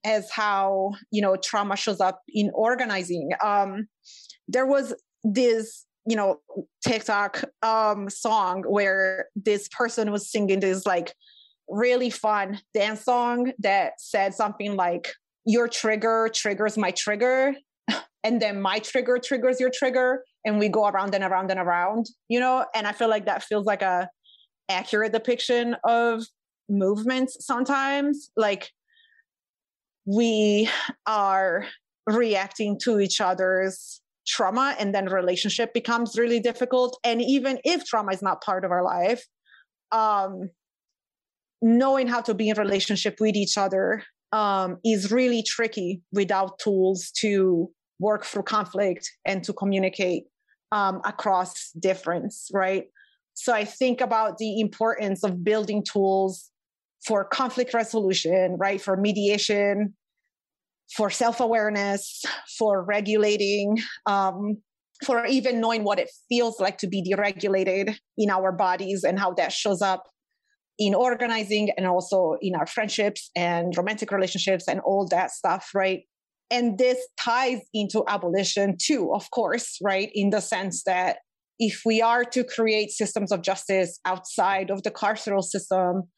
as 0.03 0.29
how 0.31 0.91
you 1.11 1.21
know 1.21 1.35
trauma 1.35 1.75
shows 1.75 1.99
up 1.99 2.21
in 2.27 2.51
organizing. 2.53 3.29
Um, 3.43 3.87
there 4.47 4.65
was 4.65 4.93
this 5.23 5.85
you 6.05 6.15
know 6.15 6.39
tiktok 6.85 7.43
um, 7.61 8.09
song 8.09 8.63
where 8.67 9.27
this 9.35 9.67
person 9.69 10.11
was 10.11 10.31
singing 10.31 10.59
this 10.59 10.85
like 10.85 11.13
really 11.69 12.09
fun 12.09 12.59
dance 12.73 13.05
song 13.05 13.51
that 13.59 13.93
said 13.97 14.33
something 14.33 14.75
like 14.75 15.13
your 15.45 15.67
trigger 15.67 16.29
triggers 16.33 16.77
my 16.77 16.91
trigger 16.91 17.53
and 18.23 18.41
then 18.41 18.61
my 18.61 18.79
trigger 18.79 19.19
triggers 19.23 19.59
your 19.59 19.71
trigger 19.73 20.23
and 20.43 20.59
we 20.59 20.67
go 20.67 20.87
around 20.87 21.13
and 21.15 21.23
around 21.23 21.51
and 21.51 21.59
around 21.59 22.07
you 22.27 22.39
know? 22.39 22.65
And 22.75 22.87
i 22.87 22.91
feel 22.91 23.09
like 23.09 23.25
that 23.25 23.43
feels 23.43 23.65
like 23.65 23.81
a 23.81 24.09
accurate 24.69 25.11
depiction 25.13 25.75
of 25.83 26.23
movements 26.69 27.37
sometimes. 27.45 28.31
Like 28.35 28.71
we 30.05 30.69
are 31.05 31.65
reacting 32.07 32.79
to 32.83 32.99
each 32.99 33.21
other's 33.21 34.01
trauma 34.27 34.75
and 34.79 34.93
then 34.93 35.05
relationship 35.07 35.73
becomes 35.73 36.17
really 36.17 36.39
difficult 36.39 36.99
and 37.03 37.21
even 37.21 37.59
if 37.63 37.83
trauma 37.85 38.11
is 38.11 38.21
not 38.21 38.41
part 38.41 38.63
of 38.63 38.71
our 38.71 38.83
life 38.83 39.25
um 39.91 40.49
knowing 41.61 42.07
how 42.07 42.21
to 42.21 42.33
be 42.33 42.49
in 42.49 42.57
relationship 42.57 43.17
with 43.19 43.35
each 43.35 43.57
other 43.57 44.03
um, 44.31 44.77
is 44.83 45.11
really 45.11 45.43
tricky 45.43 46.01
without 46.11 46.57
tools 46.59 47.11
to 47.17 47.69
work 47.99 48.25
through 48.25 48.43
conflict 48.43 49.09
and 49.25 49.43
to 49.43 49.53
communicate 49.53 50.23
um, 50.71 51.01
across 51.05 51.71
difference, 51.79 52.49
right? 52.53 52.85
So 53.33 53.53
I 53.53 53.65
think 53.65 54.01
about 54.01 54.37
the 54.37 54.59
importance 54.59 55.23
of 55.23 55.43
building 55.43 55.83
tools 55.83 56.49
for 57.05 57.25
conflict 57.25 57.73
resolution, 57.73 58.57
right? 58.57 58.81
For 58.81 58.95
mediation, 58.97 59.93
for 60.95 61.09
self 61.09 61.39
awareness, 61.39 62.23
for 62.57 62.83
regulating, 62.83 63.77
um, 64.05 64.57
for 65.05 65.25
even 65.25 65.59
knowing 65.59 65.83
what 65.83 65.99
it 65.99 66.09
feels 66.29 66.59
like 66.59 66.77
to 66.79 66.87
be 66.87 67.03
deregulated 67.03 67.95
in 68.17 68.29
our 68.29 68.51
bodies 68.51 69.03
and 69.03 69.19
how 69.19 69.33
that 69.33 69.51
shows 69.51 69.81
up 69.81 70.03
in 70.77 70.93
organizing 70.95 71.69
and 71.77 71.85
also 71.85 72.35
in 72.41 72.55
our 72.55 72.65
friendships 72.65 73.29
and 73.35 73.75
romantic 73.77 74.11
relationships 74.11 74.67
and 74.67 74.79
all 74.81 75.07
that 75.07 75.31
stuff, 75.31 75.69
right? 75.73 76.03
And 76.49 76.77
this 76.77 76.99
ties 77.19 77.61
into 77.73 78.03
abolition 78.07 78.77
too, 78.81 79.13
of 79.13 79.29
course, 79.31 79.77
right? 79.81 80.11
In 80.13 80.31
the 80.31 80.41
sense 80.41 80.83
that 80.85 81.17
if 81.59 81.83
we 81.85 82.01
are 82.01 82.23
to 82.25 82.43
create 82.43 82.89
systems 82.91 83.31
of 83.31 83.41
justice 83.43 83.99
outside 84.05 84.71
of 84.71 84.83
the 84.83 84.91
carceral 84.91 85.43
system, 85.43 86.09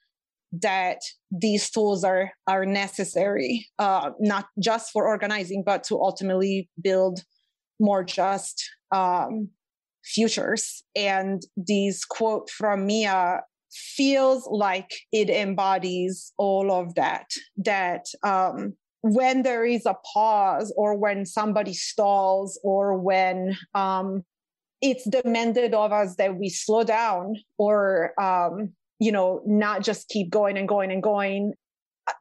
that 0.62 1.00
these 1.32 1.70
tools 1.70 2.04
are 2.04 2.32
are 2.48 2.66
necessary, 2.66 3.68
uh, 3.80 4.12
not 4.20 4.46
just 4.60 4.92
for 4.92 5.08
organizing, 5.08 5.64
but 5.66 5.84
to 5.86 5.96
ultimately 5.96 6.70
build 6.82 7.22
more 7.80 8.04
just 8.04 8.64
um, 8.92 9.50
futures. 10.04 10.84
And 10.96 11.42
these 11.58 12.06
quote 12.06 12.50
from 12.50 12.86
Mia 12.86 13.42
feels 13.72 14.48
like 14.52 14.92
it 15.12 15.30
embodies 15.30 16.32
all 16.38 16.72
of 16.72 16.94
that 16.96 17.26
that 17.58 18.06
um, 18.24 18.74
when 19.02 19.42
there 19.42 19.66
is 19.66 19.86
a 19.86 19.98
pause 20.14 20.72
or 20.78 20.96
when 20.96 21.26
somebody 21.26 21.74
stalls 21.74 22.60
or 22.64 22.98
when 22.98 23.58
um, 23.74 24.24
it's 24.82 25.10
demanded 25.10 25.74
of 25.74 25.92
us 25.92 26.16
that 26.18 26.38
we 26.38 26.50
slow 26.50 26.84
down 26.84 27.36
or 27.58 28.14
um, 28.22 28.74
you 29.04 29.12
know 29.12 29.42
not 29.46 29.84
just 29.84 30.10
keep 30.10 30.30
going 30.30 30.58
and 30.58 30.68
going 30.68 30.92
and 30.92 31.04
going 31.04 31.54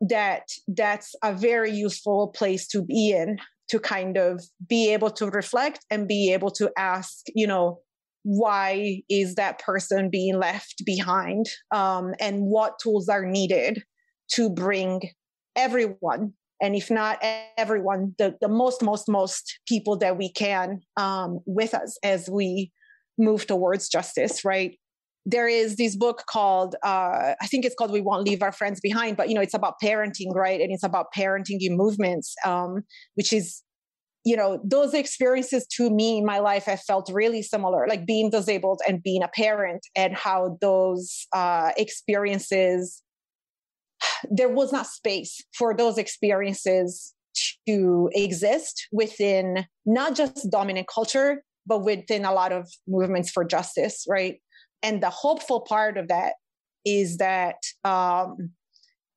that 0.01 0.43
that's 0.69 1.15
a 1.23 1.33
very 1.33 1.71
useful 1.71 2.29
place 2.29 2.67
to 2.69 2.83
be 2.83 3.11
in 3.11 3.39
to 3.69 3.79
kind 3.79 4.17
of 4.17 4.43
be 4.69 4.93
able 4.93 5.11
to 5.11 5.27
reflect 5.27 5.81
and 5.91 6.09
be 6.09 6.33
able 6.33 6.51
to 6.51 6.71
ask 6.77 7.25
you 7.35 7.47
know 7.47 7.81
why 8.25 9.03
is 9.09 9.35
that 9.35 9.59
person 9.59 10.09
being 10.11 10.39
left 10.39 10.83
behind? 10.87 11.47
Um, 11.75 12.15
and 12.21 12.43
what 12.43 12.79
tools 12.79 13.09
are 13.09 13.27
needed 13.27 13.83
to 14.35 14.49
bring 14.49 15.01
everyone 15.57 16.33
and 16.63 16.75
if 16.75 16.91
not 16.91 17.23
everyone 17.59 18.15
the, 18.17 18.35
the 18.41 18.49
most 18.49 18.83
most 18.83 19.07
most 19.07 19.59
people 19.69 19.99
that 19.99 20.17
we 20.17 20.33
can 20.33 20.81
um, 20.97 21.41
with 21.45 21.75
us 21.75 21.99
as 22.03 22.31
we 22.31 22.73
move 23.19 23.47
towards 23.47 23.91
justice 23.91 24.43
right 24.43 24.79
there 25.25 25.49
is 25.49 25.77
this 25.77 25.97
book 25.97 26.25
called 26.29 26.75
uh, 26.83 27.35
i 27.41 27.47
think 27.47 27.65
it's 27.65 27.75
called 27.75 27.91
we 27.91 28.01
won't 28.01 28.25
leave 28.25 28.43
our 28.43 28.53
friends 28.53 28.81
behind 28.81 29.17
but 29.17 29.29
you 29.29 29.35
know 29.35 29.41
it's 29.41 29.55
about 29.55 29.75
parenting 29.83 30.35
right? 30.35 30.61
And 30.61 30.73
it's 30.73 30.83
about 30.83 31.07
parenting 31.17 31.59
in 31.61 31.77
movements 31.77 32.35
um, 32.45 32.83
which 33.15 33.33
is 33.33 33.63
you 34.25 34.37
know 34.37 34.61
those 34.65 34.95
experiences 34.95 35.67
to 35.67 35.91
me 35.91 36.19
in 36.19 36.25
my 36.25 36.39
life 36.39 36.65
have 36.65 36.81
felt 36.81 37.11
really 37.13 37.43
similar 37.43 37.87
like 37.89 38.07
being 38.07 38.31
disabled 38.31 38.81
and 38.89 39.03
being 39.03 39.23
a 39.23 39.29
parent 39.29 39.87
and 39.97 40.15
how 40.15 40.59
those 40.61 41.27
uh, 41.33 41.71
experiences 41.77 43.03
there 44.31 44.49
was 44.49 44.73
not 44.73 44.87
space 44.87 45.41
for 45.57 45.75
those 45.75 45.99
experiences 45.99 47.15
to 47.67 48.11
exist 48.13 48.89
within 48.93 49.67
not 49.87 50.15
just 50.15 50.51
dominant 50.51 50.87
culture 50.93 51.43
but 51.67 51.85
within 51.85 52.25
a 52.25 52.33
lot 52.33 52.53
of 52.53 52.69
movements 52.87 53.31
for 53.31 53.45
justice 53.45 54.05
right 54.09 54.41
and 54.83 55.03
the 55.03 55.11
hopeful 55.11 55.61
part 55.61 55.97
of 55.97 56.09
that 56.09 56.35
is 56.85 57.19
that 57.19 57.57
um, 57.85 58.51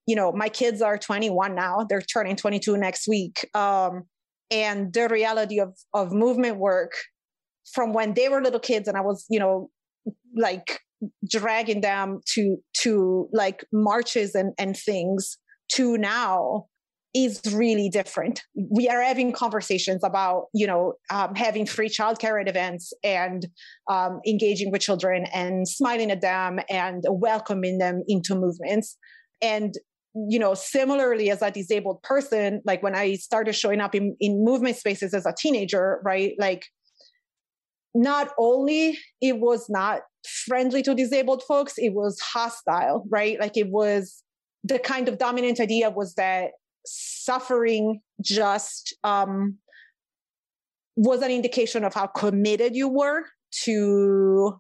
you 0.06 0.16
know 0.16 0.32
my 0.32 0.50
kids 0.50 0.82
are 0.82 0.98
21 0.98 1.56
now. 1.56 1.86
They're 1.88 2.02
turning 2.02 2.36
22 2.36 2.78
next 2.78 3.08
week. 3.08 3.50
Um, 3.54 4.04
and 4.52 4.94
the 4.94 5.08
reality 5.10 5.60
of 5.60 5.78
of 5.94 6.12
movement 6.12 6.58
work 6.58 6.92
from 7.74 7.94
when 7.94 8.14
they 8.14 8.30
were 8.30 8.42
little 8.42 8.60
kids 8.60 8.88
and 8.88 8.98
i 8.98 9.02
was 9.02 9.26
you 9.30 9.40
know 9.40 9.70
like 10.36 10.80
dragging 11.30 11.82
them 11.82 12.20
to 12.26 12.58
to 12.74 13.28
like 13.34 13.66
marches 13.74 14.36
and 14.36 14.54
and 14.58 14.78
things 14.78 15.38
to 15.74 15.98
now 15.98 16.66
is 17.16 17.40
really 17.54 17.90
different. 17.90 18.44
We 18.56 18.90
are 18.90 19.02
having 19.02 19.32
conversations 19.32 20.04
about, 20.04 20.48
you 20.54 20.68
know, 20.68 20.96
um, 21.10 21.34
having 21.34 21.66
free 21.66 21.88
childcare 21.88 22.40
at 22.42 22.50
events 22.50 22.92
and 23.04 23.48
um, 23.90 24.20
engaging 24.28 24.70
with 24.70 24.82
children 24.82 25.26
and 25.34 25.66
smiling 25.66 26.12
at 26.12 26.20
them 26.20 26.60
and 26.70 27.04
welcoming 27.10 27.78
them 27.78 28.04
into 28.08 28.36
movements. 28.36 28.98
And 29.42 29.74
you 30.30 30.40
know, 30.40 30.54
similarly 30.54 31.30
as 31.30 31.42
a 31.42 31.52
disabled 31.52 32.02
person, 32.02 32.62
like 32.66 32.82
when 32.82 32.96
I 32.96 33.16
started 33.16 33.52
showing 33.52 33.82
up 33.82 33.94
in, 33.94 34.16
in 34.22 34.46
movement 34.46 34.78
spaces 34.78 35.14
as 35.14 35.26
a 35.26 35.34
teenager, 35.38 36.00
right? 36.06 36.32
Like 36.40 36.68
not 37.94 38.30
only 38.40 38.98
it 39.22 39.40
was 39.40 39.66
not 39.68 40.04
friendly 40.46 40.82
to 40.84 40.96
disabled 40.96 41.44
folks, 41.44 41.74
it 41.76 41.94
was 41.94 42.18
hostile, 42.22 43.06
right? 43.10 43.38
Like 43.42 43.58
it 43.58 43.68
was 43.70 44.24
the 44.64 44.80
kind 44.80 45.10
of 45.10 45.18
dominant 45.18 45.60
idea 45.60 45.90
was 45.90 46.16
that 46.16 46.52
suffering 46.86 48.02
just 48.22 48.96
um, 49.04 49.58
was 50.96 51.22
an 51.22 51.32
indication 51.32 51.84
of 51.84 51.94
how 51.94 52.08
committed 52.08 52.76
you 52.76 52.88
were 52.88 53.26
to 53.64 54.60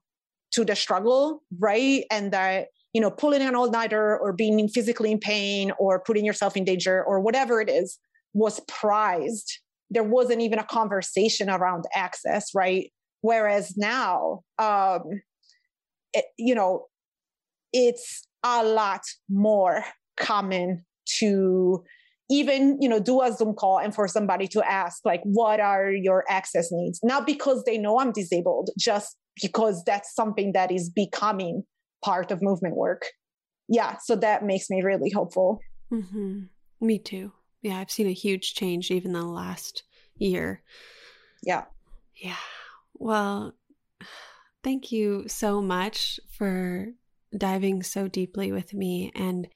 to 0.51 0.63
the 0.63 0.75
struggle, 0.75 1.41
right? 1.59 2.03
And 2.11 2.31
that 2.31 2.67
you 2.95 3.01
know, 3.01 3.11
pulling 3.11 3.41
an 3.41 3.55
all 3.55 3.69
nighter 3.69 4.17
or 4.17 4.31
being 4.31 4.69
physically 4.69 5.11
in 5.11 5.19
pain 5.19 5.73
or 5.77 5.99
putting 5.99 6.23
yourself 6.23 6.55
in 6.55 6.63
danger 6.63 7.03
or 7.03 7.19
whatever 7.19 7.59
it 7.59 7.69
is 7.69 7.99
was 8.33 8.61
prized. 8.69 9.59
There 9.89 10.01
wasn't 10.01 10.39
even 10.39 10.59
a 10.59 10.63
conversation 10.63 11.49
around 11.49 11.83
access, 11.93 12.55
right? 12.55 12.93
Whereas 13.19 13.75
now, 13.75 14.43
um, 14.59 15.01
it, 16.13 16.23
you 16.37 16.55
know, 16.55 16.85
it's 17.73 18.25
a 18.45 18.63
lot 18.63 19.01
more 19.29 19.83
common 20.15 20.85
to 21.17 21.83
even 22.29 22.77
you 22.81 22.89
know 22.89 22.99
do 22.99 23.21
a 23.21 23.31
zoom 23.31 23.53
call 23.53 23.77
and 23.77 23.93
for 23.93 24.07
somebody 24.07 24.47
to 24.47 24.63
ask 24.67 25.05
like 25.05 25.21
what 25.23 25.59
are 25.59 25.91
your 25.91 26.23
access 26.27 26.69
needs 26.71 26.99
not 27.03 27.25
because 27.27 27.63
they 27.65 27.77
know 27.77 27.99
i'm 27.99 28.11
disabled 28.11 28.69
just 28.79 29.17
because 29.41 29.83
that's 29.85 30.13
something 30.15 30.53
that 30.53 30.71
is 30.71 30.89
becoming 30.89 31.63
part 32.03 32.31
of 32.31 32.41
movement 32.41 32.75
work. 32.75 33.05
Yeah, 33.67 33.97
so 33.97 34.15
that 34.17 34.45
makes 34.45 34.69
me 34.69 34.81
really 34.81 35.09
hopeful. 35.09 35.59
Mm-hmm. 35.91 36.43
Me 36.81 36.99
too. 36.99 37.33
Yeah, 37.61 37.79
I've 37.79 37.91
seen 37.91 38.07
a 38.07 38.13
huge 38.13 38.53
change 38.53 38.91
even 38.91 39.13
the 39.13 39.23
last 39.23 39.83
year. 40.15 40.61
Yeah. 41.43 41.65
Yeah. 42.15 42.35
Well, 42.93 43.53
thank 44.63 44.91
you 44.91 45.27
so 45.27 45.61
much 45.61 46.19
for 46.29 46.89
diving 47.35 47.81
so 47.81 48.07
deeply 48.07 48.51
with 48.51 48.73
me. 48.73 49.11
And 49.15 49.47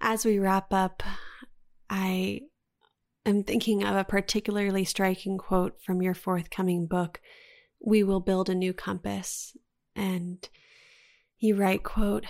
as 0.00 0.24
we 0.24 0.38
wrap 0.38 0.72
up, 0.72 1.02
I 1.90 2.42
am 3.24 3.44
thinking 3.44 3.84
of 3.84 3.96
a 3.96 4.04
particularly 4.04 4.84
striking 4.84 5.38
quote 5.38 5.80
from 5.82 6.02
your 6.02 6.14
forthcoming 6.14 6.86
book, 6.86 7.20
We 7.80 8.02
Will 8.02 8.20
Build 8.20 8.48
a 8.48 8.54
New 8.54 8.72
Compass. 8.72 9.56
And 9.94 10.48
you 11.38 11.54
write, 11.56 11.82
quote, 11.82 12.24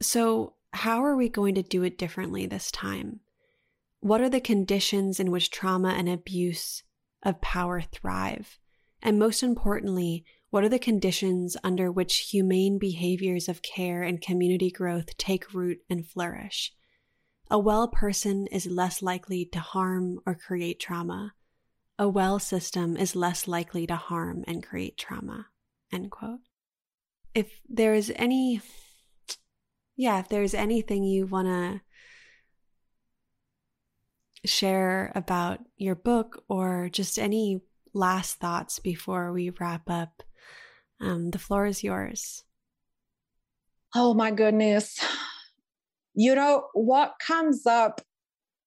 So, 0.00 0.54
how 0.72 1.04
are 1.04 1.16
we 1.16 1.28
going 1.28 1.54
to 1.56 1.62
do 1.62 1.82
it 1.82 1.98
differently 1.98 2.46
this 2.46 2.70
time? 2.70 3.20
What 4.00 4.20
are 4.20 4.28
the 4.28 4.40
conditions 4.40 5.20
in 5.20 5.30
which 5.30 5.50
trauma 5.50 5.90
and 5.90 6.08
abuse 6.08 6.82
of 7.22 7.40
power 7.40 7.80
thrive? 7.80 8.58
And 9.02 9.18
most 9.18 9.42
importantly, 9.42 10.24
what 10.50 10.64
are 10.64 10.68
the 10.68 10.78
conditions 10.78 11.56
under 11.62 11.90
which 11.92 12.30
humane 12.30 12.78
behaviors 12.78 13.48
of 13.48 13.62
care 13.62 14.02
and 14.02 14.20
community 14.20 14.70
growth 14.70 15.16
take 15.16 15.54
root 15.54 15.80
and 15.88 16.06
flourish? 16.06 16.72
A 17.50 17.58
well 17.58 17.88
person 17.88 18.46
is 18.48 18.66
less 18.66 19.02
likely 19.02 19.44
to 19.46 19.60
harm 19.60 20.20
or 20.26 20.34
create 20.34 20.78
trauma. 20.80 21.34
A 21.98 22.08
well 22.08 22.38
system 22.38 22.96
is 22.96 23.16
less 23.16 23.48
likely 23.48 23.86
to 23.86 23.96
harm 23.96 24.44
and 24.46 24.62
create 24.62 24.96
trauma. 24.96 25.46
End 25.92 26.10
quote 26.10 26.40
if 27.34 27.60
there's 27.68 28.10
any 28.16 28.60
yeah 29.96 30.18
if 30.20 30.28
there's 30.28 30.54
anything 30.54 31.04
you 31.04 31.26
want 31.26 31.46
to 31.46 31.80
share 34.48 35.12
about 35.14 35.60
your 35.76 35.94
book 35.94 36.44
or 36.48 36.88
just 36.90 37.18
any 37.18 37.60
last 37.92 38.36
thoughts 38.36 38.78
before 38.78 39.32
we 39.32 39.50
wrap 39.50 39.88
up 39.90 40.22
um, 41.00 41.30
the 41.30 41.38
floor 41.38 41.66
is 41.66 41.84
yours 41.84 42.44
oh 43.94 44.14
my 44.14 44.30
goodness 44.30 44.98
you 46.14 46.34
know 46.34 46.66
what 46.74 47.14
comes 47.24 47.66
up 47.66 48.00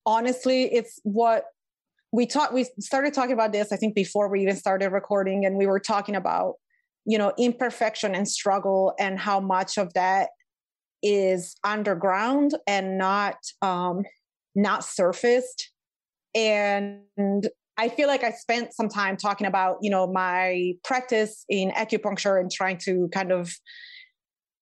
honestly 0.06 0.64
it's 0.74 1.00
what 1.04 1.46
we 2.12 2.26
talked 2.26 2.54
we 2.54 2.66
started 2.80 3.14
talking 3.14 3.34
about 3.34 3.52
this 3.52 3.72
i 3.72 3.76
think 3.76 3.96
before 3.96 4.30
we 4.30 4.42
even 4.42 4.56
started 4.56 4.90
recording 4.90 5.46
and 5.46 5.58
we 5.58 5.66
were 5.66 5.80
talking 5.80 6.16
about 6.16 6.56
you 7.06 7.18
know 7.18 7.34
imperfection 7.38 8.16
and 8.16 8.28
struggle 8.28 8.94
and 9.00 9.20
how 9.20 9.40
much 9.40 9.78
of 9.78 9.94
that 9.94 10.30
is 11.02 11.56
underground 11.64 12.56
and 12.66 12.98
not 12.98 13.36
um 13.62 14.04
not 14.56 14.84
surfaced. 14.84 15.72
And 16.34 17.50
i 17.78 17.90
feel 17.90 18.08
like 18.08 18.24
i 18.24 18.32
spent 18.32 18.74
some 18.74 18.88
time 18.88 19.18
talking 19.18 19.48
about 19.48 19.78
you 19.82 19.90
know 19.90 20.08
my 20.08 20.74
practice 20.84 21.44
in 21.50 21.72
acupuncture 21.72 22.40
and 22.40 22.52
trying 22.52 22.78
to 22.78 23.10
kind 23.12 23.32
of 23.32 23.52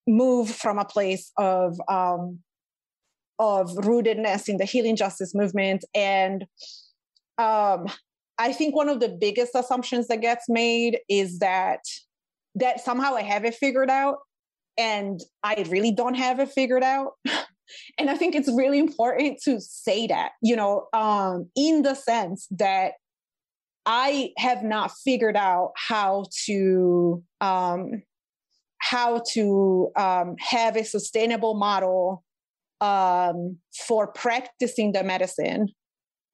move 0.07 0.49
from 0.49 0.79
a 0.79 0.86
place 0.86 1.32
of 1.38 1.79
um 1.89 2.39
of 3.41 3.67
rootedness 3.71 4.47
in 4.47 4.55
the 4.55 4.65
healing 4.65 4.95
justice 4.95 5.35
movement 5.35 5.83
and 5.93 6.45
um 7.37 7.87
i 8.37 8.53
think 8.53 8.73
one 8.73 8.87
of 8.87 9.01
the 9.01 9.09
biggest 9.09 9.53
assumptions 9.55 10.07
that 10.07 10.21
gets 10.21 10.45
made 10.47 10.99
is 11.09 11.39
that 11.39 11.81
that 12.55 12.81
somehow 12.81 13.15
I 13.15 13.21
have 13.21 13.45
it 13.45 13.55
figured 13.55 13.89
out 13.89 14.17
and 14.77 15.19
I 15.43 15.65
really 15.69 15.91
don't 15.91 16.15
have 16.15 16.39
it 16.39 16.49
figured 16.49 16.83
out. 16.83 17.13
and 17.97 18.09
I 18.09 18.15
think 18.15 18.35
it's 18.35 18.49
really 18.51 18.79
important 18.79 19.39
to 19.43 19.59
say 19.61 20.07
that, 20.07 20.31
you 20.41 20.55
know, 20.55 20.87
um, 20.93 21.49
in 21.55 21.83
the 21.83 21.95
sense 21.95 22.47
that 22.51 22.93
I 23.85 24.31
have 24.37 24.63
not 24.63 24.91
figured 25.03 25.35
out 25.35 25.71
how 25.75 26.25
to 26.45 27.23
um, 27.39 28.03
how 28.77 29.23
to 29.33 29.91
um, 29.95 30.35
have 30.39 30.75
a 30.75 30.83
sustainable 30.83 31.53
model 31.55 32.23
um, 32.82 33.57
for 33.88 34.07
practicing 34.07 34.91
the 34.91 35.03
medicine 35.03 35.67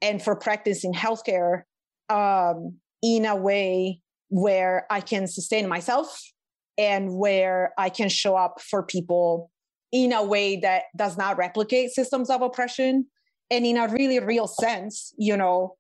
and 0.02 0.22
for 0.22 0.36
practicing 0.36 0.94
healthcare 0.94 1.64
um, 2.10 2.78
in 3.04 3.26
a 3.26 3.36
way 3.36 4.00
where 4.30 4.88
I 4.90 5.02
can 5.02 5.28
sustain 5.28 5.68
myself 5.68 6.22
and 6.78 7.18
where 7.18 7.74
I 7.78 7.90
can 7.90 8.10
show 8.10 8.36
up 8.36 8.62
for 8.62 8.84
people 8.84 9.52
in 9.92 10.14
a 10.14 10.24
way 10.24 10.58
that 10.58 10.84
does 10.96 11.18
not 11.18 11.38
replicate 11.38 11.92
systems 11.92 12.30
of 12.30 12.42
oppression. 12.42 13.06
And 13.50 13.66
in 13.66 13.78
a 13.78 13.88
really 13.88 14.20
real 14.20 14.48
sense, 14.48 15.14
you 15.18 15.38
know, 15.38 15.76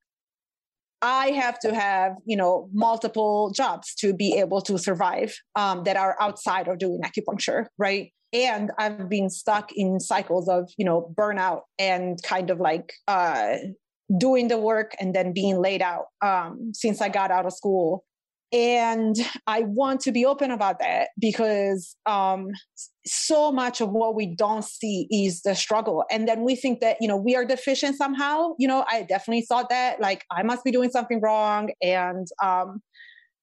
I 1.02 1.28
have 1.32 1.60
to 1.60 1.76
have, 1.76 2.14
you 2.26 2.36
know, 2.36 2.70
multiple 2.74 3.52
jobs 3.56 3.94
to 3.96 4.14
be 4.14 4.38
able 4.38 4.62
to 4.62 4.78
survive 4.78 5.36
um, 5.56 5.84
that 5.84 5.96
are 5.96 6.16
outside 6.20 6.68
of 6.68 6.80
doing 6.80 7.02
acupuncture, 7.04 7.66
right? 7.78 8.12
And 8.34 8.72
I've 8.78 9.10
been 9.10 9.30
stuck 9.30 9.72
in 9.74 10.00
cycles 10.00 10.50
of, 10.50 10.70
you 10.78 10.86
know, 10.86 11.14
burnout 11.18 11.62
and 11.80 12.22
kind 12.24 12.50
of 12.50 12.60
like 12.60 12.94
uh, 13.08 13.56
doing 14.18 14.48
the 14.48 14.58
work 14.58 14.96
and 15.00 15.14
then 15.14 15.34
being 15.34 15.62
laid 15.62 15.82
out 15.82 16.06
um, 16.22 16.72
since 16.74 17.02
I 17.02 17.10
got 17.10 17.32
out 17.32 17.46
of 17.46 17.54
school. 17.54 18.04
And 18.54 19.18
i 19.46 19.64
want 19.64 20.00
to 20.02 20.12
be 20.14 20.26
open 20.26 20.52
about 20.52 20.80
that 20.80 21.10
because 21.20 21.98
um, 22.06 22.48
so 23.06 23.52
much 23.52 23.82
of 23.82 23.90
what 23.90 24.16
we 24.16 24.26
don't 24.26 24.64
see 24.64 25.06
is 25.12 25.42
the 25.42 25.54
struggle. 25.54 26.06
And 26.10 26.30
then 26.30 26.44
we 26.46 26.56
think 26.56 26.80
that 26.80 26.96
you 27.02 27.10
know 27.10 27.18
we 27.18 27.36
are 27.36 27.44
deficient 27.44 27.98
somehow. 27.98 28.54
You 28.58 28.70
know 28.70 28.86
i 28.90 29.02
definitely 29.02 29.42
thought 29.42 29.70
that 29.70 30.00
like 30.00 30.24
i 30.32 30.44
must 30.44 30.64
be 30.64 30.72
doing 30.72 30.90
something 30.92 31.20
wrong. 31.20 31.72
And 31.82 32.26
um, 32.42 32.82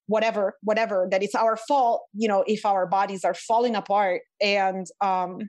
whatever 0.07 0.55
whatever 0.61 1.07
that 1.09 1.23
it's 1.23 1.35
our 1.35 1.57
fault 1.57 2.03
you 2.13 2.27
know 2.27 2.43
if 2.47 2.65
our 2.65 2.85
bodies 2.85 3.23
are 3.23 3.33
falling 3.33 3.75
apart 3.75 4.21
and 4.41 4.85
um 5.01 5.39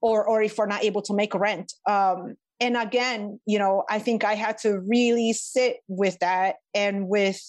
or 0.00 0.26
or 0.26 0.42
if 0.42 0.56
we're 0.58 0.66
not 0.66 0.82
able 0.82 1.02
to 1.02 1.14
make 1.14 1.34
rent. 1.34 1.72
Um 1.88 2.34
and 2.60 2.76
again 2.76 3.40
you 3.46 3.58
know 3.58 3.82
i 3.90 3.98
think 3.98 4.24
i 4.24 4.34
had 4.34 4.56
to 4.56 4.78
really 4.80 5.32
sit 5.32 5.78
with 5.88 6.16
that 6.20 6.56
and 6.74 7.08
with 7.08 7.40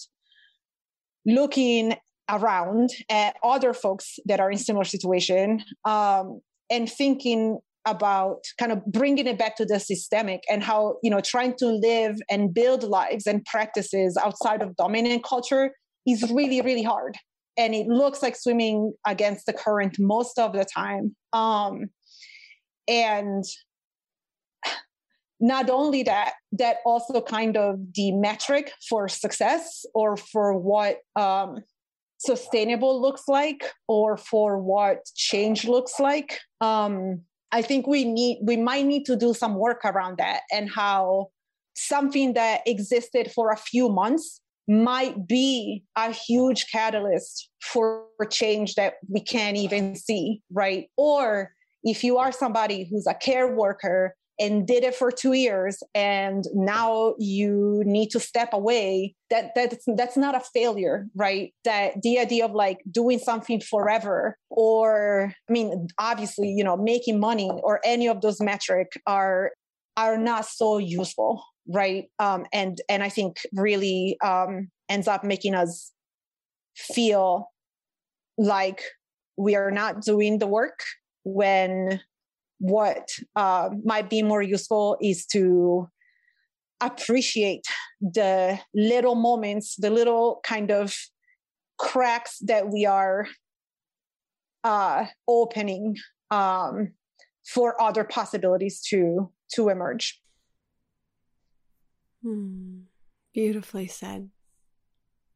looking 1.25 1.95
around 2.29 2.89
at 3.09 3.35
other 3.43 3.73
folks 3.73 4.17
that 4.25 4.39
are 4.39 4.51
in 4.51 4.57
similar 4.57 4.85
situation 4.85 5.63
um, 5.85 6.41
and 6.69 6.89
thinking 6.89 7.59
about 7.85 8.39
kind 8.57 8.71
of 8.71 8.83
bringing 8.85 9.27
it 9.27 9.37
back 9.37 9.57
to 9.57 9.65
the 9.65 9.79
systemic 9.79 10.41
and 10.49 10.63
how 10.63 10.95
you 11.03 11.09
know 11.09 11.19
trying 11.19 11.53
to 11.53 11.67
live 11.67 12.15
and 12.29 12.53
build 12.53 12.83
lives 12.83 13.27
and 13.27 13.43
practices 13.43 14.17
outside 14.23 14.61
of 14.61 14.75
dominant 14.77 15.23
culture 15.23 15.71
is 16.05 16.29
really 16.31 16.61
really 16.61 16.83
hard 16.83 17.17
and 17.55 17.75
it 17.75 17.87
looks 17.87 18.21
like 18.21 18.35
swimming 18.35 18.93
against 19.05 19.45
the 19.45 19.53
current 19.53 19.97
most 19.99 20.39
of 20.39 20.53
the 20.53 20.65
time 20.65 21.15
um, 21.33 21.89
and 22.87 23.45
not 25.43 25.69
only 25.69 26.03
that, 26.03 26.35
that 26.53 26.77
also 26.85 27.19
kind 27.19 27.57
of 27.57 27.77
the 27.95 28.13
metric 28.13 28.71
for 28.87 29.09
success 29.09 29.85
or 29.93 30.15
for 30.15 30.57
what 30.57 30.99
um, 31.17 31.57
sustainable 32.17 33.01
looks 33.01 33.23
like 33.27 33.69
or 33.89 34.15
for 34.15 34.57
what 34.57 34.99
change 35.15 35.65
looks 35.65 35.99
like. 35.99 36.39
Um, 36.61 37.23
I 37.51 37.61
think 37.61 37.87
we 37.87 38.05
need, 38.05 38.39
we 38.41 38.55
might 38.55 38.85
need 38.85 39.03
to 39.07 39.17
do 39.17 39.33
some 39.33 39.55
work 39.55 39.81
around 39.83 40.17
that 40.19 40.43
and 40.49 40.71
how 40.71 41.27
something 41.75 42.35
that 42.35 42.61
existed 42.65 43.29
for 43.35 43.51
a 43.51 43.57
few 43.57 43.89
months 43.89 44.39
might 44.67 45.27
be 45.27 45.83
a 45.95 46.11
huge 46.11 46.67
catalyst 46.71 47.49
for 47.61 48.05
change 48.29 48.75
that 48.75 48.95
we 49.09 49.19
can't 49.19 49.57
even 49.57 49.95
see, 49.95 50.41
right? 50.51 50.87
Or 50.97 51.51
if 51.83 52.03
you 52.03 52.17
are 52.17 52.31
somebody 52.31 52.87
who's 52.89 53.07
a 53.07 53.13
care 53.13 53.53
worker 53.53 54.15
and 54.39 54.65
did 54.65 54.83
it 54.83 54.95
for 54.95 55.11
two 55.11 55.33
years 55.33 55.83
and 55.93 56.45
now 56.53 57.13
you 57.19 57.83
need 57.85 58.09
to 58.09 58.19
step 58.19 58.49
away 58.51 59.13
that 59.29 59.51
that's 59.55 59.83
that's 59.95 60.17
not 60.17 60.35
a 60.35 60.39
failure 60.53 61.07
right 61.15 61.53
that 61.63 62.01
the 62.01 62.17
idea 62.17 62.43
of 62.43 62.51
like 62.51 62.79
doing 62.89 63.19
something 63.19 63.61
forever 63.61 64.37
or 64.49 65.31
i 65.47 65.51
mean 65.51 65.87
obviously 65.99 66.49
you 66.49 66.63
know 66.63 66.75
making 66.75 67.19
money 67.19 67.49
or 67.63 67.79
any 67.85 68.07
of 68.07 68.21
those 68.21 68.41
metric 68.41 68.87
are 69.05 69.51
are 69.97 70.17
not 70.17 70.45
so 70.45 70.79
useful 70.79 71.43
right 71.67 72.09
um 72.19 72.45
and 72.51 72.81
and 72.89 73.03
i 73.03 73.09
think 73.09 73.37
really 73.53 74.17
um 74.21 74.69
ends 74.89 75.07
up 75.07 75.23
making 75.23 75.55
us 75.55 75.91
feel 76.75 77.49
like 78.37 78.81
we 79.37 79.55
are 79.55 79.71
not 79.71 80.01
doing 80.01 80.39
the 80.39 80.47
work 80.47 80.79
when 81.23 81.99
what 82.59 83.09
uh, 83.35 83.69
might 83.83 84.09
be 84.09 84.21
more 84.21 84.41
useful 84.41 84.97
is 85.01 85.25
to 85.25 85.89
appreciate 86.79 87.65
the 88.01 88.59
little 88.73 89.15
moments, 89.15 89.75
the 89.77 89.89
little 89.89 90.39
kind 90.45 90.71
of 90.71 90.95
cracks 91.77 92.37
that 92.39 92.69
we 92.69 92.85
are 92.85 93.27
uh, 94.63 95.05
opening 95.27 95.97
um, 96.31 96.93
for 97.45 97.81
other 97.81 98.03
possibilities 98.03 98.81
to 98.81 99.29
to 99.53 99.69
emerge. 99.69 100.19
Hmm. 102.23 102.81
Beautifully 103.33 103.87
said. 103.87 104.29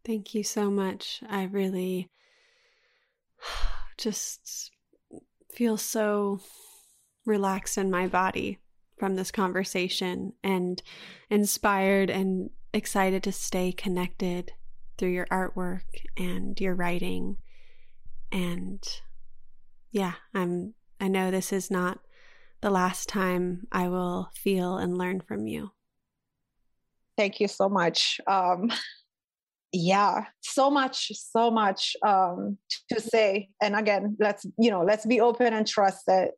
Thank 0.06 0.34
you 0.34 0.44
so 0.44 0.72
much. 0.72 1.22
I 1.30 1.44
really 1.44 2.10
just 3.98 4.72
feel 5.54 5.78
so 5.78 6.40
relaxed 7.26 7.78
in 7.78 7.92
my 7.92 8.08
body 8.08 8.60
from 8.98 9.16
this 9.16 9.32
conversation 9.32 10.34
and 10.44 10.82
inspired 11.30 12.10
and 12.10 12.50
excited 12.74 13.24
to 13.24 13.32
stay 13.32 13.72
connected 13.72 14.54
through 14.98 15.10
your 15.10 15.28
artwork 15.28 15.82
and 16.16 16.60
your 16.60 16.74
writing 16.74 17.38
and 18.32 18.84
yeah 19.92 20.14
i'm 20.34 20.74
i 21.00 21.08
know 21.08 21.30
this 21.30 21.54
is 21.54 21.72
not 21.72 22.00
the 22.62 22.70
last 22.70 23.08
time 23.08 23.68
i 23.72 23.88
will 23.88 24.30
feel 24.34 24.78
and 24.78 24.98
learn 24.98 25.22
from 25.22 25.48
you 25.48 25.72
thank 27.18 27.40
you 27.40 27.48
so 27.48 27.68
much 27.68 28.22
um 28.28 28.72
yeah 29.74 30.26
so 30.40 30.72
much 30.72 31.12
so 31.14 31.52
much 31.52 31.96
um 32.06 32.58
to 32.90 33.02
say 33.02 33.50
and 33.62 33.76
again 33.76 34.16
let's 34.20 34.46
you 34.58 34.72
know 34.72 34.82
let's 34.84 35.06
be 35.06 35.20
open 35.20 35.54
and 35.54 35.68
trust 35.68 36.06
that 36.08 36.32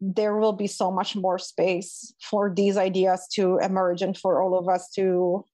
there 0.00 0.36
will 0.36 0.52
be 0.52 0.66
so 0.66 0.90
much 0.90 1.16
more 1.16 1.38
space 1.38 2.14
for 2.20 2.52
these 2.54 2.76
ideas 2.76 3.26
to 3.32 3.58
emerge 3.58 4.02
and 4.02 4.16
for 4.16 4.42
all 4.42 4.58
of 4.58 4.68
us 4.68 4.90
to 4.90 5.44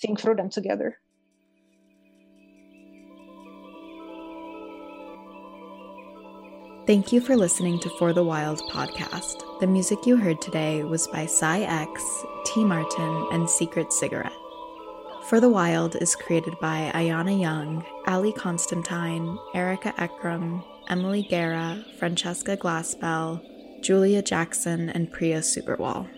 think 0.00 0.20
through 0.20 0.36
them 0.36 0.50
together. 0.50 0.98
Thank 6.86 7.12
you 7.12 7.20
for 7.20 7.36
listening 7.36 7.80
to 7.80 7.90
For 7.98 8.12
the 8.12 8.22
Wild 8.22 8.62
podcast. 8.70 9.42
The 9.58 9.66
music 9.66 10.06
you 10.06 10.16
heard 10.16 10.40
today 10.40 10.84
was 10.84 11.08
by 11.08 11.26
Cy 11.26 11.62
X, 11.62 12.24
Te 12.44 12.64
Martin, 12.64 13.26
and 13.32 13.50
Secret 13.50 13.92
Cigarette. 13.92 14.30
For 15.24 15.40
the 15.40 15.48
Wild 15.48 15.96
is 15.96 16.14
created 16.14 16.54
by 16.60 16.92
Ayana 16.94 17.40
Young, 17.40 17.84
Ali 18.06 18.32
Constantine, 18.32 19.36
Erica 19.52 19.94
Ekram, 19.98 20.64
Emily 20.88 21.24
Guerra, 21.24 21.84
Francesca 21.98 22.56
Glassbell, 22.56 23.42
Julia 23.82 24.22
Jackson, 24.22 24.88
and 24.90 25.10
Priya 25.10 25.40
Superwall. 25.40 26.08